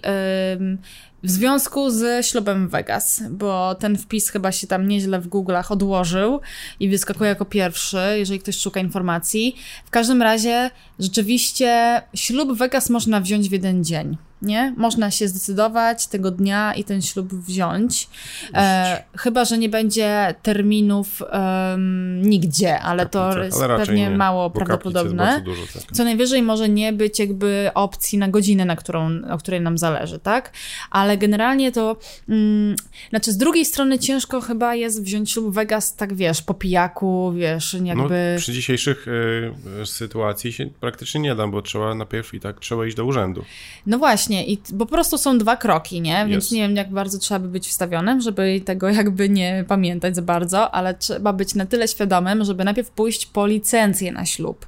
w 1.23 1.29
związku 1.29 1.89
z 1.89 2.25
ślubem 2.25 2.69
Vegas, 2.69 3.23
bo 3.29 3.75
ten 3.75 3.97
wpis 3.97 4.29
chyba 4.29 4.51
się 4.51 4.67
tam 4.67 4.87
nieźle 4.87 5.19
w 5.19 5.29
Google'ach 5.29 5.71
odłożył 5.71 6.39
i 6.79 6.89
wyskakuje 6.89 7.29
jako 7.29 7.45
pierwszy, 7.45 7.97
jeżeli 8.17 8.39
ktoś 8.39 8.57
szuka 8.57 8.79
informacji. 8.79 9.55
W 9.85 9.89
każdym 9.89 10.21
razie 10.21 10.71
rzeczywiście 10.99 12.01
ślub 12.13 12.57
Vegas 12.57 12.89
można 12.89 13.21
wziąć 13.21 13.49
w 13.49 13.51
jeden 13.51 13.83
dzień 13.83 14.17
nie? 14.41 14.73
Można 14.77 15.11
się 15.11 15.27
zdecydować 15.27 16.07
tego 16.07 16.31
dnia 16.31 16.73
i 16.73 16.83
ten 16.83 17.01
ślub 17.01 17.33
wziąć. 17.33 18.09
E, 18.53 19.03
chyba, 19.17 19.45
że 19.45 19.57
nie 19.57 19.69
będzie 19.69 20.35
terminów 20.41 21.21
um, 21.21 22.21
nigdzie, 22.21 22.79
ale 22.79 23.05
to 23.05 23.43
jest 23.43 23.61
ale 23.61 23.77
pewnie 23.77 24.09
nie, 24.09 24.17
mało 24.17 24.49
prawdopodobne. 24.49 25.41
Dużo, 25.45 25.61
tak. 25.73 25.83
Co 25.91 26.03
najwyżej 26.03 26.41
może 26.41 26.69
nie 26.69 26.93
być 26.93 27.19
jakby 27.19 27.71
opcji 27.73 28.17
na 28.17 28.27
godzinę, 28.27 28.65
na 28.65 28.75
którą, 28.75 29.09
o 29.29 29.37
której 29.37 29.61
nam 29.61 29.77
zależy, 29.77 30.19
tak? 30.19 30.53
Ale 30.91 31.17
generalnie 31.17 31.71
to, 31.71 31.97
mm, 32.29 32.75
znaczy 33.09 33.31
z 33.31 33.37
drugiej 33.37 33.65
strony 33.65 33.99
ciężko 33.99 34.41
chyba 34.41 34.75
jest 34.75 35.03
wziąć 35.03 35.31
ślub 35.31 35.53
Vegas, 35.53 35.95
tak 35.95 36.13
wiesz, 36.13 36.41
po 36.41 36.53
pijaku, 36.53 37.33
wiesz, 37.35 37.77
jakby... 37.83 38.33
No, 38.33 38.39
przy 38.39 38.53
dzisiejszych 38.53 39.07
y, 39.07 39.85
sytuacji 39.85 40.53
się 40.53 40.69
praktycznie 40.79 41.21
nie 41.21 41.35
da, 41.35 41.47
bo 41.47 41.61
trzeba 41.61 41.95
najpierw 41.95 42.33
i 42.33 42.39
tak 42.39 42.59
trzeba 42.59 42.85
iść 42.85 42.95
do 42.95 43.05
urzędu. 43.05 43.45
No 43.85 43.97
właśnie, 43.97 44.28
właśnie, 44.29 44.45
i, 44.45 44.57
bo 44.73 44.85
po 44.85 44.91
prostu 44.91 45.17
są 45.17 45.37
dwa 45.37 45.57
kroki, 45.57 46.01
nie? 46.01 46.25
Więc 46.27 46.43
Jest. 46.43 46.51
nie 46.51 46.61
wiem, 46.61 46.75
jak 46.75 46.91
bardzo 46.91 47.19
trzeba 47.19 47.39
by 47.39 47.47
być 47.47 47.67
wstawionym, 47.67 48.21
żeby 48.21 48.61
tego 48.65 48.89
jakby 48.89 49.29
nie 49.29 49.65
pamiętać 49.67 50.15
za 50.15 50.21
bardzo, 50.21 50.71
ale 50.71 50.93
trzeba 50.93 51.33
być 51.33 51.55
na 51.55 51.65
tyle 51.65 51.87
świadomym, 51.87 52.43
żeby 52.43 52.63
najpierw 52.63 52.89
pójść 52.89 53.25
po 53.25 53.47
licencję 53.47 54.11
na 54.11 54.25
ślub. 54.25 54.67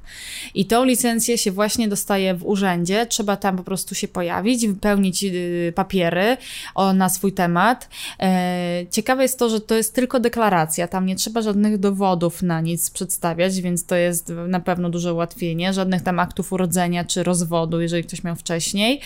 I 0.54 0.66
tą 0.66 0.84
licencję 0.84 1.38
się 1.38 1.52
właśnie 1.52 1.88
dostaje 1.88 2.34
w 2.34 2.46
urzędzie, 2.46 3.06
trzeba 3.06 3.36
tam 3.36 3.56
po 3.56 3.64
prostu 3.64 3.94
się 3.94 4.08
pojawić, 4.08 4.66
wypełnić 4.66 5.24
y, 5.24 5.72
papiery 5.74 6.36
o, 6.74 6.92
na 6.92 7.08
swój 7.08 7.32
temat. 7.32 7.88
E, 8.20 8.84
ciekawe 8.90 9.22
jest 9.22 9.38
to, 9.38 9.48
że 9.48 9.60
to 9.60 9.74
jest 9.74 9.94
tylko 9.94 10.20
deklaracja, 10.20 10.88
tam 10.88 11.06
nie 11.06 11.16
trzeba 11.16 11.42
żadnych 11.42 11.78
dowodów 11.78 12.42
na 12.42 12.60
nic 12.60 12.90
przedstawiać, 12.90 13.60
więc 13.60 13.86
to 13.86 13.96
jest 13.96 14.32
na 14.48 14.60
pewno 14.60 14.90
duże 14.90 15.14
ułatwienie, 15.14 15.72
żadnych 15.72 16.02
tam 16.02 16.20
aktów 16.20 16.52
urodzenia 16.52 17.04
czy 17.04 17.22
rozwodu, 17.22 17.80
jeżeli 17.80 18.04
ktoś 18.04 18.24
miał 18.24 18.36
wcześniej, 18.36 19.00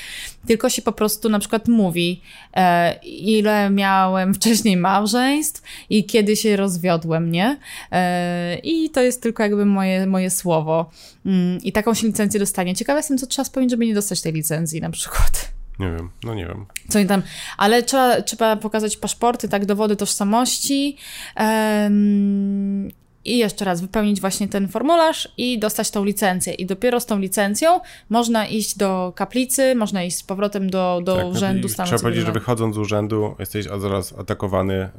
tylko 0.47 0.71
się 0.71 0.83
po 0.83 0.93
prostu 0.93 1.29
na 1.29 1.39
przykład 1.39 1.69
mówi, 1.69 2.23
e, 2.57 2.95
ile 3.05 3.71
miałem 3.71 4.35
wcześniej 4.35 4.77
małżeństw 4.77 5.63
i 5.91 6.05
kiedy 6.05 6.37
się 6.37 6.57
rozwiodłem, 6.57 7.33
nie? 7.33 7.59
E, 7.93 8.59
I 8.59 8.91
to 8.91 9.03
jest 9.03 9.23
tylko 9.23 9.43
jakby 9.43 9.67
moje, 9.67 10.07
moje 10.07 10.31
słowo. 10.31 10.91
Mm, 11.27 11.59
I 11.63 11.73
taką 11.73 11.95
się 11.95 12.07
licencję 12.07 12.41
dostanie. 12.41 12.75
Ciekawe 12.75 12.99
jestem, 12.99 13.19
co 13.19 13.27
trzeba 13.27 13.45
spełnić, 13.45 13.71
żeby 13.71 13.87
nie 13.87 13.95
dostać 13.95 14.23
tej 14.23 14.33
licencji 14.33 14.81
na 14.81 14.91
przykład. 14.91 15.57
Nie 15.79 15.91
wiem, 15.91 16.11
no 16.25 16.35
nie 16.35 16.47
wiem. 16.47 16.67
Co 16.89 16.99
oni 16.99 17.09
tam, 17.09 17.23
ale 17.57 17.83
trzeba, 17.83 18.23
trzeba 18.23 18.57
pokazać 18.57 18.97
paszporty, 18.97 19.49
tak, 19.49 19.67
dowody 19.67 19.97
tożsamości 19.97 20.97
em, 21.35 22.91
i 23.35 23.39
jeszcze 23.39 23.65
raz 23.65 23.81
wypełnić 23.81 24.21
właśnie 24.21 24.49
ten 24.49 24.69
formularz 24.69 25.29
i 25.37 25.59
dostać 25.59 25.91
tą 25.91 26.05
licencję. 26.05 26.55
I 26.55 26.67
dopiero 26.67 27.01
z 27.01 27.07
tą 27.07 27.19
licencją 27.19 27.81
można 28.09 28.47
iść 28.47 28.77
do 28.77 29.13
kaplicy, 29.17 29.75
można 29.75 30.05
iść 30.05 30.17
z 30.17 30.23
powrotem 30.23 30.71
do, 30.71 31.01
do 31.05 31.15
Tak, 31.17 31.25
no 31.25 31.31
urzędu 31.31 31.69
stanu 31.69 31.87
Trzeba 31.87 32.03
powiedzieć, 32.03 32.27
że 32.27 32.33
wychodząc 32.33 32.75
z 32.75 32.79
urzędu 32.79 33.35
jesteś 33.39 33.67
zaraz 33.79 34.13
atakowany 34.19 34.75
e, 34.75 34.91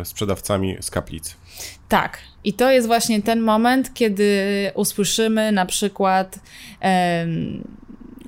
e, 0.00 0.04
sprzedawcami 0.04 0.76
z 0.80 0.90
kaplicy. 0.90 1.34
Tak. 1.88 2.18
I 2.44 2.52
to 2.52 2.70
jest 2.70 2.86
właśnie 2.86 3.22
ten 3.22 3.40
moment, 3.40 3.94
kiedy 3.94 4.42
usłyszymy 4.74 5.52
na 5.52 5.66
przykład 5.66 6.38
em, 6.80 7.64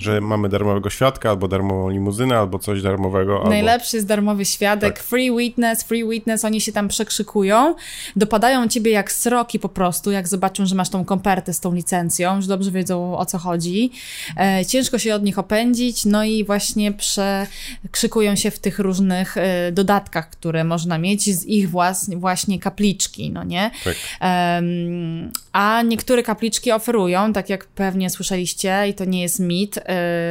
Że 0.02 0.20
mamy 0.20 0.48
darmowego 0.48 0.90
świadka, 0.90 1.30
albo 1.30 1.48
darmową 1.48 1.90
limuzynę, 1.90 2.38
albo 2.38 2.58
coś 2.58 2.82
darmowego. 2.82 3.36
Albo... 3.36 3.48
Najlepszy 3.48 3.96
jest 3.96 4.06
darmowy 4.08 4.44
świadek, 4.44 4.94
Tak. 4.94 5.02
free 5.04 5.36
witness, 5.36 5.82
free 5.82 6.08
witness, 6.08 6.44
oni 6.44 6.60
się 6.60 6.72
tam 6.72 6.88
przekrzykują, 6.88 7.74
dopadają 8.16 8.68
ciebie 8.68 8.90
jak 8.90 9.12
sroki 9.12 9.58
po 9.58 9.68
prostu, 9.68 10.10
jak 10.10 10.28
zobaczą, 10.28 10.66
że 10.66 10.74
masz 10.74 10.88
tą 10.88 11.04
kompertę 11.04 11.52
z 11.52 11.60
tą 11.60 11.74
licencją, 11.74 12.42
że 12.42 12.48
dobrze 12.48 12.70
wiedzą 12.70 13.18
o 13.18 13.26
co 13.26 13.38
chodzi. 13.38 13.90
E, 14.36 14.66
ciężko 14.66 14.98
się 14.98 15.14
od 15.14 15.22
nich 15.22 15.38
opędzić, 15.38 16.04
no 16.04 16.24
i 16.24 16.44
właśnie 16.44 16.92
przekrzykują 16.92 18.36
się 18.36 18.50
w 18.50 18.58
tych 18.58 18.78
różnych 18.78 19.36
e, 19.36 19.72
dodatkach, 19.72 20.30
które 20.30 20.64
można 20.64 20.98
mieć 20.98 21.36
z 21.36 21.44
ich 21.44 21.70
włas, 21.70 22.10
właśnie 22.16 22.58
kapliczki, 22.58 23.30
no 23.30 23.44
nie? 23.44 23.70
Tak. 23.84 23.94
Em, 24.20 25.32
a 25.52 25.82
niektóre 25.82 26.22
kapliczki 26.22 26.72
oferują, 26.72 27.32
tak 27.32 27.48
jak 27.50 27.66
pewnie 27.66 28.10
słyszeliście, 28.10 28.88
i 28.88 28.94
to 28.94 29.04
nie 29.04 29.22
jest 29.22 29.40
mit, 29.40 29.78
e, 29.78 29.82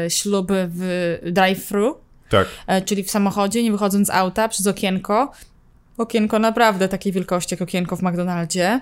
śluby 0.10 0.70
w 0.74 1.18
drive-thru, 1.32 1.96
Tak. 2.30 2.48
e, 2.68 2.82
czyli 2.82 3.04
w 3.04 3.12
samochodzie, 3.12 3.64
nie 3.64 3.72
wychodząc 3.72 4.08
z 4.08 4.10
auta, 4.12 4.48
przez 4.48 4.68
okienko. 4.68 5.32
Okienko 5.98 6.40
naprawdę 6.40 6.88
takiej 6.88 7.12
wielkości 7.14 7.54
jak 7.54 7.62
okienko 7.62 7.96
w 7.96 8.02
McDonaldzie. 8.02 8.82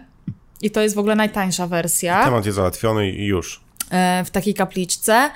I 0.62 0.72
to 0.72 0.82
jest 0.82 0.96
w 0.96 1.00
ogóle 1.00 1.16
najtańsza 1.16 1.68
wersja 1.68 2.24
Temat 2.26 2.46
jest 2.46 2.56
załatwiony 2.56 3.12
i 3.12 3.26
już. 3.26 3.62
e, 3.92 4.24
w 4.26 4.30
takiej 4.32 4.54
kapliczce. 4.54 5.30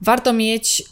Warto 0.00 0.32
mieć 0.32 0.82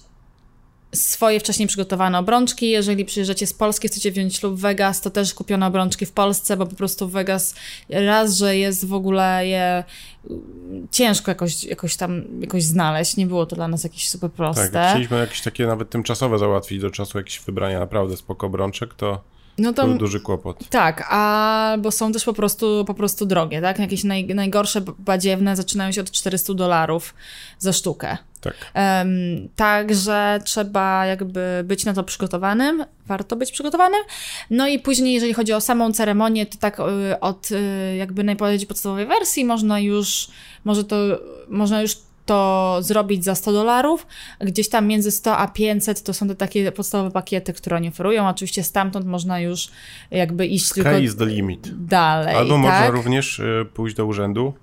swoje 0.95 1.41
wcześniej 1.41 1.69
przygotowane 1.69 2.19
obrączki. 2.19 2.71
Jeżeli 2.71 3.05
przyjeżdżacie 3.05 3.47
z 3.47 3.53
Polski, 3.53 3.89
chcecie 3.89 4.13
wziąć 4.13 4.37
ślub 4.37 4.55
w 4.55 4.61
Vegas, 4.61 5.01
to 5.01 5.11
też 5.11 5.35
kupione 5.35 5.67
obrączki 5.67 6.07
w 6.07 6.13
Polsce, 6.13 6.57
bo 6.57 6.67
po 6.67 6.77
prostu 6.77 7.09
Vegas 7.09 7.55
raz, 7.91 8.37
że 8.37 8.57
jest 8.57 8.87
w 8.87 8.95
ogóle 8.95 9.47
je 9.47 9.85
ciężko 10.91 11.31
jakoś, 11.31 11.65
jakoś 11.65 11.97
tam 11.97 12.23
jakoś 12.41 12.63
znaleźć. 12.63 13.17
Nie 13.17 13.27
było 13.27 13.47
to 13.47 13.57
dla 13.57 13.69
nas 13.69 13.85
jakieś 13.85 14.09
super 14.09 14.31
proste. 14.31 14.69
Tak, 14.69 14.91
chcieliśmy 14.91 15.19
jakieś 15.19 15.41
takie 15.41 15.67
nawet 15.67 15.91
tymczasowe 15.91 16.39
załatwić 16.39 16.81
do 16.81 16.91
czasu 16.91 17.19
jakieś 17.19 17.41
wybrania 17.41 17.81
naprawdę 17.81 18.17
spoko 18.17 18.47
obrączek, 18.47 18.95
to 18.95 19.35
no 19.59 19.73
to 19.73 19.87
był 19.87 19.99
duży 19.99 20.21
kłopot. 20.21 20.69
Tak, 20.71 21.13
albo 21.13 21.91
są 21.91 22.13
też 22.13 22.25
po 22.25 22.33
prostu, 22.33 22.85
po 22.87 22.95
prostu 22.95 23.27
drogie, 23.27 23.61
tak? 23.61 23.79
Jakieś 23.79 24.05
naj, 24.05 24.27
najgorsze 24.27 24.81
badziewne 24.99 25.57
zaczynają 25.57 25.93
się 25.93 26.01
od 26.01 26.11
400 26.11 26.55
dolarów 26.55 27.15
za 27.59 27.73
sztukę. 27.73 28.17
Tak. 28.45 28.55
Em, 28.75 29.09
także 29.57 30.41
trzeba 30.45 31.07
jakby 31.07 31.63
być 31.65 31.85
na 31.85 31.95
to 31.95 32.05
przygotowanym, 32.05 32.85
warto 33.07 33.37
być 33.37 33.53
przygotowanym. 33.53 34.01
No 34.51 34.69
i 34.69 34.79
później, 34.79 35.15
jeżeli 35.15 35.35
chodzi 35.35 35.53
o 35.53 35.61
samą 35.61 35.93
ceremonię, 35.93 36.47
to 36.47 36.59
tak 36.59 36.81
y, 36.81 37.21
od 37.21 37.51
y, 37.51 37.97
jakby 37.97 38.25
najbardziej 38.25 38.67
podstawowej 38.67 39.07
wersji 39.07 39.45
można 39.45 39.81
już, 39.81 40.29
może 40.65 40.85
to, 40.85 40.97
można 41.49 41.83
już 41.83 41.97
to 42.27 42.79
zrobić 42.81 43.25
za 43.25 43.35
100 43.35 43.53
dolarów. 43.53 44.07
Gdzieś 44.41 44.69
tam 44.69 44.87
między 44.87 45.11
100 45.11 45.37
a 45.37 45.49
500 45.49 46.03
to 46.03 46.15
są 46.15 46.29
te 46.29 46.35
takie 46.35 46.73
podstawowe 46.73 47.11
pakiety, 47.11 47.53
które 47.53 47.77
oni 47.77 47.89
oferują. 47.89 48.29
Oczywiście 48.29 48.63
stamtąd 48.63 49.07
można 49.07 49.41
już 49.41 49.69
jakby 50.11 50.47
iść 50.47 50.73
tylko 50.73 50.91
Sky 50.91 51.03
is 51.03 51.17
the 51.17 51.27
limit. 51.27 51.87
dalej. 51.87 52.37
Albo 52.37 52.55
tak? 52.55 52.63
można 52.63 52.91
również 52.91 53.39
y, 53.39 53.67
pójść 53.75 53.97
do 53.97 54.07
urzędu, 54.07 54.55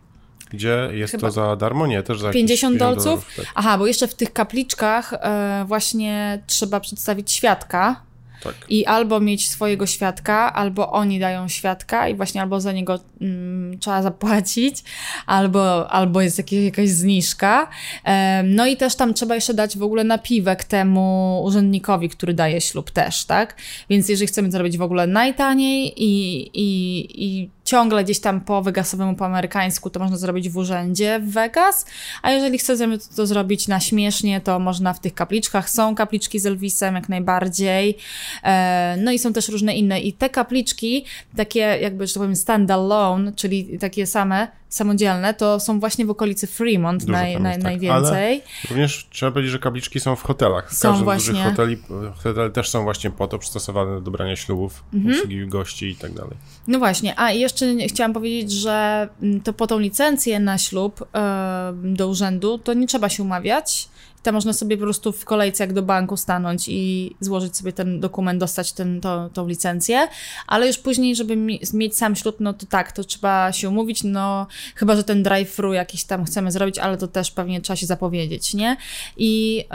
gdzie 0.51 0.89
jest 0.91 1.11
Chyba 1.11 1.27
to 1.27 1.31
za 1.31 1.55
darmo, 1.55 1.87
nie? 1.87 2.03
Też 2.03 2.19
za 2.19 2.27
jakieś 2.27 2.41
50 2.41 2.77
dolców? 2.77 3.03
dolarów, 3.03 3.35
tak. 3.35 3.45
Aha, 3.55 3.77
bo 3.77 3.87
jeszcze 3.87 4.07
w 4.07 4.15
tych 4.15 4.33
kapliczkach 4.33 5.13
e, 5.13 5.65
właśnie 5.67 6.43
trzeba 6.47 6.79
przedstawić 6.79 7.31
świadka 7.31 8.01
tak. 8.43 8.55
i 8.69 8.85
albo 8.85 9.19
mieć 9.19 9.49
swojego 9.49 9.85
świadka, 9.85 10.53
albo 10.53 10.91
oni 10.91 11.19
dają 11.19 11.47
świadka 11.47 12.09
i 12.09 12.15
właśnie 12.15 12.41
albo 12.41 12.61
za 12.61 12.71
niego 12.71 12.99
mm, 13.21 13.79
trzeba 13.79 14.01
zapłacić, 14.01 14.83
albo, 15.25 15.91
albo 15.91 16.21
jest 16.21 16.37
jakieś, 16.37 16.65
jakaś 16.65 16.89
zniżka. 16.89 17.69
Em, 18.03 18.55
no 18.55 18.67
i 18.67 18.77
też 18.77 18.95
tam 18.95 19.13
trzeba 19.13 19.35
jeszcze 19.35 19.53
dać 19.53 19.77
w 19.77 19.83
ogóle 19.83 20.03
napiwek 20.03 20.63
temu 20.63 21.41
urzędnikowi, 21.45 22.09
który 22.09 22.33
daje 22.33 22.61
ślub 22.61 22.91
też, 22.91 23.25
tak? 23.25 23.55
Więc 23.89 24.09
jeżeli 24.09 24.27
chcemy 24.27 24.51
zrobić 24.51 24.77
w 24.77 24.81
ogóle 24.81 25.07
najtaniej 25.07 25.93
i, 26.03 26.41
i, 26.53 27.07
i 27.25 27.49
ciągle 27.71 28.03
gdzieś 28.03 28.19
tam 28.19 28.41
po 28.41 28.61
Vegasowemu, 28.61 29.15
po 29.15 29.25
amerykańsku, 29.25 29.89
to 29.89 29.99
można 29.99 30.17
zrobić 30.17 30.49
w 30.49 30.57
urzędzie 30.57 31.19
w 31.19 31.31
Vegas, 31.31 31.85
a 32.21 32.31
jeżeli 32.31 32.57
chcemy 32.57 32.97
to, 32.97 33.05
to 33.15 33.27
zrobić 33.27 33.67
na 33.67 33.79
śmiesznie, 33.79 34.41
to 34.41 34.59
można 34.59 34.93
w 34.93 34.99
tych 34.99 35.13
kapliczkach. 35.13 35.69
Są 35.69 35.95
kapliczki 35.95 36.39
z 36.39 36.45
Elvisem 36.45 36.95
jak 36.95 37.09
najbardziej, 37.09 37.97
e, 38.43 38.95
no 38.99 39.11
i 39.11 39.19
są 39.19 39.33
też 39.33 39.49
różne 39.49 39.75
inne 39.75 39.99
i 39.99 40.13
te 40.13 40.29
kapliczki, 40.29 41.05
takie 41.35 41.59
jakby, 41.59 42.07
że 42.07 42.13
tak 42.13 42.21
powiem, 42.21 42.35
stand-alone, 42.35 43.35
czyli 43.35 43.79
takie 43.79 44.07
same, 44.07 44.47
samodzielne, 44.71 45.33
to 45.33 45.59
są 45.59 45.79
właśnie 45.79 46.05
w 46.05 46.09
okolicy 46.09 46.47
Fremont 46.47 47.07
naj, 47.07 47.33
tam 47.33 47.43
naj, 47.43 47.53
tak. 47.53 47.63
najwięcej. 47.63 48.41
Również 48.69 49.07
trzeba 49.09 49.31
powiedzieć, 49.31 49.51
że 49.51 49.59
kapliczki 49.59 49.99
są 49.99 50.15
w 50.15 50.23
hotelach. 50.23 50.73
Są 50.73 50.89
Każdy 50.89 51.01
z 51.01 51.03
właśnie. 51.03 51.31
dużych 51.33 51.45
hoteli, 51.47 51.77
hotele 52.23 52.49
też 52.49 52.69
są 52.69 52.83
właśnie 52.83 53.11
po 53.11 53.27
to 53.27 53.37
przystosowane 53.39 54.01
do 54.01 54.11
brania 54.11 54.35
ślubów, 54.35 54.83
Mhm. 54.93 55.15
obsługi 55.15 55.47
gości 55.47 55.85
i 55.89 55.95
tak 55.95 56.13
dalej. 56.13 56.33
No 56.67 56.79
właśnie, 56.79 57.19
a 57.19 57.31
jeszcze 57.31 57.65
chciałam 57.87 58.13
powiedzieć, 58.13 58.51
że 58.51 59.07
mm, 59.21 59.41
to 59.41 59.53
po 59.53 59.67
tą 59.67 59.79
licencję 59.79 60.39
na 60.39 60.57
ślub 60.57 61.05
e, 61.15 61.73
do 61.83 62.07
urzędu, 62.07 62.57
to 62.57 62.73
nie 62.73 62.87
trzeba 62.87 63.09
się 63.09 63.23
umawiać. 63.23 63.89
Tam 64.23 64.35
można 64.35 64.53
sobie 64.53 64.77
po 64.77 64.83
prostu 64.83 65.11
w 65.11 65.25
kolejce 65.25 65.63
jak 65.63 65.73
do 65.73 65.81
banku 65.81 66.17
stanąć 66.17 66.67
i 66.67 67.15
złożyć 67.19 67.57
sobie 67.57 67.73
ten 67.73 67.99
dokument, 67.99 68.39
dostać 68.39 68.73
ten, 68.73 69.01
to, 69.01 69.29
tą 69.33 69.47
licencję, 69.47 70.07
ale 70.47 70.67
już 70.67 70.77
później, 70.77 71.15
żeby 71.15 71.35
mi, 71.35 71.59
mieć 71.73 71.97
sam 71.97 72.15
ślub, 72.15 72.35
no 72.39 72.53
to 72.53 72.65
tak, 72.65 72.91
to 72.91 73.03
trzeba 73.03 73.51
się 73.51 73.69
umówić, 73.69 74.03
no 74.03 74.47
chyba, 74.75 74.95
że 74.95 75.03
ten 75.03 75.23
drive-thru 75.23 75.73
jakiś 75.73 76.03
tam 76.03 76.25
chcemy 76.25 76.51
zrobić, 76.51 76.79
ale 76.79 76.97
to 76.97 77.07
też 77.07 77.31
pewnie 77.31 77.61
trzeba 77.61 77.77
się 77.77 77.85
zapowiedzieć, 77.85 78.53
nie? 78.53 78.77
I... 79.17 79.65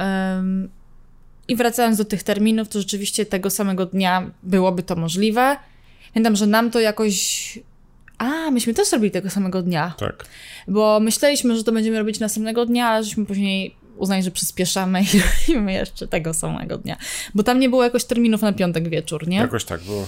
i 1.49 1.57
wracając 1.57 1.99
do 1.99 2.05
tych 2.05 2.23
terminów, 2.23 2.69
to 2.69 2.79
rzeczywiście 2.81 3.27
tego 3.27 3.51
samego 3.51 3.87
dnia 3.87 4.31
byłoby 4.43 4.83
to 4.83 4.97
możliwe. 4.97 5.57
Pamiętam, 6.15 6.37
że 6.37 6.47
nam 6.47 6.71
to 6.71 6.81
jakoś. 6.81 7.59
A, 8.19 8.51
myśmy 8.51 8.75
też 8.75 8.93
robili 8.93 9.11
tego 9.11 9.31
samego 9.31 9.63
dnia, 9.63 9.95
Tak. 9.99 10.25
bo 10.69 11.01
myśleliśmy, 11.01 11.57
że 11.57 11.65
to 11.65 11.73
będziemy 11.73 11.99
robić 11.99 12.21
następnego 12.21 12.67
dnia, 12.67 12.89
ale 12.89 13.05
żeśmy 13.05 13.27
później 13.27 13.77
uznali, 13.97 14.23
że 14.23 14.31
przyspieszamy 14.31 15.03
i 15.03 15.07
robimy 15.49 15.73
jeszcze 15.73 16.09
tego 16.09 16.35
samego 16.35 16.79
dnia. 16.79 16.97
Bo 17.35 17.43
tam 17.43 17.61
nie 17.61 17.69
było 17.69 17.85
jakoś 17.85 18.05
terminów 18.05 18.43
na 18.43 18.53
piątek 18.53 18.89
wieczór, 18.89 19.29
nie? 19.29 19.37
Jakoś 19.37 19.65
tak 19.65 19.81
było. 19.81 20.07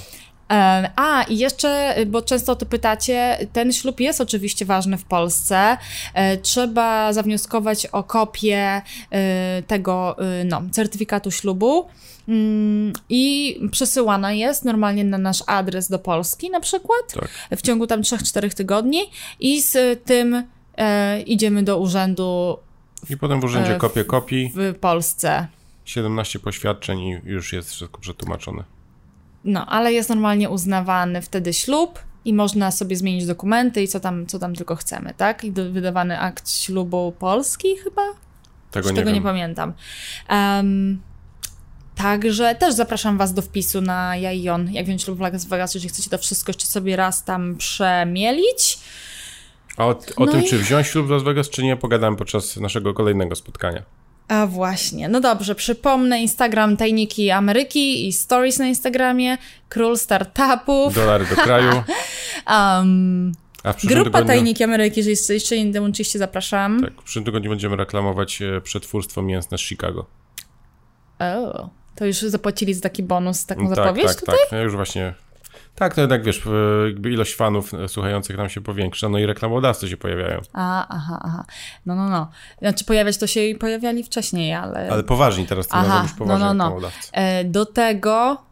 A, 0.97 1.24
i 1.28 1.39
jeszcze, 1.39 1.97
bo 2.07 2.22
często 2.22 2.53
o 2.53 2.57
to 2.57 2.66
pytacie, 2.66 3.39
ten 3.53 3.72
ślub 3.72 4.01
jest 4.01 4.20
oczywiście 4.20 4.64
ważny 4.64 4.99
w 4.99 5.05
Polsce. 5.05 5.76
E, 6.14 6.36
Trzeba 6.36 7.12
zawnioskować 7.12 7.86
o 7.86 8.05
kopię 8.05 8.82
e, 9.11 9.62
tego 9.66 10.16
e, 10.18 10.45
no, 10.45 10.62
certyfikatu 10.72 11.30
ślubu. 11.30 11.86
Mm, 12.28 12.93
I 13.09 13.55
przesyłana 13.70 14.32
jest 14.32 14.64
normalnie 14.64 15.05
na 15.05 15.18
nasz 15.18 15.43
adres 15.47 15.89
do 15.89 15.99
Polski, 15.99 16.51
na 16.51 16.61
przykład, 16.61 17.12
Tak. 17.14 17.28
w 17.59 17.62
ciągu 17.62 17.86
tam 17.86 18.03
3-4 18.03 18.55
tygodni, 18.55 19.01
i 19.41 19.62
z 19.62 20.05
tym 20.05 20.45
e, 20.78 21.20
idziemy 21.20 21.62
do 21.62 21.78
urzędu 21.78 22.59
I 23.11 23.16
potem 23.16 23.40
w 23.40 23.44
urzędzie 23.44 23.74
E, 23.74 23.78
kopię 23.78 24.05
kopii, 24.05 24.53
w 24.55 24.78
Polsce. 24.78 25.46
17 25.84 26.38
poświadczeń 26.38 27.01
i 27.01 27.20
już 27.24 27.53
jest 27.53 27.70
wszystko 27.70 28.01
przetłumaczone. 28.01 28.64
No, 29.44 29.66
ale 29.66 29.92
jest 29.92 30.09
normalnie 30.09 30.51
uznawany 30.51 31.22
wtedy 31.22 31.53
ślub 31.53 31.99
i 32.24 32.34
można 32.34 32.70
sobie 32.70 32.96
zmienić 32.96 33.26
dokumenty 33.26 33.82
i 33.82 33.88
co 33.88 34.01
tam, 34.01 34.26
co 34.26 34.38
tam 34.38 34.55
tylko 34.55 34.76
chcemy, 34.76 35.14
tak? 35.16 35.44
I 35.44 35.53
wydawany 35.53 36.20
akt 36.20 36.51
ślubu 36.51 37.12
polski 37.18 37.76
chyba? 37.76 38.03
Tego 38.70 38.90
nie 38.90 38.96
tego 38.96 39.11
nie 39.11 39.22
pamiętam. 39.22 39.72
Em, 40.28 41.01
także 41.94 42.55
też 42.55 42.74
zapraszam 42.74 43.18
Was 43.18 43.34
do 43.34 43.42
wpisu 43.42 43.80
na 43.80 44.16
ja 44.16 44.32
i 44.32 44.49
on, 44.49 44.72
jak 44.72 44.86
wziąć 44.86 45.03
ślub 45.03 45.18
w 45.18 45.20
Las 45.20 45.44
Vegas, 45.44 45.74
jeżeli 45.74 45.88
chcecie 45.88 46.11
to 46.11 46.18
wszystko 46.18 46.51
jeszcze 46.51 46.66
sobie 46.66 46.96
raz 46.96 47.24
tam 47.24 47.57
przemielić. 47.57 48.78
A 49.79 49.87
o, 49.87 49.91
o 50.16 50.24
No 50.24 50.26
tym, 50.33 50.43
i- 50.45 50.49
czy 50.49 50.59
wziąć 50.59 50.87
ślub 50.87 51.07
w 51.07 51.11
Las 51.11 51.22
Vegas, 51.22 51.49
czy 51.51 51.62
nie, 51.62 51.76
pogadamy 51.76 52.16
podczas 52.16 52.57
naszego 52.57 52.95
kolejnego 52.95 53.35
spotkania. 53.37 53.83
A 54.29 54.47
właśnie, 54.47 55.09
no 55.09 55.20
dobrze, 55.20 55.55
przypomnę 55.55 56.20
Instagram 56.22 56.76
Tajniki 56.76 57.31
Ameryki 57.31 58.09
i 58.09 58.12
stories 58.12 58.59
na 58.59 58.66
Instagramie, 58.66 59.39
król 59.68 59.97
startupów, 59.97 60.95
Dolary 60.95 61.26
do 61.26 61.37
kraju. 61.37 61.70
um, 62.51 63.33
A 63.62 63.72
w 63.72 63.85
grupa 63.87 64.05
tygodniu, 64.05 64.26
Tajniki 64.26 64.64
Ameryki, 64.64 65.01
jeżeli 65.01 65.16
jeszcze- 65.35 65.64
nie 65.64 65.72
dołączyliście, 65.72 66.18
zapraszam. 66.18 66.81
tak, 66.83 66.93
w 67.01 67.05
przyszłym 67.05 67.24
tygodniu 67.24 67.51
będziemy 67.51 67.76
reklamować 67.76 68.43
e, 68.43 68.61
przetwórstwo 68.61 69.22
mięsne 69.22 69.59
z 69.59 69.61
Chicago. 69.61 70.07
O, 71.18 71.70
to 71.97 72.07
już 72.07 72.16
zapłacili 72.16 72.74
za 72.74 72.81
taki 72.81 73.03
bonus, 73.03 73.47
taką 73.47 73.66
tak, 73.66 73.76
zapowiedź 73.76 74.07
tak, 74.07 74.20
tutaj? 74.20 74.37
tak. 74.43 74.53
Ja 74.53 74.61
już 74.64 74.76
właśnie. 74.76 75.14
Tak, 75.79 75.95
to 75.95 76.01
jednak 76.01 76.24
wiesz, 76.24 76.43
e, 77.05 77.09
ilość 77.11 77.35
fanów 77.35 77.74
e, 77.74 77.89
słuchających 77.89 78.37
nam 78.37 78.49
się 78.49 78.61
powiększa, 78.61 79.09
no 79.09 79.18
i 79.18 79.26
reklamodawcy 79.26 79.89
się 79.89 79.97
pojawiają. 79.97 80.41
A, 80.53 80.89
aha, 80.89 81.20
aha. 81.22 81.45
No, 81.87 81.95
no, 81.95 82.09
no. 82.09 82.31
Znaczy 82.59 82.85
pojawiać 82.85 83.18
to 83.18 83.26
się 83.26 83.41
i 83.41 83.55
pojawiali 83.55 84.05
wcześniej, 84.05 84.55
ale... 84.55 84.93
Ale 84.93 85.03
poważni 85.03 85.47
teraz 85.47 85.68
tym 85.68 85.79
Aha, 85.79 86.07
no, 86.26 86.39
no, 86.39 86.55
no. 86.55 86.79
E, 87.12 87.45
Do 87.45 87.66
tego, 87.66 88.47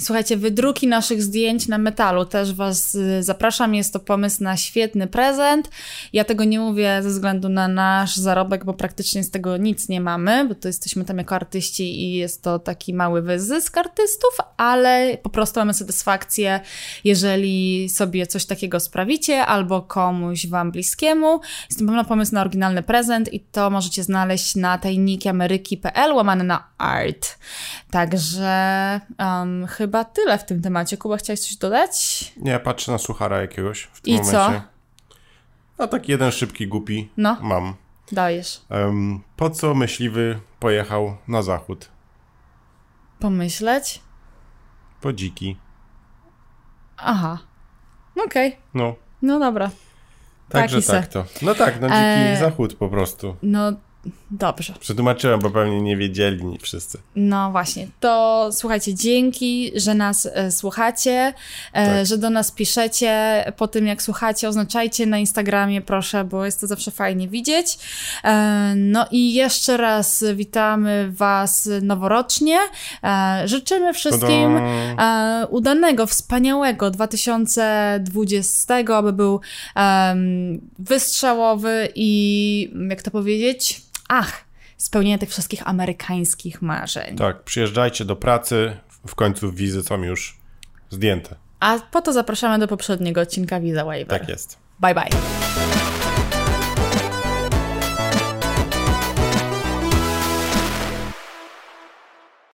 słuchajcie, 0.00 0.36
wydruki 0.36 0.86
naszych 0.86 1.22
zdjęć 1.22 1.68
na 1.68 1.78
metalu 1.78 2.24
też 2.24 2.54
Was 2.54 2.94
e, 2.94 3.22
zapraszam. 3.22 3.74
Jest 3.74 3.92
to 3.92 4.00
pomysł 4.00 4.42
na 4.42 4.56
świetny 4.56 5.06
prezent. 5.06 5.70
Ja 6.12 6.24
tego 6.24 6.44
nie 6.44 6.60
mówię 6.60 7.02
ze 7.02 7.08
względu 7.08 7.48
na 7.48 7.68
nasz 7.68 8.16
zarobek, 8.16 8.64
bo 8.64 8.74
praktycznie 8.74 9.24
z 9.24 9.30
tego 9.30 9.56
nic 9.56 9.88
nie 9.88 10.00
mamy, 10.00 10.48
bo 10.48 10.54
to 10.54 10.68
jesteśmy 10.68 11.04
tam 11.04 11.18
jako 11.18 11.34
artyści 11.34 12.02
i 12.02 12.14
jest 12.14 12.42
to 12.42 12.58
taki 12.58 12.94
mały 12.94 13.22
wyzysk 13.22 13.78
artystów, 13.78 14.36
ale 14.56 15.18
po 15.22 15.30
prostu 15.30 15.60
mamy 15.60 15.74
satysfakcję, 15.74 16.60
jeżeli 17.04 17.88
sobie 17.88 18.26
coś 18.26 18.46
takiego 18.46 18.80
sprawicie 18.80 19.46
albo 19.46 19.82
komuś 19.82 20.46
Wam 20.46 20.70
bliskiemu. 20.70 21.40
Jest 21.70 21.80
to 21.80 21.86
pewno 21.86 22.04
pomysł 22.04 22.34
na 22.34 22.40
oryginalny 22.40 22.82
prezent 22.82 23.32
i 23.32 23.40
to 23.40 23.70
możecie 23.70 24.04
znaleźć 24.04 24.56
na 24.56 24.78
tajnikiameryki.pl 24.78 26.12
łamane 26.12 26.44
na 26.44 26.68
art. 26.78 27.38
Także 27.90 29.00
um, 29.22 29.66
chyba 29.66 30.04
tyle 30.04 30.38
w 30.38 30.44
tym 30.44 30.62
temacie. 30.62 30.96
Kuba, 30.96 31.16
chciałeś 31.16 31.40
coś 31.40 31.56
dodać? 31.56 32.32
Nie, 32.36 32.58
patrzę 32.58 32.92
na 32.92 32.98
suchara 32.98 33.40
jakiegoś 33.40 33.82
w 33.82 34.00
tym 34.00 34.14
I 34.14 34.16
momencie. 34.16 34.32
co? 35.78 35.82
A 35.84 35.86
taki 35.86 36.12
jeden 36.12 36.30
szybki, 36.32 36.68
głupi 36.68 37.10
No. 37.16 37.36
mam. 37.40 37.74
Dajesz. 38.12 38.60
Em, 38.70 39.20
po 39.36 39.50
co 39.50 39.74
myśliwy 39.74 40.40
pojechał 40.60 41.16
na 41.28 41.42
zachód? 41.42 41.88
Pomyśleć? 43.20 44.00
Po 45.00 45.12
dziki. 45.12 45.56
Aha. 46.96 47.38
Okej. 48.26 48.56
No, 48.74 48.94
No 49.22 49.38
dobra. 49.38 49.70
także 50.48 50.76
Taki 50.76 50.86
se. 50.86 50.92
tak 50.92 51.06
to. 51.08 51.24
No 51.42 51.54
tak, 51.54 51.80
no 51.80 51.88
dziki 51.88 51.98
E, 52.00 52.36
zachód 52.40 52.74
po 52.74 52.88
prostu. 52.88 53.36
No 53.42 53.72
dobrze. 54.30 54.74
Przetłumaczyłem, 54.80 55.40
bo 55.40 55.50
pewnie 55.50 55.80
nie 55.82 55.96
wiedzieli 55.96 56.44
nie 56.44 56.58
wszyscy. 56.58 56.98
No 57.16 57.50
właśnie, 57.50 57.86
to 58.00 58.48
słuchajcie, 58.52 58.94
dzięki, 58.94 59.72
że 59.74 59.94
nas 59.94 60.28
e, 60.32 60.50
słuchacie, 60.50 61.34
e, 61.72 61.86
Tak. 61.86 62.06
że 62.06 62.18
do 62.18 62.30
nas 62.30 62.52
piszecie. 62.52 63.44
Po 63.56 63.68
tym 63.68 63.86
jak 63.86 64.02
słuchacie, 64.02 64.48
oznaczajcie 64.48 65.06
na 65.06 65.18
Instagramie, 65.18 65.80
proszę, 65.80 66.24
bo 66.24 66.44
jest 66.44 66.60
to 66.60 66.66
zawsze 66.66 66.90
fajnie 66.90 67.28
widzieć. 67.28 67.78
E, 68.24 68.74
no 68.76 69.06
i 69.10 69.34
jeszcze 69.34 69.76
raz 69.76 70.24
witamy 70.34 71.08
Was 71.12 71.68
noworocznie. 71.82 72.58
E, 73.04 73.42
życzymy 73.44 73.94
wszystkim 73.94 74.56
e, 74.98 75.46
udanego, 75.50 76.06
wspaniałego 76.06 76.90
2020, 76.90 78.74
aby 78.96 79.12
był 79.12 79.40
wystrzałowy 80.78 81.88
i 81.94 82.72
jak 82.88 83.02
to 83.02 83.10
powiedzieć? 83.10 83.82
Ach, 84.14 84.44
spełnienie 84.76 85.18
tych 85.18 85.30
wszystkich 85.30 85.68
amerykańskich 85.68 86.62
marzeń. 86.62 87.16
Tak, 87.16 87.42
przyjeżdżajcie 87.42 88.04
do 88.04 88.16
pracy. 88.16 88.76
W 89.06 89.14
końcu 89.14 89.52
wizy 89.52 89.82
są 89.82 90.02
już 90.02 90.38
zdjęte. 90.90 91.36
A 91.60 91.78
po 91.78 92.02
to 92.02 92.12
zapraszamy 92.12 92.58
do 92.58 92.68
poprzedniego 92.68 93.20
odcinka 93.20 93.60
Visa 93.60 93.84
Waiver. 93.84 94.20
Tak 94.20 94.28
jest. 94.28 94.58
Bye 94.80 94.94
bye. 94.94 95.61